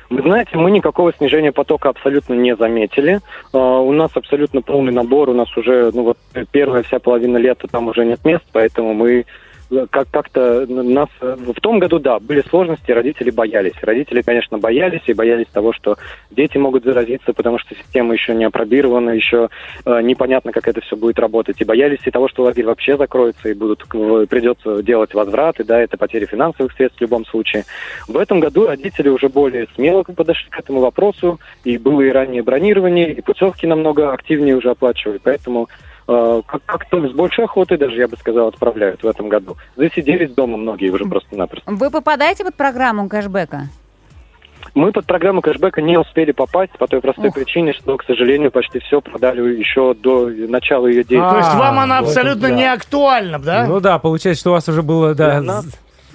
Вы 0.09 0.23
знаете, 0.23 0.57
мы 0.57 0.71
никакого 0.71 1.13
снижения 1.13 1.51
потока 1.51 1.89
абсолютно 1.89 2.33
не 2.33 2.55
заметили. 2.55 3.19
А, 3.53 3.79
у 3.79 3.91
нас 3.91 4.11
абсолютно 4.15 4.61
полный 4.61 4.91
набор, 4.91 5.29
у 5.29 5.33
нас 5.33 5.55
уже, 5.55 5.91
ну 5.93 6.03
вот, 6.03 6.17
первая 6.51 6.81
вся 6.83 6.99
половина 6.99 7.37
лета 7.37 7.67
там 7.67 7.87
уже 7.87 8.05
нет 8.05 8.25
мест, 8.25 8.43
поэтому 8.51 8.93
мы 8.93 9.25
как- 9.91 10.09
как-то 10.11 10.65
нас... 10.67 11.09
э, 11.21 11.35
В 11.39 11.59
том 11.61 11.79
году, 11.79 11.99
да, 11.99 12.19
были 12.19 12.41
сложности, 12.49 12.91
родители 12.91 13.29
боялись. 13.29 13.73
Родители, 13.81 14.21
конечно, 14.21 14.57
боялись 14.57 15.01
и 15.07 15.13
боялись 15.13 15.47
того, 15.47 15.73
что 15.73 15.97
дети 16.31 16.57
могут 16.57 16.83
заразиться, 16.83 17.33
потому 17.33 17.59
что 17.59 17.75
система 17.75 18.13
еще 18.13 18.33
не 18.33 18.45
опробирована, 18.45 19.11
еще 19.11 19.49
э, 19.85 20.01
непонятно, 20.01 20.51
как 20.51 20.67
это 20.67 20.81
все 20.81 20.95
будет 20.95 21.19
работать. 21.19 21.61
И 21.61 21.65
боялись 21.65 21.99
и 22.05 22.11
того, 22.11 22.27
что 22.27 22.43
лагерь 22.43 22.65
вообще 22.65 22.97
закроется, 22.97 23.49
и 23.49 23.53
будут, 23.53 23.83
э, 23.93 24.25
придется 24.29 24.81
делать 24.83 25.13
возвраты, 25.13 25.63
да, 25.63 25.79
это 25.79 25.97
потеря 25.97 26.25
финансовых 26.25 26.73
средств 26.73 26.99
в 26.99 27.01
любом 27.01 27.25
случае. 27.25 27.65
В 28.07 28.17
этом 28.17 28.39
году 28.39 28.67
родители 28.67 29.09
уже 29.09 29.29
более 29.29 29.67
смело 29.75 30.03
подошли 30.03 30.49
к 30.49 30.59
этому 30.59 30.79
вопросу, 30.79 31.39
и 31.63 31.77
было 31.77 32.01
и 32.01 32.09
раннее 32.09 32.43
бронирование, 32.43 33.11
и 33.11 33.21
путевки 33.21 33.67
намного 33.67 34.11
активнее 34.13 34.55
уже 34.55 34.71
оплачивали, 34.71 35.19
поэтому 35.23 35.67
э, 35.69 35.88
как- 36.13 36.63
как-то 36.65 37.07
с 37.07 37.11
большей 37.11 37.45
охотой 37.45 37.77
даже, 37.77 37.95
я 37.97 38.07
бы 38.07 38.17
сказал, 38.17 38.47
отправляют 38.47 39.03
в 39.03 39.07
этом 39.07 39.29
году. 39.29 39.57
Засиделись 39.75 40.31
дома 40.33 40.57
многие 40.57 40.89
уже 40.89 41.05
просто-напросто. 41.05 41.69
Вы 41.71 41.91
попадаете 41.91 42.43
под 42.43 42.55
программу 42.55 43.07
кэшбэка? 43.07 43.67
Мы 44.75 44.91
под 44.91 45.05
программу 45.05 45.41
кэшбэка 45.41 45.81
не 45.81 45.97
успели 45.97 46.31
попасть 46.31 46.73
по 46.77 46.87
той 46.87 46.99
простой 47.01 47.29
Ух. 47.29 47.35
причине, 47.35 47.73
что, 47.73 47.95
к 47.97 48.03
сожалению, 48.05 48.51
почти 48.51 48.79
все 48.79 49.01
продали 49.01 49.41
еще 49.57 49.93
до 49.93 50.27
начала 50.27 50.87
ее 50.87 51.03
деятельности. 51.03 51.31
То 51.31 51.37
есть 51.37 51.49
А, 51.53 51.59
вам 51.59 51.79
она 51.79 52.01
вот 52.01 52.07
абсолютно 52.09 52.49
да. 52.49 52.55
не 52.55 52.65
актуальна, 52.71 53.39
да? 53.39 53.65
Ну 53.67 53.79
да, 53.79 53.99
получается, 53.99 54.41
что 54.41 54.49
у 54.51 54.53
вас 54.53 54.67
уже 54.67 54.81
было, 54.83 55.15
да, 55.15 55.41
нас- 55.41 55.65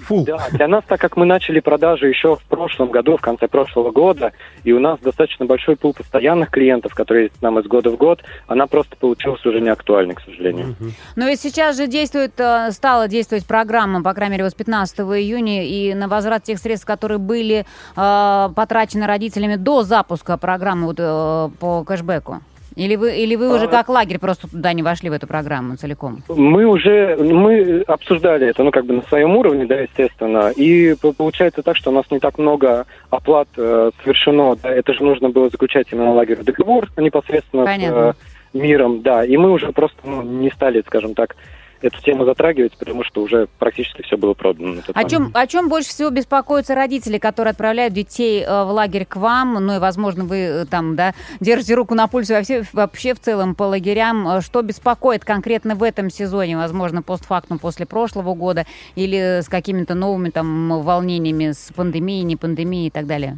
фу. 0.05 0.23
Да, 0.25 0.47
для 0.51 0.67
нас, 0.67 0.83
так 0.87 0.99
как 0.99 1.17
мы 1.17 1.25
начали 1.25 1.59
продажи 1.59 2.07
еще 2.07 2.35
в 2.35 2.43
прошлом 2.43 2.91
году, 2.91 3.17
в 3.17 3.21
конце 3.21 3.47
прошлого 3.47 3.91
года, 3.91 4.31
и 4.63 4.71
у 4.71 4.79
нас 4.79 4.99
достаточно 4.99 5.45
большой 5.45 5.75
пул 5.75 5.93
постоянных 5.93 6.49
клиентов, 6.49 6.93
которые 6.93 7.25
есть 7.25 7.41
нам 7.41 7.59
из 7.59 7.65
года 7.65 7.89
в 7.89 7.97
год, 7.97 8.23
она 8.47 8.67
просто 8.67 8.95
получилась 8.95 9.45
уже 9.45 9.59
не 9.59 9.69
актуальной, 9.69 10.15
к 10.15 10.21
сожалению. 10.21 10.75
Но 11.15 11.25
ведь 11.25 11.41
сейчас 11.41 11.77
же 11.77 11.87
действует, 11.87 12.39
э, 12.39 12.71
стала 12.71 13.07
действовать 13.07 13.45
программа, 13.45 14.03
по 14.03 14.13
крайней 14.13 14.33
мере, 14.33 14.43
вот 14.43 14.51
с 14.51 14.55
15 14.55 14.99
июня, 14.99 15.65
и 15.65 15.93
на 15.93 16.07
возврат 16.07 16.43
тех 16.43 16.59
средств, 16.59 16.85
которые 16.85 17.17
были 17.17 17.65
э, 17.95 18.49
потрачены 18.55 19.07
родителями 19.07 19.55
до 19.55 19.83
запуска 19.83 20.37
программы 20.37 20.87
вот, 20.87 20.97
э, 20.99 21.49
по 21.59 21.83
кэшбэку. 21.83 22.41
Или 22.75 22.95
вы, 22.97 23.15
или 23.15 23.35
вы 23.35 23.53
уже 23.55 23.65
А. 23.65 23.67
как 23.67 23.89
лагерь 23.89 24.19
просто 24.19 24.49
туда 24.49 24.73
не 24.73 24.83
вошли 24.83 25.09
в 25.09 25.13
эту 25.13 25.27
программу 25.27 25.75
целиком? 25.77 26.23
Мы 26.27 26.65
уже 26.65 27.15
мы 27.17 27.81
обсуждали 27.87 28.47
это, 28.47 28.63
ну, 28.63 28.71
как 28.71 28.85
бы 28.85 28.93
на 28.95 29.01
своем 29.03 29.35
уровне, 29.37 29.65
да, 29.65 29.79
естественно. 29.79 30.51
И 30.55 30.95
по- 31.01 31.13
получается 31.13 31.61
так, 31.63 31.77
что 31.77 31.91
у 31.91 31.93
нас 31.93 32.05
не 32.11 32.19
так 32.19 32.37
много 32.37 32.85
оплат 33.09 33.47
э, 33.57 33.91
совершено. 34.03 34.55
Да, 34.61 34.69
это 34.69 34.93
же 34.93 35.03
нужно 35.03 35.29
было 35.29 35.49
заключать 35.49 35.87
именно 35.91 36.11
лагерь 36.13 36.43
договор 36.43 36.89
непосредственно 36.97 37.65
Понятно. 37.65 38.13
с 38.13 38.15
э, 38.53 38.57
миром, 38.57 39.01
да. 39.01 39.23
И 39.23 39.37
мы 39.37 39.51
уже 39.51 39.71
просто 39.71 39.97
ну, 40.03 40.21
не 40.21 40.51
стали, 40.51 40.83
скажем 40.85 41.13
так, 41.15 41.35
эту 41.81 42.01
тему 42.01 42.25
затрагивать, 42.25 42.77
потому 42.77 43.03
что 43.03 43.21
уже 43.21 43.47
практически 43.59 44.01
все 44.01 44.17
было 44.17 44.33
продано. 44.33 44.69
О 44.69 44.93
момент. 44.93 45.09
чем, 45.09 45.31
о 45.33 45.47
чем 45.47 45.69
больше 45.69 45.89
всего 45.89 46.09
беспокоятся 46.09 46.75
родители, 46.75 47.17
которые 47.17 47.51
отправляют 47.51 47.93
детей 47.93 48.43
э, 48.43 48.63
в 48.63 48.69
лагерь 48.71 49.05
к 49.05 49.15
вам? 49.15 49.53
Ну 49.65 49.75
и, 49.75 49.79
возможно, 49.79 50.23
вы 50.25 50.37
э, 50.37 50.65
там, 50.65 50.95
да, 50.95 51.13
держите 51.39 51.75
руку 51.75 51.95
на 51.95 52.07
пульсе 52.07 52.35
вообще, 52.35 52.63
вообще 52.73 53.13
в 53.13 53.19
целом 53.19 53.55
по 53.55 53.63
лагерям. 53.63 54.27
Э, 54.27 54.41
Что 54.41 54.61
беспокоит 54.61 55.25
конкретно 55.25 55.75
в 55.75 55.83
этом 55.83 56.09
сезоне? 56.09 56.57
Возможно, 56.57 57.01
постфактум 57.01 57.59
после 57.59 57.85
прошлого 57.85 58.33
года 58.33 58.65
или 58.95 59.41
с 59.41 59.49
какими-то 59.49 59.95
новыми 59.95 60.29
там 60.29 60.81
волнениями 60.81 61.51
с 61.51 61.71
пандемией, 61.75 62.23
не 62.23 62.35
пандемией 62.35 62.87
и 62.87 62.91
так 62.91 63.05
далее? 63.05 63.37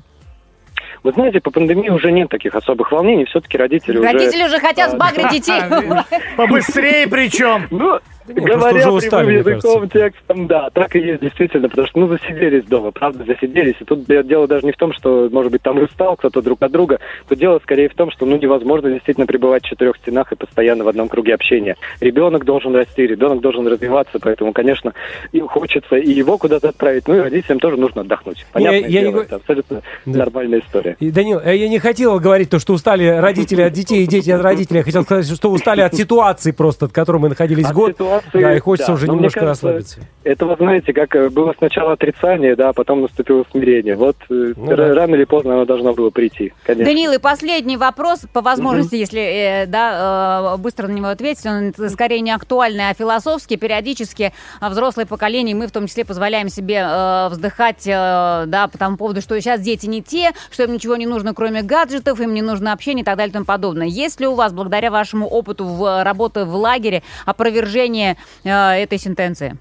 Вы 1.04 1.12
знаете, 1.14 1.40
по 1.40 1.52
пандемии 1.52 1.90
уже 1.90 2.12
нет 2.12 2.30
таких 2.30 2.56
особых 2.56 2.92
волнений. 2.92 3.26
Все-таки 3.26 3.58
родители, 3.58 3.98
уже... 3.98 4.12
Родители 4.12 4.44
уже 4.44 4.60
хотят 4.60 4.92
сбагрить 4.92 5.32
детей. 5.32 5.62
Побыстрее 6.38 7.08
причем. 7.08 7.68
Ну, 7.72 8.00
не, 8.28 8.34
говоря 8.36 8.58
просто 8.60 8.78
уже 8.78 8.92
устали, 8.92 9.34
языком, 9.38 9.90
текстом, 9.90 10.48
да, 10.48 10.70
так 10.72 10.96
и 10.96 11.00
есть, 11.00 11.22
действительно, 11.22 11.70
потому 11.70 11.88
что, 11.88 12.00
ну, 12.00 12.08
засиделись 12.08 12.66
дома, 12.66 12.92
правда, 12.92 13.24
засиделись. 13.26 13.76
И 13.80 13.84
тут 13.86 14.06
де- 14.06 14.24
дело 14.24 14.48
даже 14.48 14.66
не 14.66 14.72
в 14.72 14.78
том, 14.78 14.94
что, 14.94 15.30
может 15.32 15.52
быть, 15.52 15.62
там 15.62 15.78
устал 15.80 16.16
кто-то 16.16 16.42
друг 16.42 16.62
от 16.62 16.72
друга, 16.72 17.00
тут 17.28 17.38
дело 17.40 17.60
скорее 17.64 17.90
в 17.90 17.94
том, 17.96 18.12
что, 18.12 18.26
ну, 18.26 18.38
невозможно 18.38 18.90
действительно 18.92 19.26
пребывать 19.28 19.64
в 19.64 19.68
четырех 19.70 19.96
стенах 19.98 20.32
и 20.32 20.36
постоянно 20.36 20.84
в 20.84 20.88
одном 20.88 21.08
круге 21.08 21.34
общения. 21.34 21.76
Ребенок 22.02 22.46
должен 22.46 22.76
расти, 22.76 23.06
ребенок 23.08 23.42
должен 23.42 23.68
развиваться, 23.68 24.20
поэтому, 24.22 24.54
конечно, 24.54 24.94
и 25.32 25.40
хочется 25.40 25.96
и 25.96 26.12
его 26.12 26.38
куда-то 26.38 26.70
отправить, 26.70 27.08
ну, 27.08 27.16
и 27.16 27.20
родителям 27.20 27.60
тоже 27.60 27.78
нужно 27.78 28.02
отдохнуть. 28.02 28.46
Понятное 28.52 28.80
я 28.82 28.88
не 28.88 28.92
дело, 28.94 29.12
го- 29.12 29.22
это 29.22 29.36
абсолютно 29.38 29.82
Да. 30.06 30.20
нормальная 30.20 30.60
история. 30.60 30.96
И, 31.00 31.12
Данил, 31.12 31.40
э, 31.44 31.56
я 31.56 31.68
не 31.70 31.80
хотел 31.80 32.20
говорить 32.20 32.50
то, 32.50 32.60
что 32.60 32.74
устали 32.74 33.06
родители 33.08 33.62
от 33.62 33.74
детей 33.74 34.04
и 34.04 34.08
дети 34.08 34.30
от 34.32 34.42
родителей. 34.42 34.80
Я 34.80 34.84
хотел 34.84 35.04
сказать, 35.04 35.28
что 35.34 35.50
устали 35.52 35.82
от 35.82 35.94
ситуации 35.96 36.52
просто, 36.52 36.86
от 36.86 36.92
которой 36.92 37.18
мы 37.18 37.30
находились 37.30 37.66
От 37.66 37.74
год. 37.74 37.92
ситуации, 37.94 38.17
да, 38.34 38.56
и 38.56 38.60
хочется 38.60 38.92
да. 38.92 38.94
уже 38.94 39.08
Но 39.08 39.16
немножко 39.16 39.40
кажется, 39.40 39.68
расслабиться. 39.68 40.00
Это, 40.24 40.46
вы 40.46 40.56
знаете, 40.56 40.94
как 40.94 41.16
э, 41.16 41.30
было 41.30 41.54
сначала 41.58 41.94
отрицание, 41.94 42.56
да, 42.56 42.70
а 42.70 42.74
потом 42.74 43.02
наступило 43.02 43.46
смирение. 43.52 43.96
Вот 43.96 44.18
э, 44.30 44.54
Ну 44.56 44.72
р- 44.72 44.78
да. 44.78 44.94
рано 44.94 45.16
или 45.16 45.26
поздно 45.26 45.54
оно 45.54 45.66
должно 45.66 45.94
было 45.94 46.10
прийти, 46.10 46.54
конечно. 46.64 46.86
Данил, 46.86 47.14
и 47.14 47.18
последний 47.18 47.78
вопрос, 47.78 48.22
по 48.32 48.42
возможности, 48.42 48.96
если 48.96 49.22
э, 49.22 49.66
да, 49.68 50.54
э, 50.56 50.58
быстро 50.58 50.88
на 50.88 50.94
него 50.94 51.08
ответить, 51.08 51.46
он 51.46 51.74
скорее 51.90 52.22
не 52.22 52.32
актуальный, 52.32 52.90
а 52.90 52.94
философский. 52.94 53.58
Периодически 53.58 54.34
взрослое 54.62 55.06
поколение, 55.06 55.56
мы 55.56 55.68
в 55.68 55.72
том 55.72 55.88
числе 55.88 56.06
позволяем 56.06 56.50
себе 56.50 56.86
э, 56.88 57.28
вздыхать 57.30 57.86
э, 57.86 58.44
да, 58.48 58.70
по 58.72 58.78
тому 58.78 58.98
поводу, 58.98 59.22
что 59.22 59.40
сейчас 59.42 59.62
дети 59.62 59.86
не 59.88 60.02
те, 60.02 60.32
что 60.52 60.64
им 60.64 60.74
ничего 60.74 60.96
не 60.96 61.06
нужно, 61.06 61.34
кроме 61.34 61.62
гаджетов, 61.62 62.20
им 62.20 62.34
не 62.34 62.42
нужно 62.42 62.74
общение 62.74 63.02
и 63.02 63.06
так 63.06 63.18
далее 63.18 63.32
и 63.32 63.34
тому 63.34 63.46
подобное. 63.46 63.88
Есть 63.88 64.20
ли 64.20 64.28
у 64.28 64.36
вас, 64.36 64.54
благодаря 64.54 64.92
вашему 64.92 65.28
опыту 65.28 65.66
в, 65.66 66.04
работы 66.04 66.46
в 66.46 66.56
лагере, 66.56 67.04
опровержение 67.26 68.07
э, 68.44 68.50
этой 68.50 68.98
сентенции? 68.98 69.58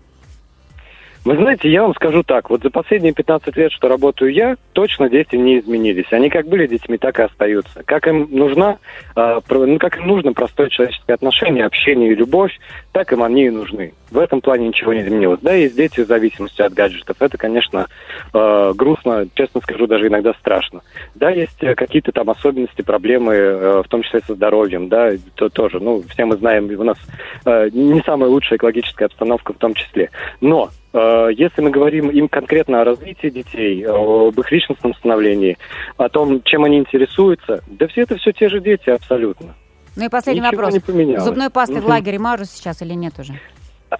Вы 1.26 1.34
знаете, 1.34 1.68
я 1.68 1.82
вам 1.82 1.92
скажу 1.92 2.22
так, 2.22 2.50
вот 2.50 2.62
за 2.62 2.70
последние 2.70 3.12
15 3.12 3.56
лет, 3.56 3.72
что 3.72 3.88
работаю 3.88 4.32
я, 4.32 4.54
точно 4.74 5.10
дети 5.10 5.34
не 5.34 5.58
изменились. 5.58 6.06
Они 6.12 6.30
как 6.30 6.46
были 6.46 6.68
детьми, 6.68 6.98
так 6.98 7.18
и 7.18 7.22
остаются. 7.24 7.82
Как 7.84 8.06
им 8.06 8.28
нужна, 8.30 8.78
э, 9.16 9.40
ну, 9.48 9.78
как 9.80 9.96
им 9.98 10.06
нужно 10.06 10.32
простое 10.34 10.68
человеческое 10.68 11.14
отношение, 11.14 11.64
общение 11.64 12.12
и 12.12 12.14
любовь, 12.14 12.56
так 12.92 13.12
им 13.12 13.24
они 13.24 13.46
и 13.46 13.50
нужны. 13.50 13.92
В 14.10 14.18
этом 14.18 14.40
плане 14.40 14.68
ничего 14.68 14.94
не 14.94 15.00
изменилось. 15.00 15.40
Да, 15.42 15.52
есть 15.52 15.74
дети 15.76 16.04
с 16.04 16.06
зависимостью 16.06 16.66
от 16.66 16.74
гаджетов. 16.74 17.16
Это, 17.18 17.36
конечно, 17.36 17.86
э, 18.32 18.72
грустно, 18.74 19.26
честно 19.34 19.60
скажу, 19.60 19.86
даже 19.86 20.06
иногда 20.06 20.32
страшно. 20.34 20.82
Да, 21.16 21.30
есть 21.30 21.62
э, 21.62 21.74
какие-то 21.74 22.12
там 22.12 22.30
особенности, 22.30 22.82
проблемы, 22.82 23.34
э, 23.34 23.82
в 23.84 23.88
том 23.88 24.02
числе 24.02 24.20
со 24.20 24.34
здоровьем, 24.34 24.88
да, 24.88 25.10
то 25.34 25.48
тоже, 25.48 25.80
ну, 25.80 26.02
все 26.08 26.24
мы 26.24 26.36
знаем, 26.36 26.70
у 26.78 26.84
нас 26.84 26.98
э, 27.44 27.68
не 27.72 28.00
самая 28.02 28.30
лучшая 28.30 28.58
экологическая 28.58 29.06
обстановка 29.06 29.52
в 29.52 29.56
том 29.56 29.74
числе. 29.74 30.10
Но 30.40 30.70
э, 30.92 31.28
если 31.36 31.60
мы 31.60 31.70
говорим 31.70 32.08
им 32.08 32.28
конкретно 32.28 32.82
о 32.82 32.84
развитии 32.84 33.28
детей, 33.28 33.84
об 33.84 34.38
их 34.38 34.52
личностном 34.52 34.94
становлении, 34.94 35.58
о 35.96 36.08
том, 36.08 36.42
чем 36.44 36.64
они 36.64 36.78
интересуются, 36.78 37.62
да 37.66 37.88
все 37.88 38.02
это 38.02 38.16
все 38.16 38.30
те 38.30 38.48
же 38.48 38.60
дети 38.60 38.88
абсолютно. 38.88 39.54
Ну 39.96 40.04
и 40.04 40.08
последний 40.08 40.42
Ничего 40.42 40.62
вопрос. 40.62 41.24
Зубной 41.24 41.50
пастой 41.50 41.80
в 41.80 41.86
лагере 41.86 42.18
мажут 42.18 42.48
сейчас 42.48 42.82
или 42.82 42.92
нет 42.92 43.14
уже? 43.18 43.32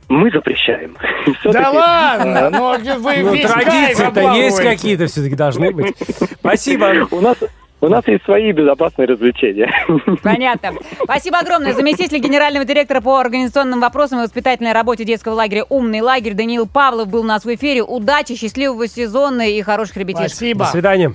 Мы 0.08 0.30
запрещаем. 0.30 0.96
Да 1.44 1.70
ладно, 1.70 2.50
ну 2.50 2.72
а 2.72 2.78
вы 2.98 3.16
Ну, 3.18 3.36
традиции-то 3.36 4.20
есть 4.34 4.60
какие-то 4.60 5.06
все-таки 5.06 5.34
должны 5.34 5.70
быть. 5.70 5.94
Спасибо. 6.38 7.06
У 7.10 7.20
нас, 7.20 7.36
у 7.80 7.88
нас 7.88 8.06
есть 8.06 8.24
свои 8.24 8.52
безопасные 8.52 9.06
развлечения. 9.06 9.70
Понятно. 10.22 10.72
Спасибо 11.02 11.38
огромное. 11.38 11.72
Заместитель 11.72 12.18
генерального 12.18 12.64
директора 12.64 13.00
по 13.00 13.18
организационным 13.18 13.80
вопросам 13.80 14.20
и 14.20 14.22
воспитательной 14.22 14.72
работе 14.72 15.04
детского 15.04 15.34
лагеря 15.34 15.64
«Умный 15.68 16.00
лагерь» 16.00 16.34
Даниил 16.34 16.66
Павлов 16.66 17.08
был 17.08 17.20
у 17.20 17.24
нас 17.24 17.44
в 17.44 17.54
эфире. 17.54 17.82
Удачи, 17.82 18.36
счастливого 18.36 18.88
сезона 18.88 19.48
и 19.48 19.60
хороших 19.62 19.96
ребятишек. 19.96 20.30
Спасибо. 20.30 20.64
До 20.64 20.70
свидания. 20.70 21.14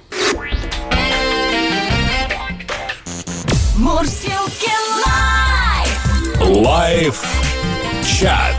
Мурзилки 3.78 4.72
Live. 5.06 6.66
Live 6.66 7.51
chat. 8.22 8.56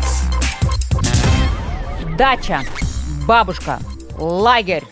Дача, 2.18 2.62
бабушка, 3.26 3.78
лагерь, 4.18 4.84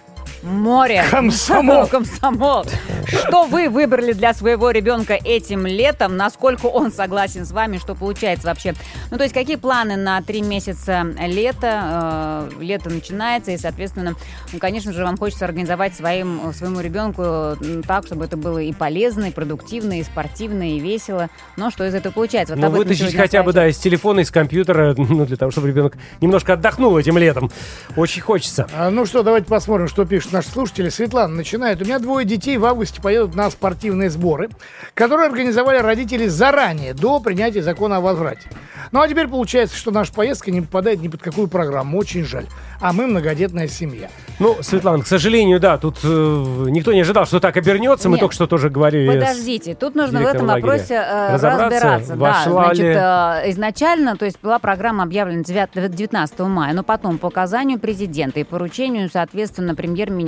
море. 0.43 1.05
Комсомол. 1.11 1.87
Комсомол. 1.91 2.65
Что 3.07 3.45
вы 3.45 3.69
выбрали 3.69 4.13
для 4.13 4.35
своего 4.35 4.71
ребенка 4.71 5.15
этим 5.15 5.67
летом? 5.67 6.17
Насколько 6.17 6.67
он 6.67 6.93
согласен 6.93 7.45
с 7.45 7.53
вами? 7.53 7.79
Что 7.79 7.95
получается 7.95 8.47
вообще? 8.47 8.75
Ну, 9.11 9.17
то 9.17 9.25
есть, 9.25 9.35
какие 9.35 9.57
планы 9.57 9.97
на 9.97 10.21
три 10.23 10.43
месяца 10.43 11.07
лета? 11.27 12.49
Э, 12.51 12.51
лето 12.61 12.91
начинается, 12.91 13.51
и, 13.51 13.59
соответственно, 13.59 14.15
ну, 14.53 14.59
конечно 14.59 14.93
же, 14.93 15.05
вам 15.05 15.17
хочется 15.17 15.45
организовать 15.45 15.95
своим, 15.95 16.53
своему 16.53 16.81
ребенку 16.81 17.57
так, 17.87 18.07
чтобы 18.07 18.25
это 18.25 18.37
было 18.37 18.59
и 18.59 18.73
полезно, 18.73 19.27
и 19.27 19.31
продуктивно, 19.31 19.99
и 19.99 20.03
спортивно, 20.03 20.77
и 20.77 20.79
весело. 20.79 21.29
Но 21.57 21.71
что 21.71 21.87
из 21.87 21.95
этого 21.95 22.13
получается? 22.13 22.55
Вот 22.55 22.63
Ну, 22.63 22.71
вытащить 22.71 23.15
хотя 23.15 23.43
бы, 23.43 23.53
да, 23.53 23.69
из 23.69 23.79
телефона, 23.79 24.21
из 24.21 24.31
компьютера, 24.31 24.95
ну, 24.99 25.27
для 25.27 25.37
того, 25.37 25.51
чтобы 25.51 25.69
ребенок 25.69 25.97
немножко 26.21 26.55
отдохнул 26.55 26.97
этим 26.97 27.19
летом. 27.19 27.51
Очень 27.97 28.23
хочется. 28.23 28.69
А, 28.75 28.91
ну 28.91 29.07
что, 29.07 29.23
давайте 29.23 29.47
посмотрим, 29.47 29.89
что 29.89 30.05
пишут 30.05 30.30
наши 30.33 30.49
слушатели. 30.49 30.89
Светлана 30.89 31.35
начинает. 31.35 31.81
У 31.83 31.85
меня 31.85 31.99
двое 31.99 32.27
детей 32.27 32.57
в 32.59 32.65
августе 32.65 33.01
поедут 33.01 33.35
на 33.35 33.51
спортивные 33.51 34.11
сборы, 34.11 34.49
которые 34.95 35.29
организовали 35.29 35.79
родители 35.79 36.27
заранее, 36.27 36.95
до 36.95 37.21
принятия 37.21 37.63
закона 37.63 37.99
о 37.99 38.01
возврате. 38.01 38.49
Ну 38.93 39.01
а 39.01 39.09
теперь 39.09 39.29
получается, 39.29 39.77
что 39.77 39.91
наша 39.91 40.13
поездка 40.13 40.51
не 40.51 40.63
попадает 40.63 41.01
ни 41.01 41.09
под 41.09 41.23
какую 41.23 41.49
программу. 41.49 41.99
Очень 41.99 42.25
жаль. 42.25 42.47
А 42.81 42.93
мы 42.93 43.07
многодетная 43.07 43.69
семья. 43.69 44.09
Ну, 44.39 44.57
Светлана, 44.63 45.03
к 45.03 45.07
сожалению, 45.07 45.61
да, 45.61 45.79
тут 45.79 45.99
э, 46.03 46.07
никто 46.09 46.93
не 46.93 47.03
ожидал, 47.03 47.27
что 47.27 47.41
так 47.41 47.57
обернется. 47.57 48.09
Мы 48.09 48.15
Нет. 48.15 48.21
только 48.21 48.35
что 48.35 48.47
тоже 48.47 48.71
говорили. 48.71 49.07
Подождите, 49.07 49.75
тут 49.75 49.95
нужно 49.95 50.21
в 50.21 50.27
этом 50.27 50.47
вопросе 50.47 50.95
э, 50.95 51.35
Разобраться, 51.35 51.65
разбираться. 51.65 52.15
Да, 52.15 52.17
вошла 52.17 52.65
значит, 52.65 52.81
ли- 52.81 52.95
э, 52.95 53.51
изначально, 53.53 54.17
то 54.17 54.25
есть 54.25 54.39
была 54.43 54.59
программа 54.59 55.05
объявлена 55.05 55.43
9 55.45 55.95
19 55.95 56.41
мая, 56.41 56.73
но 56.73 56.83
потом 56.83 57.19
по 57.19 57.27
указанию 57.27 57.79
президента 57.79 58.41
и 58.41 58.45
поручению, 58.45 59.09
соответственно, 59.13 59.75
премьер-министра 59.75 60.20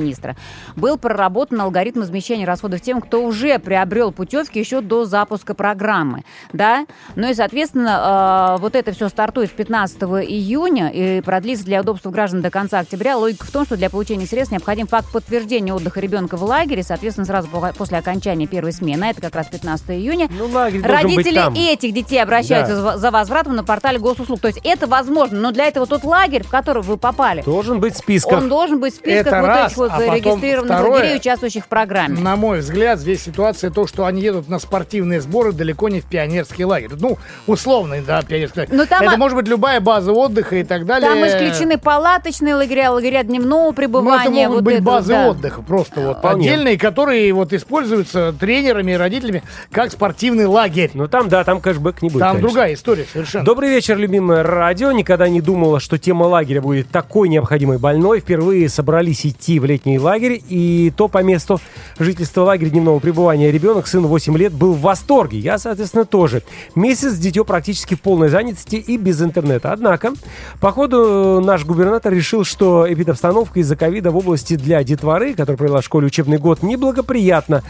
был 0.76 0.98
проработан 0.98 1.60
алгоритм 1.60 2.02
измещения 2.02 2.46
расходов 2.46 2.80
тем, 2.80 3.00
кто 3.00 3.22
уже 3.24 3.58
приобрел 3.58 4.12
путевки 4.12 4.58
еще 4.58 4.80
до 4.80 5.04
запуска 5.04 5.54
программы, 5.54 6.24
да. 6.52 6.86
Ну 7.16 7.28
и, 7.30 7.34
соответственно, 7.34 8.56
э, 8.56 8.60
вот 8.60 8.74
это 8.74 8.92
все 8.92 9.08
стартует 9.08 9.50
с 9.50 9.52
15 9.52 10.02
июня 10.02 10.88
и 10.90 11.20
продлится 11.20 11.64
для 11.64 11.80
удобства 11.80 12.10
граждан 12.10 12.42
до 12.42 12.50
конца 12.50 12.78
октября. 12.80 13.16
Логика 13.16 13.46
в 13.46 13.50
том, 13.50 13.64
что 13.64 13.76
для 13.76 13.90
получения 13.90 14.26
средств 14.26 14.52
необходим 14.52 14.86
факт 14.86 15.10
подтверждения 15.12 15.72
отдыха 15.74 16.00
ребенка 16.00 16.36
в 16.36 16.44
лагере, 16.44 16.82
соответственно, 16.82 17.26
сразу 17.26 17.48
по- 17.48 17.72
после 17.76 17.98
окончания 17.98 18.46
первой 18.46 18.72
смены, 18.72 19.04
а 19.04 19.08
это 19.08 19.20
как 19.20 19.34
раз 19.34 19.46
15 19.48 19.90
июня. 19.90 20.28
Ну, 20.38 20.48
Родители 20.52 21.38
этих 21.72 21.92
детей 21.92 22.22
обращаются 22.22 22.74
Да. 22.76 22.92
за- 22.92 22.98
за 22.98 23.10
возвратом 23.10 23.56
на 23.56 23.64
портале 23.64 23.98
госуслуг. 23.98 24.40
То 24.40 24.48
есть 24.48 24.60
это 24.64 24.86
возможно, 24.86 25.38
но 25.40 25.52
для 25.52 25.66
этого 25.66 25.86
тот 25.86 26.04
лагерь, 26.04 26.42
в 26.44 26.50
который 26.50 26.82
вы 26.82 26.96
попали, 26.96 27.42
Должен 27.42 27.80
быть 27.80 27.94
в 27.94 27.98
списках. 27.98 28.38
он 28.38 28.48
должен 28.48 28.80
быть 28.80 28.94
в 28.94 28.96
списках 28.96 29.26
Это 29.26 29.40
вот 29.40 29.46
раз, 29.46 29.66
этих 29.72 29.76
вот 29.82 29.90
а 29.92 29.98
потом 29.98 30.10
зарегистрированных 30.10 30.72
второе. 30.78 30.92
лагерей, 31.00 31.16
участвующих 31.16 31.64
в 31.64 31.68
программе. 31.68 32.18
На 32.18 32.36
мой 32.36 32.60
взгляд, 32.60 32.98
здесь 32.98 33.22
ситуация 33.22 33.70
то, 33.70 33.86
что 33.86 34.04
они 34.06 34.22
едут 34.22 34.48
на 34.48 34.58
спортивные 34.58 35.20
сборы 35.20 35.52
далеко 35.52 35.88
не 35.88 36.00
в 36.00 36.04
пионерский 36.06 36.64
лагерь. 36.64 36.90
Ну, 36.98 37.18
условный, 37.46 38.00
да, 38.06 38.22
пионерский 38.22 38.60
лагерь. 38.60 38.74
Ну, 38.76 38.86
там, 38.86 39.02
Это 39.02 39.14
а- 39.14 39.16
может 39.16 39.36
быть 39.36 39.48
любая 39.48 39.80
база 39.80 40.12
отдыха 40.12 40.56
и 40.56 40.64
так 40.64 40.86
далее. 40.86 41.08
Там 41.08 41.26
исключены 41.26 41.78
палаточные 41.78 42.54
лагеря, 42.54 42.90
лагеря 42.90 43.22
дневного 43.22 43.62
Ну, 43.62 43.66
это 43.68 43.76
пребывания. 43.76 44.48
могут 44.48 44.54
вот 44.56 44.64
быть 44.64 44.74
это 44.76 44.82
базы 44.84 45.12
да. 45.12 45.28
отдыха 45.28 45.62
просто 45.62 46.00
вот 46.00 46.18
Вполне. 46.18 46.48
отдельные, 46.50 46.78
которые 46.78 47.32
вот 47.32 47.52
используются 47.52 48.34
тренерами 48.38 48.92
и 48.92 48.96
родителями 48.96 49.42
как 49.70 49.90
спортивный 49.92 50.46
лагерь. 50.46 50.90
Ну, 50.94 51.08
там, 51.08 51.28
да, 51.28 51.44
там 51.44 51.60
кэшбэк 51.60 52.02
не 52.02 52.08
будет, 52.08 52.20
Там 52.20 52.30
конечно. 52.36 52.48
другая 52.48 52.74
история 52.74 53.06
совершенно. 53.12 53.44
Добрый 53.44 53.68
вечер, 53.70 53.96
любимое 53.98 54.42
радио. 54.42 54.92
Никогда 54.92 55.28
не 55.28 55.40
думала, 55.40 55.80
что 55.80 55.98
тема 55.98 56.24
лагеря 56.24 56.60
будет 56.60 56.88
такой 56.90 57.28
необходимой 57.28 57.78
больной. 57.78 58.20
Впервые 58.20 58.68
собрались 58.68 59.26
идти 59.26 59.58
в 59.58 59.64
летний 59.72 59.98
лагерь, 59.98 60.42
и 60.48 60.92
то 60.96 61.08
по 61.08 61.22
месту 61.22 61.60
жительства 61.98 62.42
лагеря 62.42 62.70
дневного 62.70 62.98
пребывания 62.98 63.50
ребенок, 63.50 63.86
сын 63.86 64.06
8 64.06 64.36
лет, 64.36 64.52
был 64.52 64.74
в 64.74 64.80
восторге. 64.80 65.38
Я, 65.38 65.58
соответственно, 65.58 66.04
тоже. 66.04 66.42
Месяц 66.74 67.14
дитё 67.14 67.44
практически 67.44 67.94
в 67.94 68.00
полной 68.00 68.28
занятости 68.28 68.76
и 68.76 68.96
без 68.96 69.20
интернета. 69.22 69.72
Однако, 69.72 70.12
походу, 70.60 71.40
наш 71.40 71.64
губернатор 71.64 72.12
решил, 72.12 72.44
что 72.44 72.86
эпидобстановка 72.88 73.60
из-за 73.60 73.76
ковида 73.76 74.10
в 74.10 74.16
области 74.16 74.56
для 74.56 74.82
детворы, 74.84 75.34
которая 75.34 75.56
провела 75.56 75.80
в 75.80 75.84
школе 75.84 76.06
учебный 76.06 76.38
год, 76.38 76.62
неблагоприятна. 76.62 77.62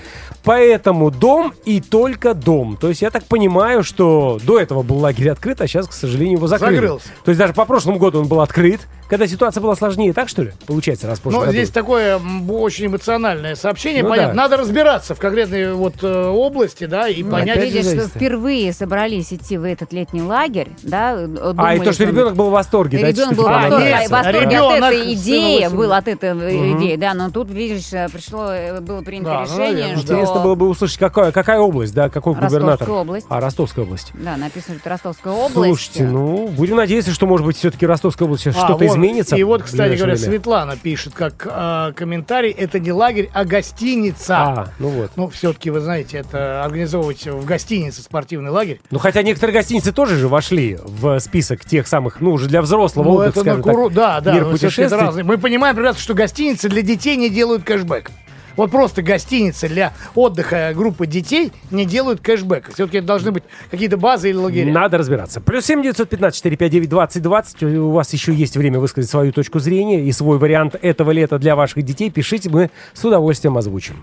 Поэтому 0.44 1.10
дом 1.10 1.52
и 1.64 1.80
только 1.80 2.34
дом. 2.34 2.76
То 2.80 2.88
есть 2.88 3.02
я 3.02 3.10
так 3.10 3.24
понимаю, 3.24 3.84
что 3.84 4.38
до 4.42 4.58
этого 4.58 4.82
был 4.82 4.98
лагерь 4.98 5.30
открыт, 5.30 5.60
а 5.60 5.66
сейчас, 5.66 5.86
к 5.86 5.92
сожалению, 5.92 6.38
его 6.38 6.46
закрыли. 6.48 6.74
Закрылся. 6.76 7.06
То 7.24 7.30
есть 7.30 7.38
даже 7.38 7.54
по 7.54 7.64
прошлому 7.64 7.98
году 7.98 8.20
он 8.20 8.26
был 8.26 8.40
открыт, 8.40 8.80
когда 9.12 9.26
ситуация 9.26 9.60
была 9.60 9.76
сложнее, 9.76 10.14
так 10.14 10.30
что 10.30 10.42
ли? 10.42 10.52
Получается, 10.66 11.06
раз 11.06 11.18
в 11.18 11.20
прошлом 11.20 11.40
Но 11.40 11.46
году. 11.48 11.58
здесь 11.58 11.68
такое 11.68 12.18
очень 12.48 12.86
эмоциональное 12.86 13.56
сообщение. 13.56 14.02
Ну 14.02 14.08
Понятно, 14.08 14.34
да. 14.34 14.42
надо 14.44 14.56
разбираться 14.56 15.14
в 15.14 15.18
конкретной 15.18 15.74
вот 15.74 15.96
э, 16.00 16.28
области, 16.28 16.86
да, 16.86 17.08
и 17.08 17.22
Ну, 17.22 17.30
понять. 17.30 17.60
видишь, 17.60 17.84
что 17.84 18.08
впервые 18.08 18.72
собрались 18.72 19.30
идти 19.30 19.58
в 19.58 19.64
этот 19.64 19.92
летний 19.92 20.22
лагерь, 20.22 20.70
да, 20.82 21.12
э, 21.12 21.26
А, 21.26 21.26
и 21.26 21.52
думали, 21.52 21.78
то, 21.80 21.92
что 21.92 22.04
ребенок 22.04 22.36
был 22.36 22.48
в 22.48 22.52
восторге, 22.52 23.00
да, 23.00 23.08
Ребенок 23.08 23.34
был 23.34 23.42
в 23.44 23.48
Степан 23.48 23.58
А, 23.58 23.68
восторге, 23.68 23.90
нет, 23.90 24.08
в 24.08 24.10
восторге 24.12 24.40
ребенок 24.40 24.72
от 24.72 24.82
этой 24.94 25.12
идеи, 25.12 25.68
был 25.76 25.92
от 25.92 26.08
этой 26.08 26.28
э, 26.30 26.72
идеи, 26.78 26.96
да, 26.96 27.12
но 27.12 27.30
тут, 27.30 27.50
видишь, 27.50 27.90
пришло, 28.10 28.80
было 28.80 29.02
принято 29.02 29.28
Да, 29.28 29.38
ну, 29.40 29.44
решение, 29.44 29.72
наверное, 29.72 29.96
что... 30.02 30.12
Интересно 30.14 30.40
было 30.40 30.54
бы 30.54 30.68
услышать, 30.70 30.96
какая, 30.96 31.32
какая 31.32 31.58
область, 31.58 31.92
да, 31.92 32.08
какой 32.08 32.32
Ростовская 32.32 32.60
губернатор. 32.60 32.90
область. 32.90 33.26
А, 33.28 33.40
Ростовская 33.42 33.84
область. 33.84 34.12
Да, 34.14 34.38
написано, 34.38 34.78
что 34.78 34.88
Ростовская 34.88 35.34
область. 35.34 35.52
Слушайте, 35.52 36.04
ну, 36.04 36.48
будем 36.48 36.76
надеяться, 36.76 37.10
что, 37.12 37.26
может 37.26 37.44
быть, 37.44 37.58
все-таки 37.58 37.84
Ростовская 37.86 38.24
область 38.24 38.44
сейчас 38.44 38.56
А, 38.56 38.64
что-то 38.64 38.86
вон, 38.86 39.01
изменится. 39.06 39.36
И 39.36 39.42
вот, 39.42 39.62
кстати 39.62 39.96
говоря, 39.96 40.14
время. 40.14 40.16
Светлана 40.16 40.76
пишет, 40.76 41.14
как 41.14 41.46
э, 41.50 41.92
комментарий, 41.94 42.50
это 42.50 42.78
не 42.78 42.92
лагерь, 42.92 43.30
а 43.32 43.44
гостиница. 43.44 44.36
А, 44.36 44.68
ну 44.78 44.88
вот. 44.88 45.12
Ну, 45.16 45.28
все-таки, 45.28 45.70
вы 45.70 45.80
знаете, 45.80 46.18
это 46.18 46.64
организовывать 46.64 47.26
в 47.26 47.44
гостинице 47.44 48.02
спортивный 48.02 48.50
лагерь. 48.50 48.80
Ну, 48.90 48.98
хотя 48.98 49.22
некоторые 49.22 49.54
гостиницы 49.54 49.92
тоже 49.92 50.16
же 50.16 50.28
вошли 50.28 50.78
в 50.82 51.18
список 51.20 51.64
тех 51.64 51.86
самых, 51.86 52.20
ну, 52.20 52.32
уже 52.32 52.48
для 52.48 52.62
взрослого 52.62 53.04
Ну, 53.04 53.14
отдыха, 53.14 53.30
это 53.30 53.40
скажем 53.40 53.62
так, 53.62 53.74
куру... 53.74 53.90
Да, 53.90 54.20
да, 54.20 54.34
мир 54.34 54.50
путешествий. 54.50 55.22
Мы 55.22 55.38
понимаем, 55.38 55.76
ребята, 55.76 55.98
что 55.98 56.14
гостиницы 56.14 56.68
для 56.68 56.82
детей 56.82 57.16
не 57.16 57.28
делают 57.28 57.64
кэшбэк. 57.64 58.10
Вот 58.56 58.70
просто 58.70 59.02
гостиницы 59.02 59.68
для 59.68 59.92
отдыха 60.14 60.72
группы 60.74 61.06
детей 61.06 61.52
не 61.70 61.84
делают 61.84 62.20
кэшбэк. 62.20 62.72
Все-таки 62.74 62.98
это 62.98 63.06
должны 63.06 63.32
быть 63.32 63.44
какие-то 63.70 63.96
базы 63.96 64.30
или 64.30 64.36
лагеря. 64.36 64.72
Надо 64.72 64.98
разбираться. 64.98 65.40
Плюс 65.40 65.64
семь 65.64 65.82
девятьсот 65.82 66.08
пятнадцать 66.08 66.38
четыре 66.38 66.56
пять 66.56 66.70
девять 66.70 66.88
двадцать 66.88 67.22
двадцать. 67.22 67.62
У 67.62 67.90
вас 67.90 68.12
еще 68.12 68.34
есть 68.34 68.56
время 68.56 68.78
высказать 68.78 69.10
свою 69.10 69.32
точку 69.32 69.58
зрения 69.58 70.04
и 70.04 70.12
свой 70.12 70.38
вариант 70.38 70.76
этого 70.80 71.10
лета 71.10 71.38
для 71.38 71.56
ваших 71.56 71.82
детей. 71.82 72.10
Пишите, 72.10 72.50
мы 72.50 72.70
с 72.94 73.04
удовольствием 73.04 73.56
озвучим. 73.56 74.02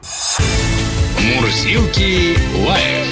Мурзилки 1.36 2.36
лайф 2.68 3.08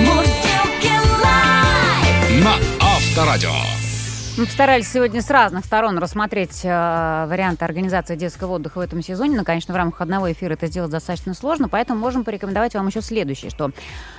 Мурзилки 0.00 0.92
лайф. 1.22 2.44
на 2.44 2.54
Авторадио. 2.80 3.79
Мы 4.38 4.46
постарались 4.46 4.90
сегодня 4.90 5.22
с 5.22 5.28
разных 5.28 5.64
сторон 5.64 5.98
рассмотреть 5.98 6.60
э, 6.62 6.68
варианты 7.28 7.64
организации 7.64 8.14
детского 8.14 8.54
отдыха 8.54 8.78
в 8.78 8.80
этом 8.80 9.02
сезоне. 9.02 9.36
Но, 9.36 9.42
конечно, 9.42 9.74
в 9.74 9.76
рамках 9.76 10.02
одного 10.02 10.30
эфира 10.30 10.52
это 10.52 10.68
сделать 10.68 10.92
достаточно 10.92 11.34
сложно, 11.34 11.68
поэтому 11.68 11.98
можем 11.98 12.22
порекомендовать 12.22 12.74
вам 12.74 12.86
еще 12.86 13.02
следующее, 13.02 13.50
что 13.50 13.72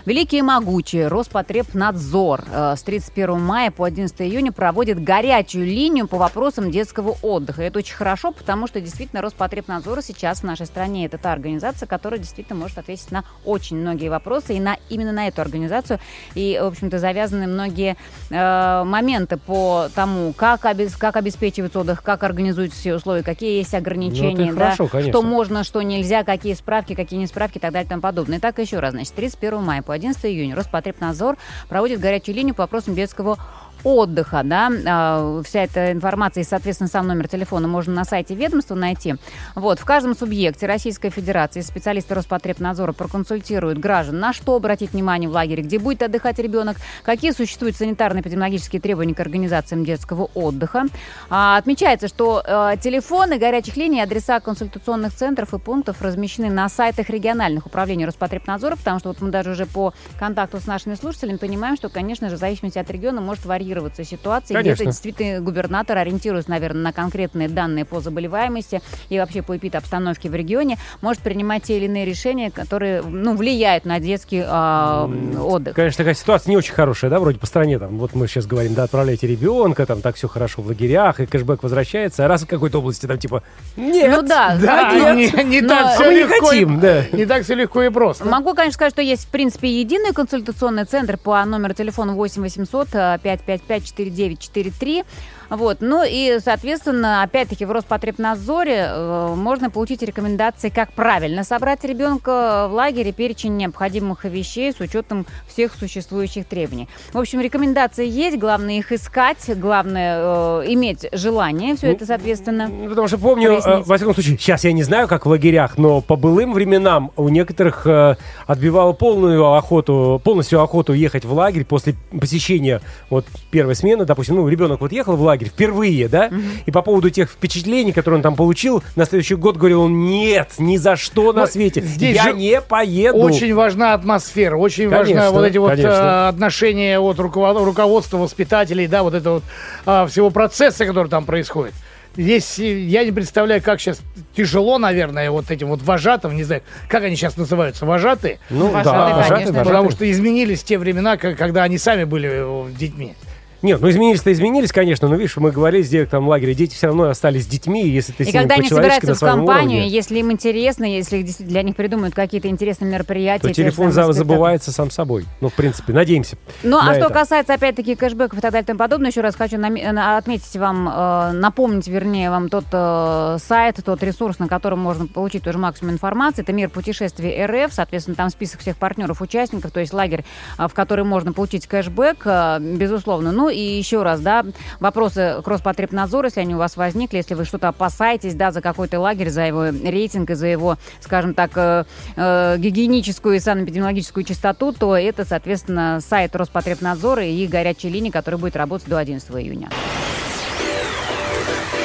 Великий 0.06 0.40
и 0.40 0.42
могучий 0.42 1.06
Роспотребнадзор 1.06 2.44
э, 2.52 2.76
с 2.76 2.84
31 2.84 3.40
мая 3.40 3.72
по 3.72 3.86
11 3.86 4.22
июня 4.22 4.52
проводит 4.52 5.02
горячую 5.02 5.66
линию 5.66 6.10
по 6.10 6.18
вопросам 6.18 6.72
детского 6.72 7.16
отдыха. 7.22 7.64
И 7.64 7.68
это 7.68 7.80
очень 7.80 7.96
хорошо, 7.96 8.34
потому 8.34 8.68
что 8.68 8.82
действительно 8.82 9.22
Роспотребнадзор 9.22 10.02
сейчас 10.02 10.42
в 10.42 10.44
нашей 10.44 10.66
стране 10.66 11.06
это 11.06 11.20
та 11.20 11.32
организация, 11.32 11.88
которая 11.88 12.20
действительно 12.20 12.60
может 12.60 12.78
ответить 12.78 13.12
на 13.12 13.24
очень 13.46 13.78
многие 13.78 14.10
вопросы 14.10 14.56
и 14.56 14.60
на 14.60 14.78
именно 14.90 15.14
на 15.14 15.30
эту 15.30 15.42
организацию. 15.42 16.00
И, 16.36 16.60
в 16.62 16.66
общем-то, 16.66 17.00
завязаны 17.00 17.48
многие 17.48 17.96
э, 18.30 18.84
моменты 18.84 19.38
по 19.38 19.88
тому, 19.96 20.01
как, 20.36 20.66
обес- 20.66 20.98
как 20.98 21.16
обеспечивается 21.18 21.80
отдых, 21.80 22.04
как 22.04 22.24
организуются 22.24 22.80
все 22.80 22.96
условия, 22.96 23.24
какие 23.24 23.58
есть 23.58 23.74
ограничения, 23.74 24.52
Ну, 24.52 24.58
да, 24.58 24.66
хорошо, 24.66 24.88
конечно. 24.88 25.12
что 25.12 25.22
можно, 25.22 25.64
что 25.64 25.82
нельзя, 25.82 26.24
какие 26.24 26.54
справки, 26.54 26.96
какие 26.96 27.20
не 27.20 27.28
справки 27.28 27.58
и 27.58 27.62
так 27.62 27.72
далее 27.72 27.86
и 27.86 27.90
тому 27.90 28.02
подобное. 28.02 28.38
Итак, 28.40 28.60
еще 28.60 28.80
раз, 28.80 28.92
значит, 28.92 29.14
31 29.14 29.62
мая 29.64 29.82
по 29.82 29.94
11 29.94 30.24
июня 30.26 30.56
Роспотребнадзор 30.56 31.38
проводит 31.70 32.00
горячую 32.00 32.36
линию 32.36 32.56
по 32.56 32.64
вопросам 32.64 32.96
детского 32.96 33.38
отдыха, 33.84 34.42
да, 34.44 34.70
А, 34.86 35.42
вся 35.44 35.64
эта 35.64 35.92
информация 35.92 36.42
и, 36.42 36.46
соответственно, 36.46 36.90
сам 36.90 37.08
номер 37.08 37.28
телефона 37.28 37.68
можно 37.68 37.94
на 37.94 38.06
сайте 38.06 38.36
ведомства 38.36 38.76
найти. 38.76 39.16
Вот, 39.56 39.80
в 39.80 39.86
каждом 39.86 40.16
субъекте 40.16 40.68
Российской 40.68 41.10
Федерации 41.10 41.62
специалисты 41.62 42.14
Роспотребнадзора 42.16 42.94
проконсультируют 42.94 43.80
граждан, 43.80 44.20
на 44.20 44.34
что 44.34 44.56
обратить 44.56 44.94
внимание 44.94 45.30
в 45.30 45.34
лагере, 45.34 45.64
где 45.64 45.80
будет 45.80 46.04
отдыхать 46.04 46.40
ребенок, 46.40 46.78
какие 47.04 47.32
существуют 47.32 47.76
санитарно-эпидемиологические 47.76 48.80
требования 48.80 49.16
к 49.16 49.20
организациям 49.20 49.84
детского 49.86 50.30
отдыха. 50.34 50.86
А, 51.30 51.58
отмечается, 51.58 52.08
что 52.08 52.44
э, 52.46 52.78
телефоны 52.82 53.38
горячих 53.38 53.78
линий, 53.78 54.02
адреса 54.02 54.40
консультационных 54.40 55.14
центров 55.14 55.54
и 55.54 55.60
пунктов 55.60 56.02
размещены 56.02 56.50
на 56.50 56.70
сайтах 56.70 57.10
региональных 57.10 57.66
управлений 57.66 58.06
Роспотребнадзора, 58.06 58.76
потому 58.76 59.00
что 59.00 59.10
вот 59.10 59.22
мы 59.22 59.30
даже 59.30 59.52
уже 59.52 59.66
по 59.66 59.94
контакту 60.20 60.60
с 60.60 60.68
нашими 60.68 60.96
слушателями 60.96 61.38
понимаем, 61.38 61.76
что, 61.76 61.90
конечно 61.90 62.30
же, 62.30 62.36
в 62.36 62.40
зависимости 62.40 62.78
от 62.78 62.90
региона 62.90 63.22
может 63.22 63.46
варьироваться 63.46 63.71
контролироваться 63.72 64.04
ситуация. 64.04 64.56
Конечно. 64.56 64.84
Где-то 64.84 64.92
действительно 64.92 65.42
губернатор, 65.42 65.98
ориентируясь, 65.98 66.48
наверное, 66.48 66.82
на 66.84 66.94
конкретные 66.94 67.48
данные 67.50 67.86
по 67.86 68.02
заболеваемости 68.02 68.82
и 69.10 69.18
вообще 69.18 69.42
по 69.42 69.56
эпид-обстановке 69.56 70.30
в 70.30 70.36
регионе, 70.36 70.78
может 71.02 71.22
принимать 71.22 71.64
те 71.64 71.78
или 71.78 71.86
иные 71.86 72.06
решения, 72.06 72.52
которые 72.52 73.02
ну, 73.02 73.36
влияют 73.36 73.86
на 73.86 74.00
детский 74.00 74.44
а, 74.46 75.10
отдых. 75.40 75.76
Конечно, 75.76 75.98
такая 75.98 76.14
ситуация 76.14 76.52
не 76.52 76.58
очень 76.58 76.74
хорошая, 76.74 77.10
да, 77.12 77.20
вроде 77.20 77.40
по 77.40 77.46
стране, 77.46 77.80
там, 77.80 77.98
вот 77.98 78.14
мы 78.14 78.28
сейчас 78.28 78.46
говорим, 78.46 78.74
да, 78.74 78.84
отправляйте 78.84 79.28
ребенка, 79.28 79.86
там, 79.86 80.02
так 80.02 80.16
все 80.16 80.28
хорошо 80.28 80.62
в 80.62 80.68
лагерях, 80.68 81.20
и 81.20 81.26
кэшбэк 81.26 81.64
возвращается, 81.64 82.26
а 82.26 82.28
раз 82.28 82.44
в 82.44 82.48
какой-то 82.48 82.80
области 82.80 83.06
там, 83.06 83.18
типа, 83.18 83.44
нет, 83.78 84.12
Ну 84.12 84.22
да, 84.28 84.58
Да, 84.60 84.94
нет. 84.94 85.34
не, 85.36 85.44
не 85.44 85.62
Но 85.62 85.70
так 85.70 85.94
все 85.96 86.06
мы 86.06 86.14
не 86.14 86.20
легко. 86.22 86.46
хотим, 86.48 86.78
и, 86.78 86.82
да. 86.82 87.04
Не 87.12 87.26
так 87.26 87.44
все 87.44 87.56
легко 87.56 87.84
и 87.84 87.90
просто. 87.90 88.26
Могу, 88.26 88.54
конечно, 88.54 88.74
сказать, 88.74 88.94
что 88.94 89.02
есть, 89.02 89.26
в 89.26 89.28
принципе, 89.28 89.70
единый 89.70 90.14
консультационный 90.14 90.86
центр 90.86 91.18
по 91.18 91.44
номеру 91.46 91.74
телефона 91.74 92.14
8 92.14 92.42
800 92.42 92.88
555 93.22 93.61
4943. 93.68 95.04
Вот. 95.52 95.78
Ну 95.82 96.04
и, 96.08 96.40
соответственно, 96.44 97.24
опять-таки 97.24 97.66
в 97.66 97.72
Роспотребнадзоре 97.72 98.88
э, 98.88 99.34
можно 99.36 99.70
получить 99.70 100.02
рекомендации, 100.02 100.70
как 100.70 100.94
правильно 100.94 101.44
собрать 101.44 101.84
ребенка 101.84 102.68
в 102.70 102.74
лагере, 102.74 103.12
перечень 103.12 103.58
необходимых 103.58 104.24
вещей 104.24 104.72
с 104.72 104.80
учетом 104.80 105.26
всех 105.50 105.76
существующих 105.76 106.46
требований. 106.46 106.88
В 107.12 107.20
общем, 107.20 107.42
рекомендации 107.42 108.08
есть, 108.08 108.38
главное 108.38 108.78
их 108.78 108.94
искать, 108.94 109.40
главное 109.60 110.62
э, 110.62 110.64
иметь 110.68 111.06
желание, 111.12 111.76
все 111.76 111.92
это, 111.92 112.06
соответственно. 112.06 112.70
Ну, 112.70 112.88
Потому 112.88 113.10
что 113.10 113.18
помню, 113.18 113.52
э, 113.52 113.84
во 113.86 113.98
всяком 113.98 114.14
случае, 114.14 114.38
сейчас 114.38 114.64
я 114.64 114.72
не 114.72 114.84
знаю, 114.84 115.10
как 115.10 115.26
в 115.26 115.30
лагерях, 115.30 115.78
но 115.78 116.00
по 116.00 116.16
былым 116.16 116.54
временам 116.54 117.12
у 117.18 117.28
некоторых 117.28 117.86
э, 117.86 118.16
отбивало 118.48 118.94
полную 118.94 119.54
охоту, 119.54 120.22
полностью 120.24 120.62
охоту 120.62 120.94
ехать 120.94 121.26
в 121.26 121.34
лагерь 121.34 121.66
после 121.66 121.96
посещения 122.18 122.80
вот 123.10 123.26
первой 123.50 123.76
смены, 123.76 124.06
допустим, 124.06 124.38
ну, 124.38 124.48
ребенок 124.48 124.80
вот 124.80 124.94
ехал 124.94 125.18
в 125.18 125.22
лагерь 125.22 125.41
впервые, 125.46 126.08
да, 126.08 126.30
и 126.66 126.72
по 126.72 126.82
поводу 126.82 127.10
тех 127.10 127.30
впечатлений, 127.30 127.92
которые 127.92 128.18
он 128.18 128.22
там 128.24 128.36
получил, 128.36 128.84
на 128.96 129.06
следующий 129.06 129.36
год 129.36 129.58
говорил 129.58 129.84
он, 129.84 130.06
нет, 130.08 130.50
ни 130.58 130.78
за 130.78 130.96
что 130.96 131.34
на 131.34 131.42
Ну, 131.42 131.48
свете, 131.48 131.82
здесь 131.82 132.16
я 132.16 132.32
не 132.32 132.62
поеду. 132.62 133.18
Очень 133.20 133.54
важна 133.54 133.94
атмосфера, 133.94 134.56
очень 134.58 134.90
Конечно, 134.90 135.16
важны 135.24 135.32
вот 135.40 135.46
эти 135.46 135.58
вот 135.58 135.70
конечно. 135.72 135.90
э, 135.90 136.28
отношения 136.30 137.00
от 137.00 137.18
руковод- 137.20 137.64
руководства, 137.64 138.18
воспитателей, 138.18 138.88
да, 138.88 139.04
вот 139.04 139.14
это 139.14 139.32
вот 139.32 139.44
а, 139.86 140.06
всего 140.08 140.30
процесса, 140.30 140.86
который 140.86 141.08
там 141.08 141.26
происходит. 141.26 141.74
Здесь 142.18 142.60
э, 142.60 142.78
я 142.80 143.06
не 143.06 143.12
представляю, 143.14 143.62
как 143.62 143.80
сейчас 143.80 144.02
тяжело, 144.36 144.78
наверное, 144.78 145.32
вот 145.32 145.50
этим 145.50 145.70
вот 145.70 145.82
вожатым, 145.82 146.36
не 146.36 146.44
знаю, 146.44 146.62
как 146.90 147.04
они 147.04 147.16
сейчас 147.16 147.38
называются, 147.38 147.86
вожатые, 147.86 148.40
Ну, 148.50 148.68
Вожатые, 148.68 148.84
да, 148.84 149.16
вожатые, 149.16 149.18
да. 149.30 149.52
вожатые. 149.54 149.64
потому 149.64 149.92
что 149.92 150.12
изменились 150.12 150.62
те 150.64 150.78
времена, 150.78 151.16
когда 151.18 151.64
они 151.64 151.78
сами 151.78 152.04
были 152.04 152.30
э, 152.32 152.72
детьми. 152.78 153.16
Нет, 153.62 153.80
ну 153.80 153.90
изменились-то 153.90 154.32
изменились, 154.32 154.72
конечно, 154.72 155.08
но 155.08 155.16
видишь, 155.16 155.38
мы 155.38 155.52
говорили 155.52 155.84
с 155.84 155.90
директором 155.90 156.28
лагеря, 156.28 156.54
дети 156.54 156.74
все 156.76 156.88
равно 156.88 157.04
остались 157.10 157.46
детьми, 157.46 157.88
если 157.88 158.12
ты 158.12 158.24
И 158.24 158.26
с 158.26 158.30
ними 158.30 158.40
когда 158.42 158.56
они 158.56 158.68
собираются 158.68 159.14
в 159.16 159.20
компанию, 159.20 159.80
уровне, 159.82 159.88
если 159.88 160.20
им 160.20 160.32
интересно, 160.32 160.84
если 160.86 161.18
их 161.18 161.38
для 161.38 161.62
них 161.62 161.76
придумают 161.76 162.16
какие-то 162.16 162.48
интересные 162.48 162.92
мероприятия, 162.92 163.48
то 163.48 163.54
телефон 163.54 163.92
за- 163.92 164.12
забывается 164.14 164.72
сам 164.72 164.90
собой. 164.90 165.26
Ну, 165.42 165.50
в 165.50 165.54
принципе, 165.54 165.94
надеемся. 165.94 166.38
Ну, 166.64 166.78
а 166.80 166.86
на 166.86 166.94
что 166.96 167.06
это. 167.06 167.14
касается, 167.14 167.54
опять-таки, 167.54 167.96
кэшбэков 167.96 168.40
и 168.40 168.42
так 168.42 168.52
далее 168.52 168.64
и 168.64 168.68
тому 168.68 168.80
подобное, 168.80 169.12
еще 169.12 169.22
раз 169.22 169.36
хочу 169.36 169.58
на- 169.58 170.18
отметить 170.18 170.56
вам, 170.56 170.90
э, 170.90 171.32
напомнить, 171.34 171.88
вернее, 171.88 172.30
вам 172.32 172.50
тот 172.50 172.66
э, 172.72 173.38
сайт, 173.40 173.78
тот 173.84 174.02
ресурс, 174.04 174.40
на 174.40 174.48
котором 174.48 174.80
можно 174.80 175.08
получить 175.08 175.44
тоже 175.44 175.58
максимум 175.58 175.94
информации. 175.94 176.42
Это 176.42 176.54
мир 176.54 176.70
путешествий 176.70 177.46
РФ, 177.46 177.74
соответственно, 177.74 178.16
там 178.16 178.30
список 178.30 178.62
всех 178.62 178.78
партнеров, 178.78 179.22
участников, 179.22 179.72
то 179.72 179.80
есть 179.80 179.94
лагерь, 179.94 180.24
э, 180.58 180.68
в 180.68 180.74
который 180.74 181.06
можно 181.06 181.32
получить 181.32 181.68
кэшбэк, 181.68 182.22
э, 182.26 182.60
безусловно. 182.60 183.32
Ну, 183.32 183.51
и 183.52 183.78
еще 183.78 184.04
раз, 184.04 184.22
да, 184.22 184.46
вопросы 184.80 185.42
к 185.44 185.48
Роспотребнадзору, 185.48 186.28
если 186.28 186.42
они 186.42 186.56
у 186.56 186.58
вас 186.58 186.78
возникли, 186.78 187.18
если 187.18 187.34
вы 187.34 187.46
что-то 187.46 187.70
опасаетесь, 187.70 188.36
да, 188.36 188.52
за 188.52 188.62
какой-то 188.62 189.00
лагерь, 189.00 189.30
за 189.30 189.46
его 189.46 189.66
рейтинг 189.66 190.30
и 190.32 190.34
за 190.34 190.48
его, 190.48 190.78
скажем 191.02 191.34
так, 191.34 191.52
э, 191.56 191.86
э, 192.16 192.56
гигиеническую 192.58 193.36
и 193.36 193.40
санэпидемиологическую 193.40 194.24
чистоту, 194.24 194.72
то 194.72 194.96
это, 194.98 195.26
соответственно, 195.26 196.00
сайт 196.02 196.36
Роспотребнадзора 196.36 197.26
и 197.26 197.48
горячая 197.48 197.92
линия, 197.92 198.12
которая 198.12 198.40
будет 198.40 198.56
работать 198.56 198.88
до 198.88 198.98
11 198.98 199.30
июня. 199.42 199.70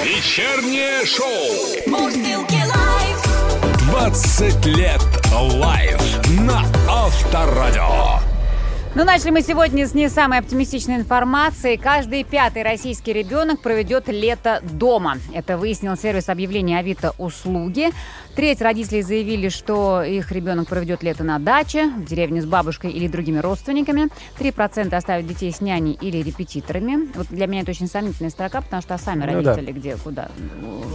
Вечернее 0.05 1.05
шоу. 1.05 1.87
Мурзилки 1.87 2.55
Live. 2.55 3.07
20 3.91 4.67
лет 4.67 5.03
live 5.33 6.01
на 6.41 6.63
Авторадио. 6.89 8.06
Ну, 8.97 9.05
начали 9.05 9.29
мы 9.29 9.43
сегодня 9.43 9.87
с 9.87 9.93
не 9.93 10.09
самой 10.09 10.39
оптимистичной 10.39 10.97
информации. 10.97 11.77
Каждый 11.77 12.25
пятый 12.25 12.63
российский 12.63 13.13
ребенок 13.13 13.61
проведет 13.61 14.09
лето 14.09 14.61
дома. 14.63 15.19
Это 15.35 15.59
выяснил 15.59 15.99
сервис 15.99 16.31
объявлений 16.31 16.79
Авито 16.79 17.13
услуги. 17.19 17.91
Треть 18.35 18.63
родителей 18.63 19.03
заявили, 19.03 19.51
что 19.51 20.03
их 20.03 20.33
ребенок 20.33 20.69
проведет 20.69 21.03
лето 21.03 21.25
на 21.25 21.39
даче, 21.39 21.89
в 21.91 22.05
деревне 22.07 22.41
с 22.41 22.47
бабушкой 22.47 22.91
или 22.91 23.07
другими 23.07 23.39
родственниками. 23.39 24.09
3% 24.39 24.95
оставят 24.95 25.27
детей 25.27 25.53
с 25.53 25.61
няней 25.61 25.97
или 26.01 26.23
репетиторами. 26.23 27.09
Вот 27.15 27.27
для 27.29 27.47
меня 27.47 27.63
это 27.63 27.73
очень 27.73 27.89
сомнительная 27.89 28.31
строка, 28.31 28.63
потому 28.63 28.81
что 28.81 28.97
сами 28.97 29.27
Ну 29.27 29.43
да. 29.43 29.53
родители 29.53 29.73
где, 29.73 29.97
куда? 29.97 30.31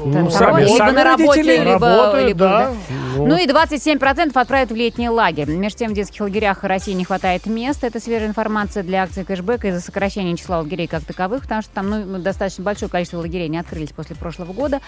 Ну, 0.04 0.12
Там 0.12 0.32
сами- 0.32 0.62
либо 0.64 0.76
сами 0.76 0.92
на 0.92 1.04
работе, 1.04 1.42
либо, 1.44 1.74
работают, 1.74 2.28
либо- 2.28 2.40
да. 2.40 2.74
Ну 3.18 3.36
и 3.38 3.46
27% 3.46 4.36
отправят 4.38 4.72
в 4.72 4.76
летний 4.76 5.10
лагерь. 5.10 5.50
Между 5.50 5.80
тем, 5.80 5.92
в 5.92 5.94
детских 5.94 6.22
лагерях 6.22 6.64
России 6.64 6.94
не 6.94 7.06
хватает 7.06 7.46
места. 7.46 7.91
Это 7.92 8.00
свежая 8.00 8.30
информация 8.30 8.84
для 8.84 9.04
акции 9.04 9.24
кэшбэка 9.24 9.68
из-за 9.68 9.82
сокращения 9.82 10.38
числа 10.38 10.60
лагерей 10.60 10.88
как 10.88 11.04
таковых, 11.04 11.42
потому 11.42 11.62
что 11.62 11.72
там 11.74 11.90
ну, 11.90 12.20
достаточно 12.20 12.64
большое 12.64 12.90
количество 12.90 13.18
лагерей 13.18 13.50
не 13.50 13.58
открылись 13.58 13.90
после 13.90 14.16
прошлого 14.16 14.54
года. 14.54 14.80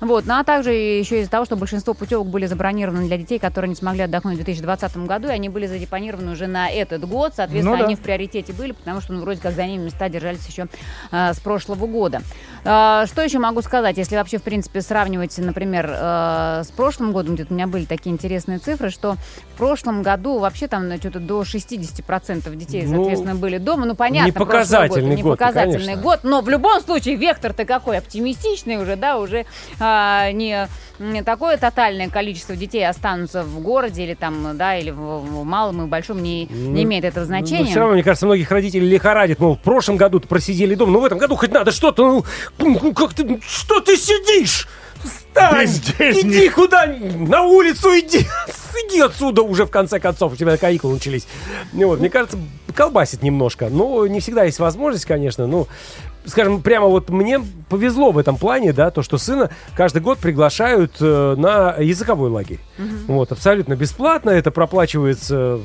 Вот. 0.00 0.26
Ну 0.26 0.34
а 0.34 0.42
также 0.42 0.72
еще 0.72 1.20
из-за 1.20 1.30
того, 1.30 1.44
что 1.44 1.54
большинство 1.54 1.94
путевок 1.94 2.26
были 2.26 2.46
забронированы 2.46 3.06
для 3.06 3.16
детей, 3.16 3.38
которые 3.38 3.68
не 3.68 3.76
смогли 3.76 4.02
отдохнуть 4.02 4.34
в 4.34 4.36
2020 4.38 4.96
году, 5.06 5.28
и 5.28 5.30
они 5.30 5.48
были 5.48 5.68
задепонированы 5.68 6.32
уже 6.32 6.48
на 6.48 6.68
этот 6.68 7.08
год. 7.08 7.34
Соответственно, 7.36 7.76
Ну 7.76 7.78
да. 7.78 7.84
они 7.86 7.94
в 7.94 8.00
приоритете 8.00 8.52
были, 8.52 8.72
потому 8.72 9.00
что 9.02 9.12
ну, 9.12 9.20
вроде 9.20 9.40
как 9.40 9.54
за 9.54 9.64
ними 9.64 9.84
места 9.84 10.08
держались 10.08 10.44
еще 10.48 10.66
э, 11.12 11.34
с 11.34 11.38
прошлого 11.38 11.86
года. 11.86 12.22
Э, 12.64 13.04
что 13.06 13.22
еще 13.22 13.38
могу 13.38 13.62
сказать, 13.62 13.98
если 13.98 14.16
вообще, 14.16 14.38
в 14.38 14.42
принципе, 14.42 14.80
сравнивать, 14.80 15.38
например, 15.38 15.88
э, 15.88 16.62
с 16.64 16.72
прошлым 16.72 17.12
годом, 17.12 17.36
где-то 17.36 17.52
у 17.52 17.54
меня 17.54 17.68
были 17.68 17.84
такие 17.84 18.12
интересные 18.12 18.58
цифры, 18.58 18.90
что 18.90 19.14
в 19.54 19.58
прошлом 19.58 20.02
году 20.02 20.40
вообще 20.40 20.66
там 20.66 20.88
ну, 20.88 20.96
что-то 20.96 21.20
до 21.20 21.42
60% 21.42 22.47
детей, 22.56 22.84
Ну, 22.86 22.96
соответственно, 22.96 23.34
были 23.34 23.58
дома. 23.58 23.86
Ну, 23.86 23.94
понятно, 23.94 24.26
не 24.26 24.32
показательный 24.32 25.16
не 25.16 25.22
год, 25.22 25.38
показательный 25.38 25.78
конечно. 25.78 26.02
год, 26.02 26.20
но 26.22 26.40
в 26.40 26.48
любом 26.48 26.80
случае 26.80 27.16
вектор-то 27.16 27.64
какой 27.64 27.98
оптимистичный 27.98 28.76
уже, 28.76 28.96
да, 28.96 29.18
уже 29.18 29.46
а, 29.80 30.30
не, 30.32 30.68
не 30.98 31.22
такое 31.22 31.56
тотальное 31.56 32.08
количество 32.08 32.56
детей 32.56 32.86
останутся 32.86 33.42
в 33.42 33.60
городе 33.60 34.04
или 34.04 34.14
там, 34.14 34.56
да, 34.56 34.76
или 34.76 34.90
в, 34.90 34.96
в 34.96 35.44
малом 35.44 35.84
и 35.84 35.86
большом 35.86 36.22
не, 36.22 36.46
не 36.46 36.82
имеет 36.84 37.04
этого 37.04 37.26
значения. 37.26 37.66
все 37.66 37.80
равно, 37.80 37.94
мне 37.94 38.02
кажется, 38.02 38.26
многих 38.26 38.50
родителей 38.50 38.88
лихорадит. 38.88 39.38
Мол, 39.38 39.56
в 39.56 39.60
прошлом 39.60 39.96
году 39.96 40.20
просидели 40.20 40.74
дома, 40.74 40.92
ну 40.92 41.00
в 41.00 41.04
этом 41.04 41.18
году 41.18 41.36
хоть 41.36 41.52
надо 41.52 41.70
что-то, 41.70 42.04
ну, 42.04 42.24
ну, 42.58 42.92
как 42.92 43.14
ты, 43.14 43.24
ну, 43.24 43.40
что 43.46 43.80
ты 43.80 43.96
сидишь? 43.96 44.68
Встань, 45.02 45.66
Бездельник. 45.66 46.24
иди 46.24 46.48
куда, 46.48 46.86
на 46.86 47.42
улицу 47.42 47.88
иди, 47.90 48.26
иди 48.84 49.00
отсюда 49.00 49.42
уже 49.42 49.64
в 49.66 49.70
конце 49.70 50.00
концов, 50.00 50.32
у 50.32 50.36
тебя 50.36 50.56
каникулы 50.56 50.94
начались. 50.94 51.26
Ну, 51.72 51.88
вот, 51.88 52.00
мне 52.00 52.10
кажется, 52.10 52.38
колбасит 52.74 53.22
немножко, 53.22 53.68
но 53.70 54.06
не 54.06 54.20
всегда 54.20 54.44
есть 54.44 54.58
возможность, 54.58 55.04
конечно, 55.04 55.46
ну, 55.46 55.68
скажем, 56.26 56.62
прямо 56.62 56.86
вот 56.86 57.10
мне 57.10 57.40
повезло 57.68 58.12
в 58.12 58.18
этом 58.18 58.36
плане, 58.36 58.72
да, 58.72 58.90
то, 58.90 59.02
что 59.02 59.18
сына 59.18 59.50
каждый 59.76 60.02
год 60.02 60.18
приглашают 60.18 60.96
э, 61.00 61.34
на 61.36 61.76
языковой 61.78 62.30
лагерь. 62.30 62.60
Вот, 63.06 63.32
абсолютно 63.32 63.74
бесплатно, 63.76 64.30
это 64.30 64.50
проплачивается 64.50 65.60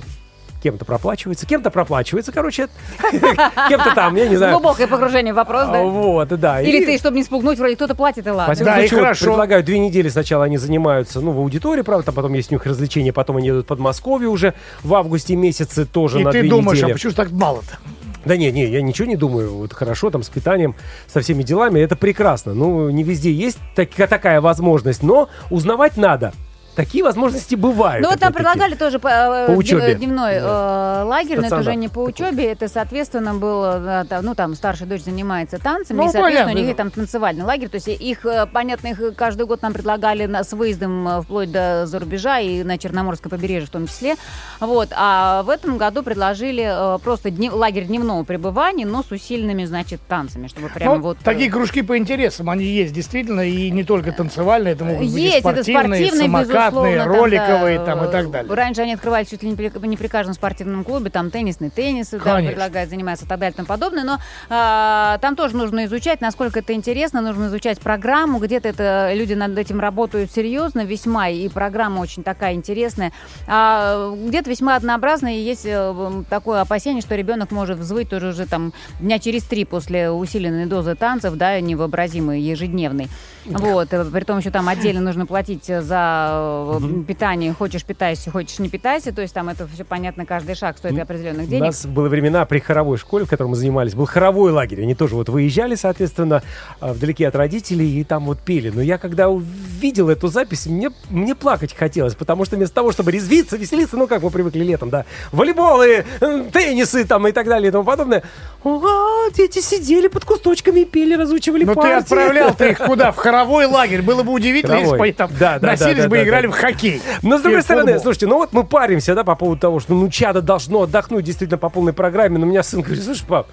кем-то 0.64 0.86
проплачивается, 0.86 1.46
кем-то 1.46 1.70
проплачивается, 1.70 2.32
короче, 2.32 2.70
кем-то 3.12 3.94
там, 3.94 4.16
я 4.16 4.28
не 4.30 4.38
знаю. 4.38 4.54
Глубокое 4.54 4.88
погружение 4.88 5.34
в 5.34 5.36
вопрос, 5.36 5.68
да? 5.68 5.84
Вот, 5.84 6.30
да. 6.30 6.62
Или 6.62 6.82
И, 6.82 6.86
ты, 6.86 6.98
чтобы 6.98 7.18
не 7.18 7.24
спугнуть, 7.24 7.60
вроде 7.60 7.76
кто-то 7.76 7.96
платит, 7.96 8.26
и 8.26 8.30
ладно. 8.30 8.56
Да, 8.64 8.82
и 8.82 8.88
хорошо. 8.88 9.26
предлагают 9.26 9.66
две 9.66 9.78
недели 9.78 10.08
сначала 10.08 10.46
они 10.46 10.58
занимаются, 10.58 11.20
ну, 11.20 11.32
в 11.32 11.40
аудитории, 11.40 11.82
правда, 11.82 12.06
там 12.08 12.16
потом 12.16 12.34
есть 12.34 12.50
у 12.52 12.56
них 12.56 12.66
развлечения, 12.66 13.12
потом 13.12 13.38
они 13.38 13.48
едут 13.48 13.66
в 13.66 13.68
Подмосковье 13.68 14.30
уже 14.30 14.54
в 14.84 14.94
августе 14.96 15.36
месяце 15.36 15.86
тоже 15.86 16.22
И 16.22 16.24
на 16.24 16.32
ты 16.32 16.40
две 16.42 16.50
думаешь, 16.50 16.78
недели. 16.80 16.92
а 16.92 16.94
почему 16.94 17.10
же 17.12 17.16
так 17.16 17.32
мало-то? 17.32 17.78
Да 18.24 18.38
не, 18.38 18.50
не, 18.54 18.66
я 18.68 18.82
ничего 18.82 19.06
не 19.06 19.18
думаю. 19.18 19.54
Вот 19.54 19.74
хорошо, 19.74 20.10
там 20.10 20.24
с 20.24 20.30
питанием, 20.30 20.76
со 21.08 21.20
всеми 21.20 21.44
делами, 21.44 21.82
это 21.82 21.98
прекрасно. 21.98 22.54
Ну, 22.54 22.90
не 22.90 23.04
везде 23.04 23.34
есть 23.34 23.58
так- 23.76 23.90
такая 24.10 24.40
возможность, 24.40 25.04
но 25.04 25.28
узнавать 25.50 25.98
надо. 25.98 26.32
Такие 26.76 27.04
возможности 27.04 27.54
бывают. 27.54 28.04
Ну 28.04 28.10
вот 28.10 28.20
нам 28.20 28.34
предлагали 28.34 28.74
тоже 28.74 28.98
по, 28.98 29.08
э, 29.08 29.46
По 29.48 29.52
учебе. 29.52 29.94
дневной 29.94 30.34
э, 30.38 31.04
лагерь, 31.04 31.36
но 31.36 31.42
это 31.42 31.48
Стационар. 31.48 31.62
уже 31.70 31.76
не 31.76 31.88
по 31.88 32.00
учебе, 32.00 32.46
это, 32.46 32.68
соответственно, 32.68 33.36
было, 33.36 34.06
э, 34.10 34.22
ну 34.22 34.34
там 34.34 34.56
старшая 34.56 34.88
дочь 34.88 35.04
занимается 35.04 35.60
танцами, 35.60 35.98
Ну, 35.98 36.04
и, 36.04 36.12
соответственно, 36.12 36.46
понятно. 36.46 36.62
у 36.62 36.66
них 36.66 36.76
там 36.76 36.90
танцевальный 36.90 37.44
лагерь, 37.44 37.70
то 37.70 37.76
есть 37.76 37.88
их, 37.88 38.26
э, 38.26 38.48
понятно, 38.52 38.88
их 38.88 39.16
каждый 39.16 39.46
год 39.46 39.62
нам 39.62 39.74
предлагали 39.74 40.26
на- 40.26 40.44
с 40.44 40.52
выездом 40.54 41.22
вплоть 41.22 41.52
до 41.52 41.86
за 41.86 42.00
рубежа 42.00 42.40
и 42.40 42.64
на 42.64 42.80
Черноморское 42.80 43.30
побережье 43.30 43.68
в 43.68 43.72
том 43.72 43.86
числе, 43.88 44.16
вот, 44.60 44.90
а 44.96 45.44
в 45.44 45.50
этом 45.50 45.78
году 45.78 46.02
предложили 46.02 46.98
просто 47.04 47.30
дне- 47.30 47.52
лагерь 47.52 47.86
дневного 47.86 48.24
пребывания, 48.24 48.86
но 48.88 49.04
с 49.04 49.12
усиленными, 49.12 49.66
значит, 49.66 50.02
танцами, 50.08 50.48
чтобы 50.48 50.70
прямо 50.70 50.96
Ну, 50.96 51.02
вот... 51.02 51.18
такие 51.24 51.52
кружки 51.52 51.84
по 51.84 51.98
интересам, 52.00 52.50
они 52.50 52.66
есть 52.66 52.94
действительно, 52.94 53.42
и 53.42 53.70
не 53.70 53.84
только 53.84 54.12
танцевальные, 54.12 54.74
это 54.74 54.86
могут 54.86 55.04
быть 55.12 55.18
и 55.18 55.22
Есть, 55.22 55.38
это 55.40 55.50
спортивные, 55.50 56.06
спортивные, 56.08 56.28
самокатные, 56.70 56.96
безусловно, 56.96 57.24
роликовые 57.24 57.80
да, 57.80 57.86
там 57.86 58.06
и 58.06 58.12
так 58.12 58.26
э, 58.26 58.30
далее. 58.30 58.54
Раньше 58.54 58.82
они 58.82 58.94
открывали 58.94 59.24
чуть 59.24 59.44
ли 59.44 59.50
не 59.50 59.56
при, 59.56 59.72
не 59.88 59.98
при 59.98 60.08
каждом 60.08 60.34
спортивном 60.34 60.84
клубе, 60.84 61.10
там 61.10 61.32
теннисный 61.32 61.70
теннис, 61.70 62.10
Конечно. 62.10 62.52
предлагают 62.52 62.90
заниматься 62.90 63.26
и 63.26 63.28
так 63.28 63.40
далее 63.40 63.54
и 63.54 63.56
тому 63.56 63.68
подобное, 63.68 64.04
но 64.04 64.18
а, 64.50 65.18
там 65.20 65.36
тоже 65.36 65.56
нужно 65.56 65.86
изучать, 65.86 66.22
насколько 66.22 66.60
это 66.60 66.74
интересно, 66.74 67.22
нужно 67.22 67.48
изучать 67.48 67.80
программу, 67.80 68.40
где-то 68.40 68.70
это 68.70 69.12
люди 69.14 69.34
над 69.34 69.58
этим 69.58 69.80
работают 69.80 70.32
серьезно, 70.32 70.86
весьма, 70.86 71.30
и 71.30 71.50
программа 71.50 72.00
очень 72.00 72.24
такая 72.24 72.54
интересная, 72.54 73.12
а 73.48 74.14
где-то 74.16 74.50
весьма 74.50 74.76
однообразная, 74.76 75.34
и 75.34 75.40
есть 75.40 75.66
э, 75.66 76.24
такое 76.30 76.62
опасение, 76.62 77.02
что 77.02 77.16
ребенок 77.16 77.52
может 77.52 77.80
взвыть 77.80 78.10
тоже 78.10 78.30
уже 78.30 78.46
там 78.46 78.74
дня 79.00 79.20
через 79.20 79.44
три 79.44 79.66
после 79.66 80.12
усиленной 80.12 80.66
дозы 80.66 80.96
танцев, 80.96 81.34
да, 81.36 81.60
невообразимой, 81.60 82.42
ежедневной. 82.42 83.10
Вот, 83.46 83.94
э, 83.94 84.06
при 84.06 84.24
том 84.24 84.40
еще 84.40 84.52
там 84.52 84.70
отдельно 84.70 85.02
нужно 85.02 85.26
платить 85.26 85.66
за 85.66 86.53
э, 86.82 87.04
питание, 87.08 87.54
хочешь 87.54 87.84
питайся, 87.84 88.32
хочешь 88.32 88.60
не 88.60 88.70
питайся, 88.70 89.12
то 89.12 89.22
есть 89.22 89.34
там 89.34 89.50
это 89.50 89.68
все 89.68 89.84
понятно, 89.84 90.26
каждый 90.26 90.56
шаг 90.56 90.78
стоит 90.78 90.98
определенных 91.00 91.48
У 91.48 91.50
денег. 91.50 91.66
нас 91.66 91.86
было 91.86 92.08
времена 92.08 92.46
при 92.46 92.60
хоровой 92.60 92.98
школе, 92.98 93.26
в 93.26 93.30
которой 93.30 93.48
мы 93.48 93.56
занимались, 93.56 93.94
был 93.94 94.06
хоровой 94.06 94.52
лагерь. 94.52 94.82
Они 94.82 94.96
тоже 94.96 95.16
вот 95.16 95.30
выезжали, 95.30 95.76
соответственно, 95.76 96.44
а, 96.80 96.94
вдалеке 96.94 97.28
от 97.28 97.36
родителей 97.36 98.00
и 98.00 98.04
там 98.04 98.26
вот 98.26 98.40
пели. 98.40 98.70
Но 98.70 98.82
я 98.82 98.98
когда 98.98 99.30
увидел 99.30 100.10
эту 100.10 100.28
запись, 100.28 100.66
мне, 100.66 100.92
мне 101.10 101.36
плакать 101.36 101.74
хотелось, 101.74 102.16
потому 102.16 102.46
что 102.46 102.56
вместо 102.56 102.76
того, 102.76 102.92
чтобы 102.92 103.12
резвиться, 103.12 103.58
веселиться, 103.58 103.98
ну 103.98 104.08
как 104.08 104.24
мы 104.24 104.30
привыкли 104.30 104.64
летом, 104.64 104.90
да, 104.90 105.06
волейболы, 105.32 106.06
э, 106.20 106.44
теннисы 106.52 107.06
там 107.06 107.28
и 107.28 107.32
так 107.32 107.48
далее 107.48 107.70
и 107.70 107.72
тому 107.72 107.84
подобное, 107.84 108.24
а, 108.66 109.30
дети 109.32 109.60
сидели 109.60 110.08
под 110.08 110.26
кусточками 110.26 110.82
и 110.82 110.86
пели, 110.86 111.16
разучивали 111.16 111.64
Но 111.66 111.74
Ну, 111.74 111.82
ты 111.82 111.88
партии. 111.90 112.00
отправлял-то 112.04 112.66
их 112.68 112.78
куда? 112.80 113.12
В 113.12 113.18
хоровой 113.18 113.66
лагерь. 113.66 114.02
Было 114.02 114.24
бы 114.24 114.32
удивительно, 114.32 114.74
если 114.76 114.86
бы 114.86 114.90
Хоровой. 114.92 115.08
они 115.10 115.14
там 115.14 115.32
Да, 115.40 115.60
да, 115.60 115.68
носились 115.68 115.96
да, 115.98 116.04
да, 116.04 116.10
бы 116.10 116.16
и 116.18 116.20
да, 116.20 116.26
играли 116.26 116.48
да. 116.48 116.54
в 116.54 116.56
хоккей. 116.58 117.02
Но 117.22 117.38
с 117.38 117.42
другой 117.42 117.60
И 117.60 117.62
в 117.62 117.64
стороны, 117.66 117.86
футбол. 117.94 118.04
слушайте, 118.04 118.28
ну 118.28 118.36
вот 118.38 118.54
мы 118.54 118.64
паримся, 118.64 119.16
да, 119.16 119.24
по 119.24 119.36
поводу 119.36 119.60
того, 119.62 119.80
что 119.80 119.94
ну 119.94 120.10
чадо 120.10 120.42
должно 120.42 120.84
отдохнуть 120.84 121.26
действительно 121.26 121.58
по 121.58 121.70
полной 121.70 121.94
программе, 121.94 122.38
но 122.38 122.46
у 122.46 122.50
меня 122.50 122.64
сын 122.64 122.82
говорит, 122.82 123.04
слушай, 123.04 123.26
пап, 123.26 123.48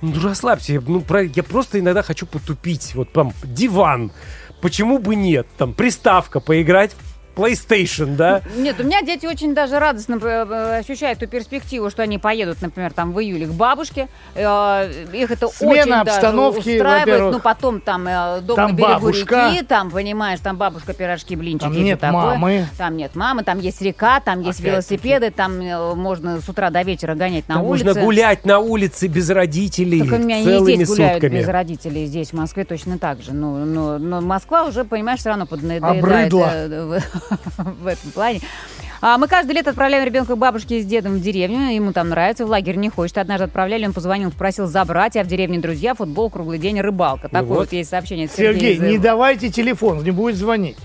ну 0.00 0.12
расслабься, 0.22 0.72
я, 0.74 0.80
ну, 0.86 1.00
про- 1.00 1.24
я 1.24 1.42
просто 1.42 1.78
иногда 1.80 2.02
хочу 2.02 2.26
потупить, 2.26 2.94
вот 2.94 3.12
там 3.12 3.32
диван, 3.44 4.12
почему 4.60 4.98
бы 4.98 5.14
нет, 5.14 5.46
там 5.58 5.72
приставка, 5.74 6.40
поиграть 6.40 6.92
PlayStation, 7.34 8.16
да? 8.16 8.42
Нет, 8.56 8.78
у 8.80 8.84
меня 8.84 9.02
дети 9.02 9.26
очень 9.26 9.54
даже 9.54 9.78
радостно 9.78 10.18
э, 10.22 10.46
э, 10.48 10.78
ощущают 10.78 11.18
ту 11.18 11.26
перспективу, 11.26 11.90
что 11.90 12.02
они 12.02 12.18
поедут, 12.18 12.60
например, 12.62 12.92
там 12.92 13.12
в 13.12 13.20
июле 13.20 13.46
к 13.46 13.50
бабушке. 13.52 14.08
Э, 14.34 14.90
Их 15.12 15.30
это 15.30 15.48
Смена 15.48 15.72
очень 15.72 15.90
даже 15.90 16.00
обстановки, 16.10 16.58
устраивает. 16.58 17.00
во-первых. 17.06 17.32
Ну, 17.34 17.40
потом 17.40 17.80
там 17.80 18.04
дом 18.44 18.56
Там 18.56 18.70
на 18.70 18.74
берегу 18.74 18.90
бабушка. 18.92 19.50
реки, 19.52 19.64
там, 19.64 19.90
понимаешь, 19.90 20.40
там 20.40 20.56
бабушка, 20.56 20.92
пирожки, 20.94 21.36
блинчики. 21.36 21.64
Там 21.64 21.72
нет 21.84 22.00
такое. 22.00 22.12
мамы. 22.22 22.66
Там 22.78 22.96
нет 22.96 23.14
мамы, 23.14 23.42
там 23.44 23.58
есть 23.60 23.80
река, 23.82 24.20
там 24.20 24.38
есть 24.40 24.60
Опять-таки. 24.60 24.70
велосипеды, 24.70 25.30
там 25.30 25.60
э, 25.60 25.94
можно 25.94 26.40
с 26.40 26.48
утра 26.48 26.70
до 26.70 26.82
вечера 26.82 27.14
гонять 27.14 27.48
на 27.48 27.56
Там 27.56 27.64
улице. 27.64 27.84
можно 27.86 28.02
гулять 28.02 28.44
на 28.44 28.58
улице 28.58 29.06
без 29.08 29.28
родителей 29.30 30.00
Так 30.08 30.18
у 30.18 30.22
меня 30.22 30.38
и 30.40 30.42
здесь 30.42 30.88
гуляют 30.88 31.14
сутками. 31.22 31.38
без 31.40 31.48
родителей, 31.48 32.06
здесь, 32.06 32.30
в 32.30 32.34
Москве, 32.34 32.64
точно 32.64 32.98
так 32.98 33.22
же. 33.22 33.32
Ну, 33.32 33.64
но, 33.64 33.98
но 33.98 34.20
Москва 34.20 34.64
уже, 34.64 34.84
понимаешь, 34.84 35.20
все 35.20 35.30
равно 35.30 35.46
поднадоедает 35.46 36.02
Обрыдла. 36.02 36.50
в, 37.58 37.86
этом 37.86 38.10
плане. 38.12 38.40
А 39.00 39.18
мы 39.18 39.28
каждое 39.28 39.54
лето 39.54 39.70
отправляем 39.70 40.04
ребенка 40.04 40.34
к 40.34 40.38
бабушке 40.38 40.80
с 40.80 40.86
дедом 40.86 41.14
в 41.14 41.20
деревню. 41.20 41.74
Ему 41.74 41.92
там 41.92 42.08
нравится, 42.08 42.46
в 42.46 42.48
лагерь 42.48 42.76
не 42.76 42.88
хочет. 42.88 43.18
Однажды 43.18 43.44
отправляли, 43.44 43.86
он 43.86 43.92
позвонил, 43.92 44.30
попросил 44.30 44.66
забрать, 44.66 45.16
а 45.16 45.24
в 45.24 45.26
деревне 45.26 45.58
друзья, 45.58 45.94
футбол, 45.94 46.30
круглый 46.30 46.58
день, 46.58 46.80
рыбалка. 46.80 47.28
Такое 47.28 47.42
вот. 47.42 47.58
вот 47.58 47.72
есть 47.72 47.90
сообщение. 47.90 48.28
Сергей, 48.28 48.74
Сергея 48.74 48.88
из- 48.88 48.92
не 48.92 48.98
давайте 48.98 49.50
телефон, 49.50 50.02
не 50.02 50.10
будет 50.10 50.36
звонить. 50.36 50.76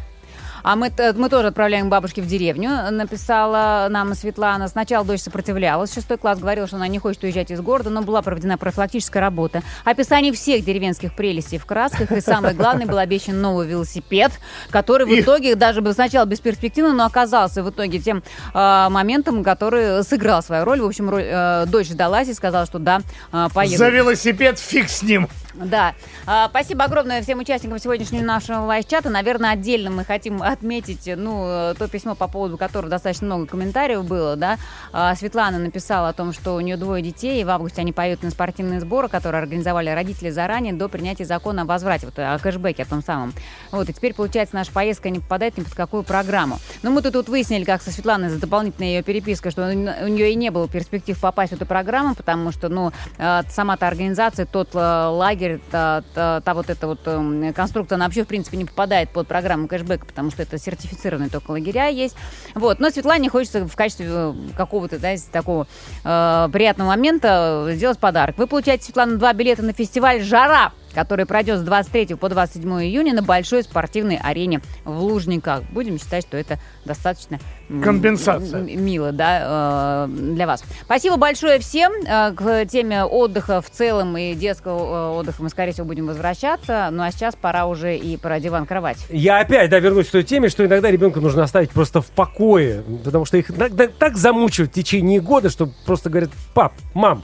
А 0.70 0.76
мы, 0.76 0.91
мы 1.15 1.30
тоже 1.30 1.47
отправляем 1.47 1.89
бабушке 1.89 2.22
в 2.22 2.28
деревню, 2.28 2.91
написала 2.91 3.88
нам 3.89 4.13
Светлана. 4.13 4.67
Сначала 4.67 5.03
дочь 5.03 5.22
сопротивлялась. 5.22 5.91
Шестой 5.91 6.20
класс 6.20 6.38
говорила, 6.38 6.67
что 6.67 6.76
она 6.76 6.88
не 6.88 6.99
хочет 6.99 7.24
уезжать 7.24 7.49
из 7.49 7.59
города, 7.59 7.89
но 7.89 8.03
была 8.03 8.22
проведена 8.22 8.55
профилактическая 8.55 9.20
работа. 9.20 9.63
Описание 9.84 10.32
всех 10.32 10.63
деревенских 10.63 11.15
прелестей 11.15 11.57
в 11.57 11.65
красках. 11.65 12.11
И 12.11 12.22
самое 12.22 12.53
главное, 12.53 12.86
был 12.86 12.99
обещан 12.99 13.41
новый 13.41 13.65
велосипед, 13.65 14.32
который 14.70 15.07
в 15.07 15.20
итоге 15.20 15.55
даже 15.55 15.82
был 15.82 15.93
сначала 15.93 16.28
бесперспективно, 16.28 16.93
но 16.93 17.05
оказался 17.05 17.63
в 17.63 17.72
итоге 17.72 17.97
тем 17.97 18.22
э, 18.53 18.88
моментом, 18.91 19.43
который 19.43 20.03
сыграл 20.03 20.43
свою 20.43 20.65
роль. 20.65 20.82
В 20.82 20.86
общем, 20.86 21.09
роль, 21.09 21.24
э, 21.26 21.65
дочь 21.65 21.88
сдалась 21.88 22.28
и 22.28 22.34
сказала, 22.36 22.67
что 22.67 22.78
да, 22.78 23.01
э, 23.34 23.47
поеду. 23.55 23.78
За 23.78 23.89
велосипед 23.89 24.59
фиг 24.59 24.88
с 24.88 25.01
ним. 25.01 25.30
Да. 25.56 25.95
А, 26.26 26.47
спасибо 26.50 26.84
огромное 26.84 27.22
всем 27.22 27.39
участникам 27.39 27.80
сегодняшнего 27.80 28.24
нашего 28.24 28.66
лайв-чата. 28.66 29.10
Наверное, 29.10 29.52
отдельно 29.52 29.89
мы 29.89 30.06
хотим 30.06 30.43
отметить, 30.43 31.10
ну, 31.16 31.45
э, 31.47 31.74
то 31.78 31.88
письмо, 31.88 32.16
по 32.16 32.28
поводу 32.28 32.58
которого 32.58 32.89
достаточно 32.89 33.26
много 33.26 33.47
комментариев 33.47 34.06
было, 34.06 34.36
да. 34.36 34.58
А, 34.93 35.16
Светлана 35.16 35.58
написала 35.58 36.10
о 36.10 36.14
том, 36.14 36.34
что 36.34 36.56
у 36.56 36.60
нее 36.60 36.78
двое 36.78 37.02
детей, 37.02 37.41
и 37.41 37.43
в 37.43 37.50
августе 37.50 37.82
они 37.82 37.93
поют 37.93 38.22
на 38.22 38.30
спортивные 38.30 38.80
сборы, 38.80 39.10
которые 39.10 39.41
организовали 39.41 39.89
родители 39.89 40.30
заранее 40.30 40.74
до 40.74 40.88
принятия 40.88 41.26
закона 41.26 41.64
о 41.64 41.66
возврате, 41.66 42.06
вот 42.06 42.20
о 42.20 42.38
кэшбэке, 42.38 42.84
о 42.84 42.86
том 42.86 43.04
самом. 43.04 43.34
Вот, 43.72 43.89
и 43.89 43.93
теперь, 43.93 44.14
получается, 44.14 44.56
наша 44.56 44.72
поездка 44.72 45.10
не 45.10 45.20
попадает 45.20 45.58
ни 45.58 45.64
под 45.64 45.74
какую 45.74 46.04
программу. 46.04 46.60
Но 46.84 46.91
мы 46.91 47.02
тут 47.02 47.16
вот 47.16 47.30
выяснили, 47.30 47.64
как 47.64 47.82
со 47.82 47.91
Светланой 47.91 48.30
за 48.30 48.39
дополнительной 48.39 48.89
ее 48.89 49.04
перепиской, 49.04 49.52
что 49.52 49.68
у 49.68 50.08
нее 50.08 50.32
и 50.32 50.36
не 50.36 50.52
было 50.52 50.68
перспектив 50.68 51.20
попасть 51.20 51.54
в 51.54 51.56
эту 51.56 51.66
программу, 51.66 52.14
потому 52.14 52.52
что, 52.52 52.70
ну, 52.70 52.91
э, 53.18 53.41
сама-то 53.50 53.88
организация, 53.88 54.45
тот 54.45 54.70
э, 54.74 55.08
лагерь, 55.40 55.60
та, 55.72 56.04
та- 56.14 56.42
та 56.42 56.54
вот 56.54 56.70
эта 56.70 56.88
вот 56.88 57.00
эм, 57.06 57.54
конструкция, 57.54 57.96
она 57.96 58.06
вообще, 58.06 58.24
в 58.24 58.28
принципе, 58.28 58.58
не 58.58 58.66
попадает 58.66 59.10
под 59.10 59.28
программу 59.28 59.68
кэшбэка, 59.68 60.06
потому 60.06 60.32
что 60.32 60.44
это 60.44 60.58
сертифицированные 60.58 61.30
только 61.30 61.52
лагеря 61.52 61.88
есть. 61.88 62.16
Вот. 62.56 62.80
Но 62.80 62.90
Светлане 62.90 63.30
хочется 63.30 63.66
в 63.68 63.76
качестве 63.76 64.08
э, 64.10 64.34
какого-то, 64.58 65.00
да, 65.00 65.16
такого 65.32 65.68
э, 66.04 66.50
приятного 66.52 66.90
момента 66.90 67.68
сделать 67.72 68.00
подарок. 68.00 68.38
Вы 68.38 68.48
получаете, 68.48 68.86
Светлана, 68.86 69.18
два 69.18 69.34
билета 69.34 69.64
на 69.64 69.74
фестиваль 69.74 70.22
«Жара», 70.22 70.72
который 71.00 71.26
пройдет 71.26 71.60
с 71.60 71.62
23 71.62 72.16
по 72.16 72.28
27 72.28 72.70
июня 72.84 73.14
на 73.14 73.22
большой 73.22 73.64
спортивной 73.64 74.20
арене 74.22 74.60
в 74.84 75.00
Лужниках. 75.02 75.64
Будем 75.72 75.97
считать, 75.97 76.26
что 76.26 76.36
это 76.36 76.60
достаточно 76.84 77.39
Компенсация. 77.82 78.60
мило, 78.62 79.14
да, 79.14 80.06
э, 80.06 80.08
для 80.10 80.45
вас. 80.45 80.62
Спасибо 80.84 81.16
большое 81.16 81.60
всем. 81.60 81.93
Э, 82.06 82.34
К 82.34 82.66
теме 82.66 83.06
отдыха 83.06 83.62
в 83.62 83.70
целом 83.70 84.18
и 84.18 84.34
детского 84.34 85.14
э, 85.14 85.20
отдыха 85.20 85.41
мы, 85.41 85.50
скорее 85.50 85.72
всего, 85.72 85.88
будем 85.88 86.06
возвращаться. 86.06 86.89
Ну 86.91 87.02
а 87.02 87.12
сейчас 87.12 87.36
пора 87.36 87.66
уже 87.68 87.95
и 87.95 88.18
про 88.18 88.41
диван-кровать. 88.41 88.97
Я 89.10 89.39
опять, 89.39 89.70
да, 89.70 89.80
вернусь 89.80 90.08
к 90.08 90.12
той 90.12 90.24
теме, 90.24 90.50
что 90.50 90.66
иногда 90.66 90.91
ребенка 90.91 91.22
нужно 91.22 91.43
оставить 91.43 91.70
просто 91.70 92.02
в 92.02 92.08
покое, 92.08 92.84
потому 93.06 93.24
что 93.24 93.38
их 93.38 93.52
иногда 93.52 93.88
так 93.88 94.18
замучают 94.18 94.72
в 94.72 94.74
течение 94.74 95.22
года, 95.22 95.50
что 95.50 95.70
просто 95.86 96.10
говорят, 96.10 96.32
пап, 96.54 96.74
мам, 96.93 97.24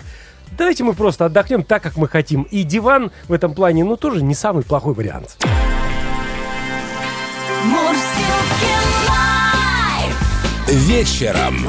давайте 0.57 0.83
мы 0.83 0.93
просто 0.93 1.25
отдохнем 1.25 1.63
так, 1.63 1.83
как 1.83 1.97
мы 1.97 2.07
хотим. 2.07 2.43
И 2.43 2.63
диван 2.63 3.11
в 3.27 3.33
этом 3.33 3.53
плане, 3.53 3.83
ну, 3.83 3.97
тоже 3.97 4.23
не 4.23 4.35
самый 4.35 4.63
плохой 4.63 4.93
вариант. 4.93 5.37
Вечером. 10.67 11.67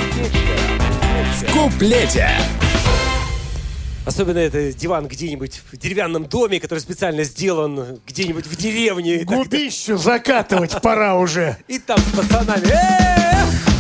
В 1.37 1.53
куплете. 1.53 2.31
Особенно 4.07 4.39
это 4.39 4.73
диван 4.73 5.07
где-нибудь 5.07 5.61
в 5.71 5.77
деревянном 5.77 6.27
доме, 6.27 6.61
который 6.61 6.79
специально 6.79 7.25
сделан 7.25 8.01
где-нибудь 8.07 8.47
в 8.47 8.57
деревне. 8.57 9.25
Губищу 9.25 9.97
закатывать 9.97 10.81
пора 10.81 11.17
уже. 11.17 11.57
и 11.69 11.79
там 11.79 11.99
с 11.99 12.17
пацанами. 12.17 12.69
Эх! 12.69 13.76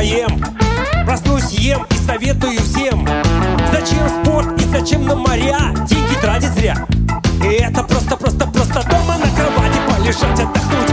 Поем. 0.00 0.42
Проснусь, 1.04 1.50
ем 1.52 1.86
и 1.90 1.94
советую 2.06 2.58
всем. 2.60 3.06
Зачем 3.70 4.08
спорт 4.08 4.58
и 4.58 4.64
зачем 4.64 5.04
на 5.04 5.14
моря? 5.14 5.74
Деньги 5.86 6.14
тратить 6.22 6.52
зря. 6.52 6.86
И 7.44 7.48
это 7.48 7.82
просто-просто 7.82 8.46
просто 8.46 8.82
дома 8.88 9.18
на 9.18 9.30
кровати 9.36 9.78
полежать, 9.86 10.40
отдохнуть. 10.40 10.89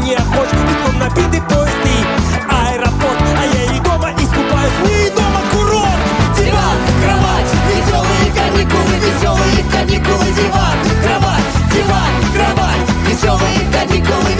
не 0.00 0.14
охоч 0.14 0.48
Теплом 0.50 0.98
набитый 0.98 1.42
поезд 1.42 1.84
и 1.84 1.98
аэропорт 2.50 3.20
А 3.36 3.44
я 3.44 3.76
и 3.76 3.80
дома 3.80 4.10
искупаюсь, 4.12 4.78
не 4.86 5.10
дома 5.10 5.40
курорт 5.52 6.00
Диван, 6.36 6.78
кровать, 7.02 7.52
веселые 7.68 8.28
каникулы 8.34 8.94
Веселые 9.06 9.64
каникулы, 9.72 10.26
диван, 10.38 10.78
кровать 11.02 11.48
Диван, 11.72 12.12
кровать, 12.34 12.84
веселые 13.06 13.60
каникулы 13.72 14.37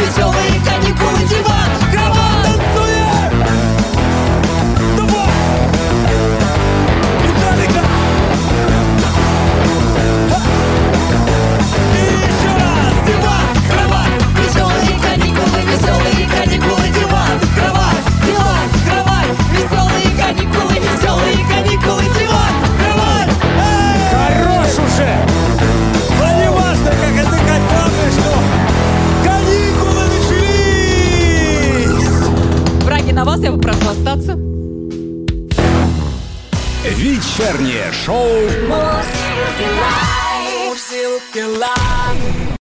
вечернее 37.39 37.93
шоу 37.93 38.27
«Мурзилки 38.67 39.63
лайв». 39.63 40.08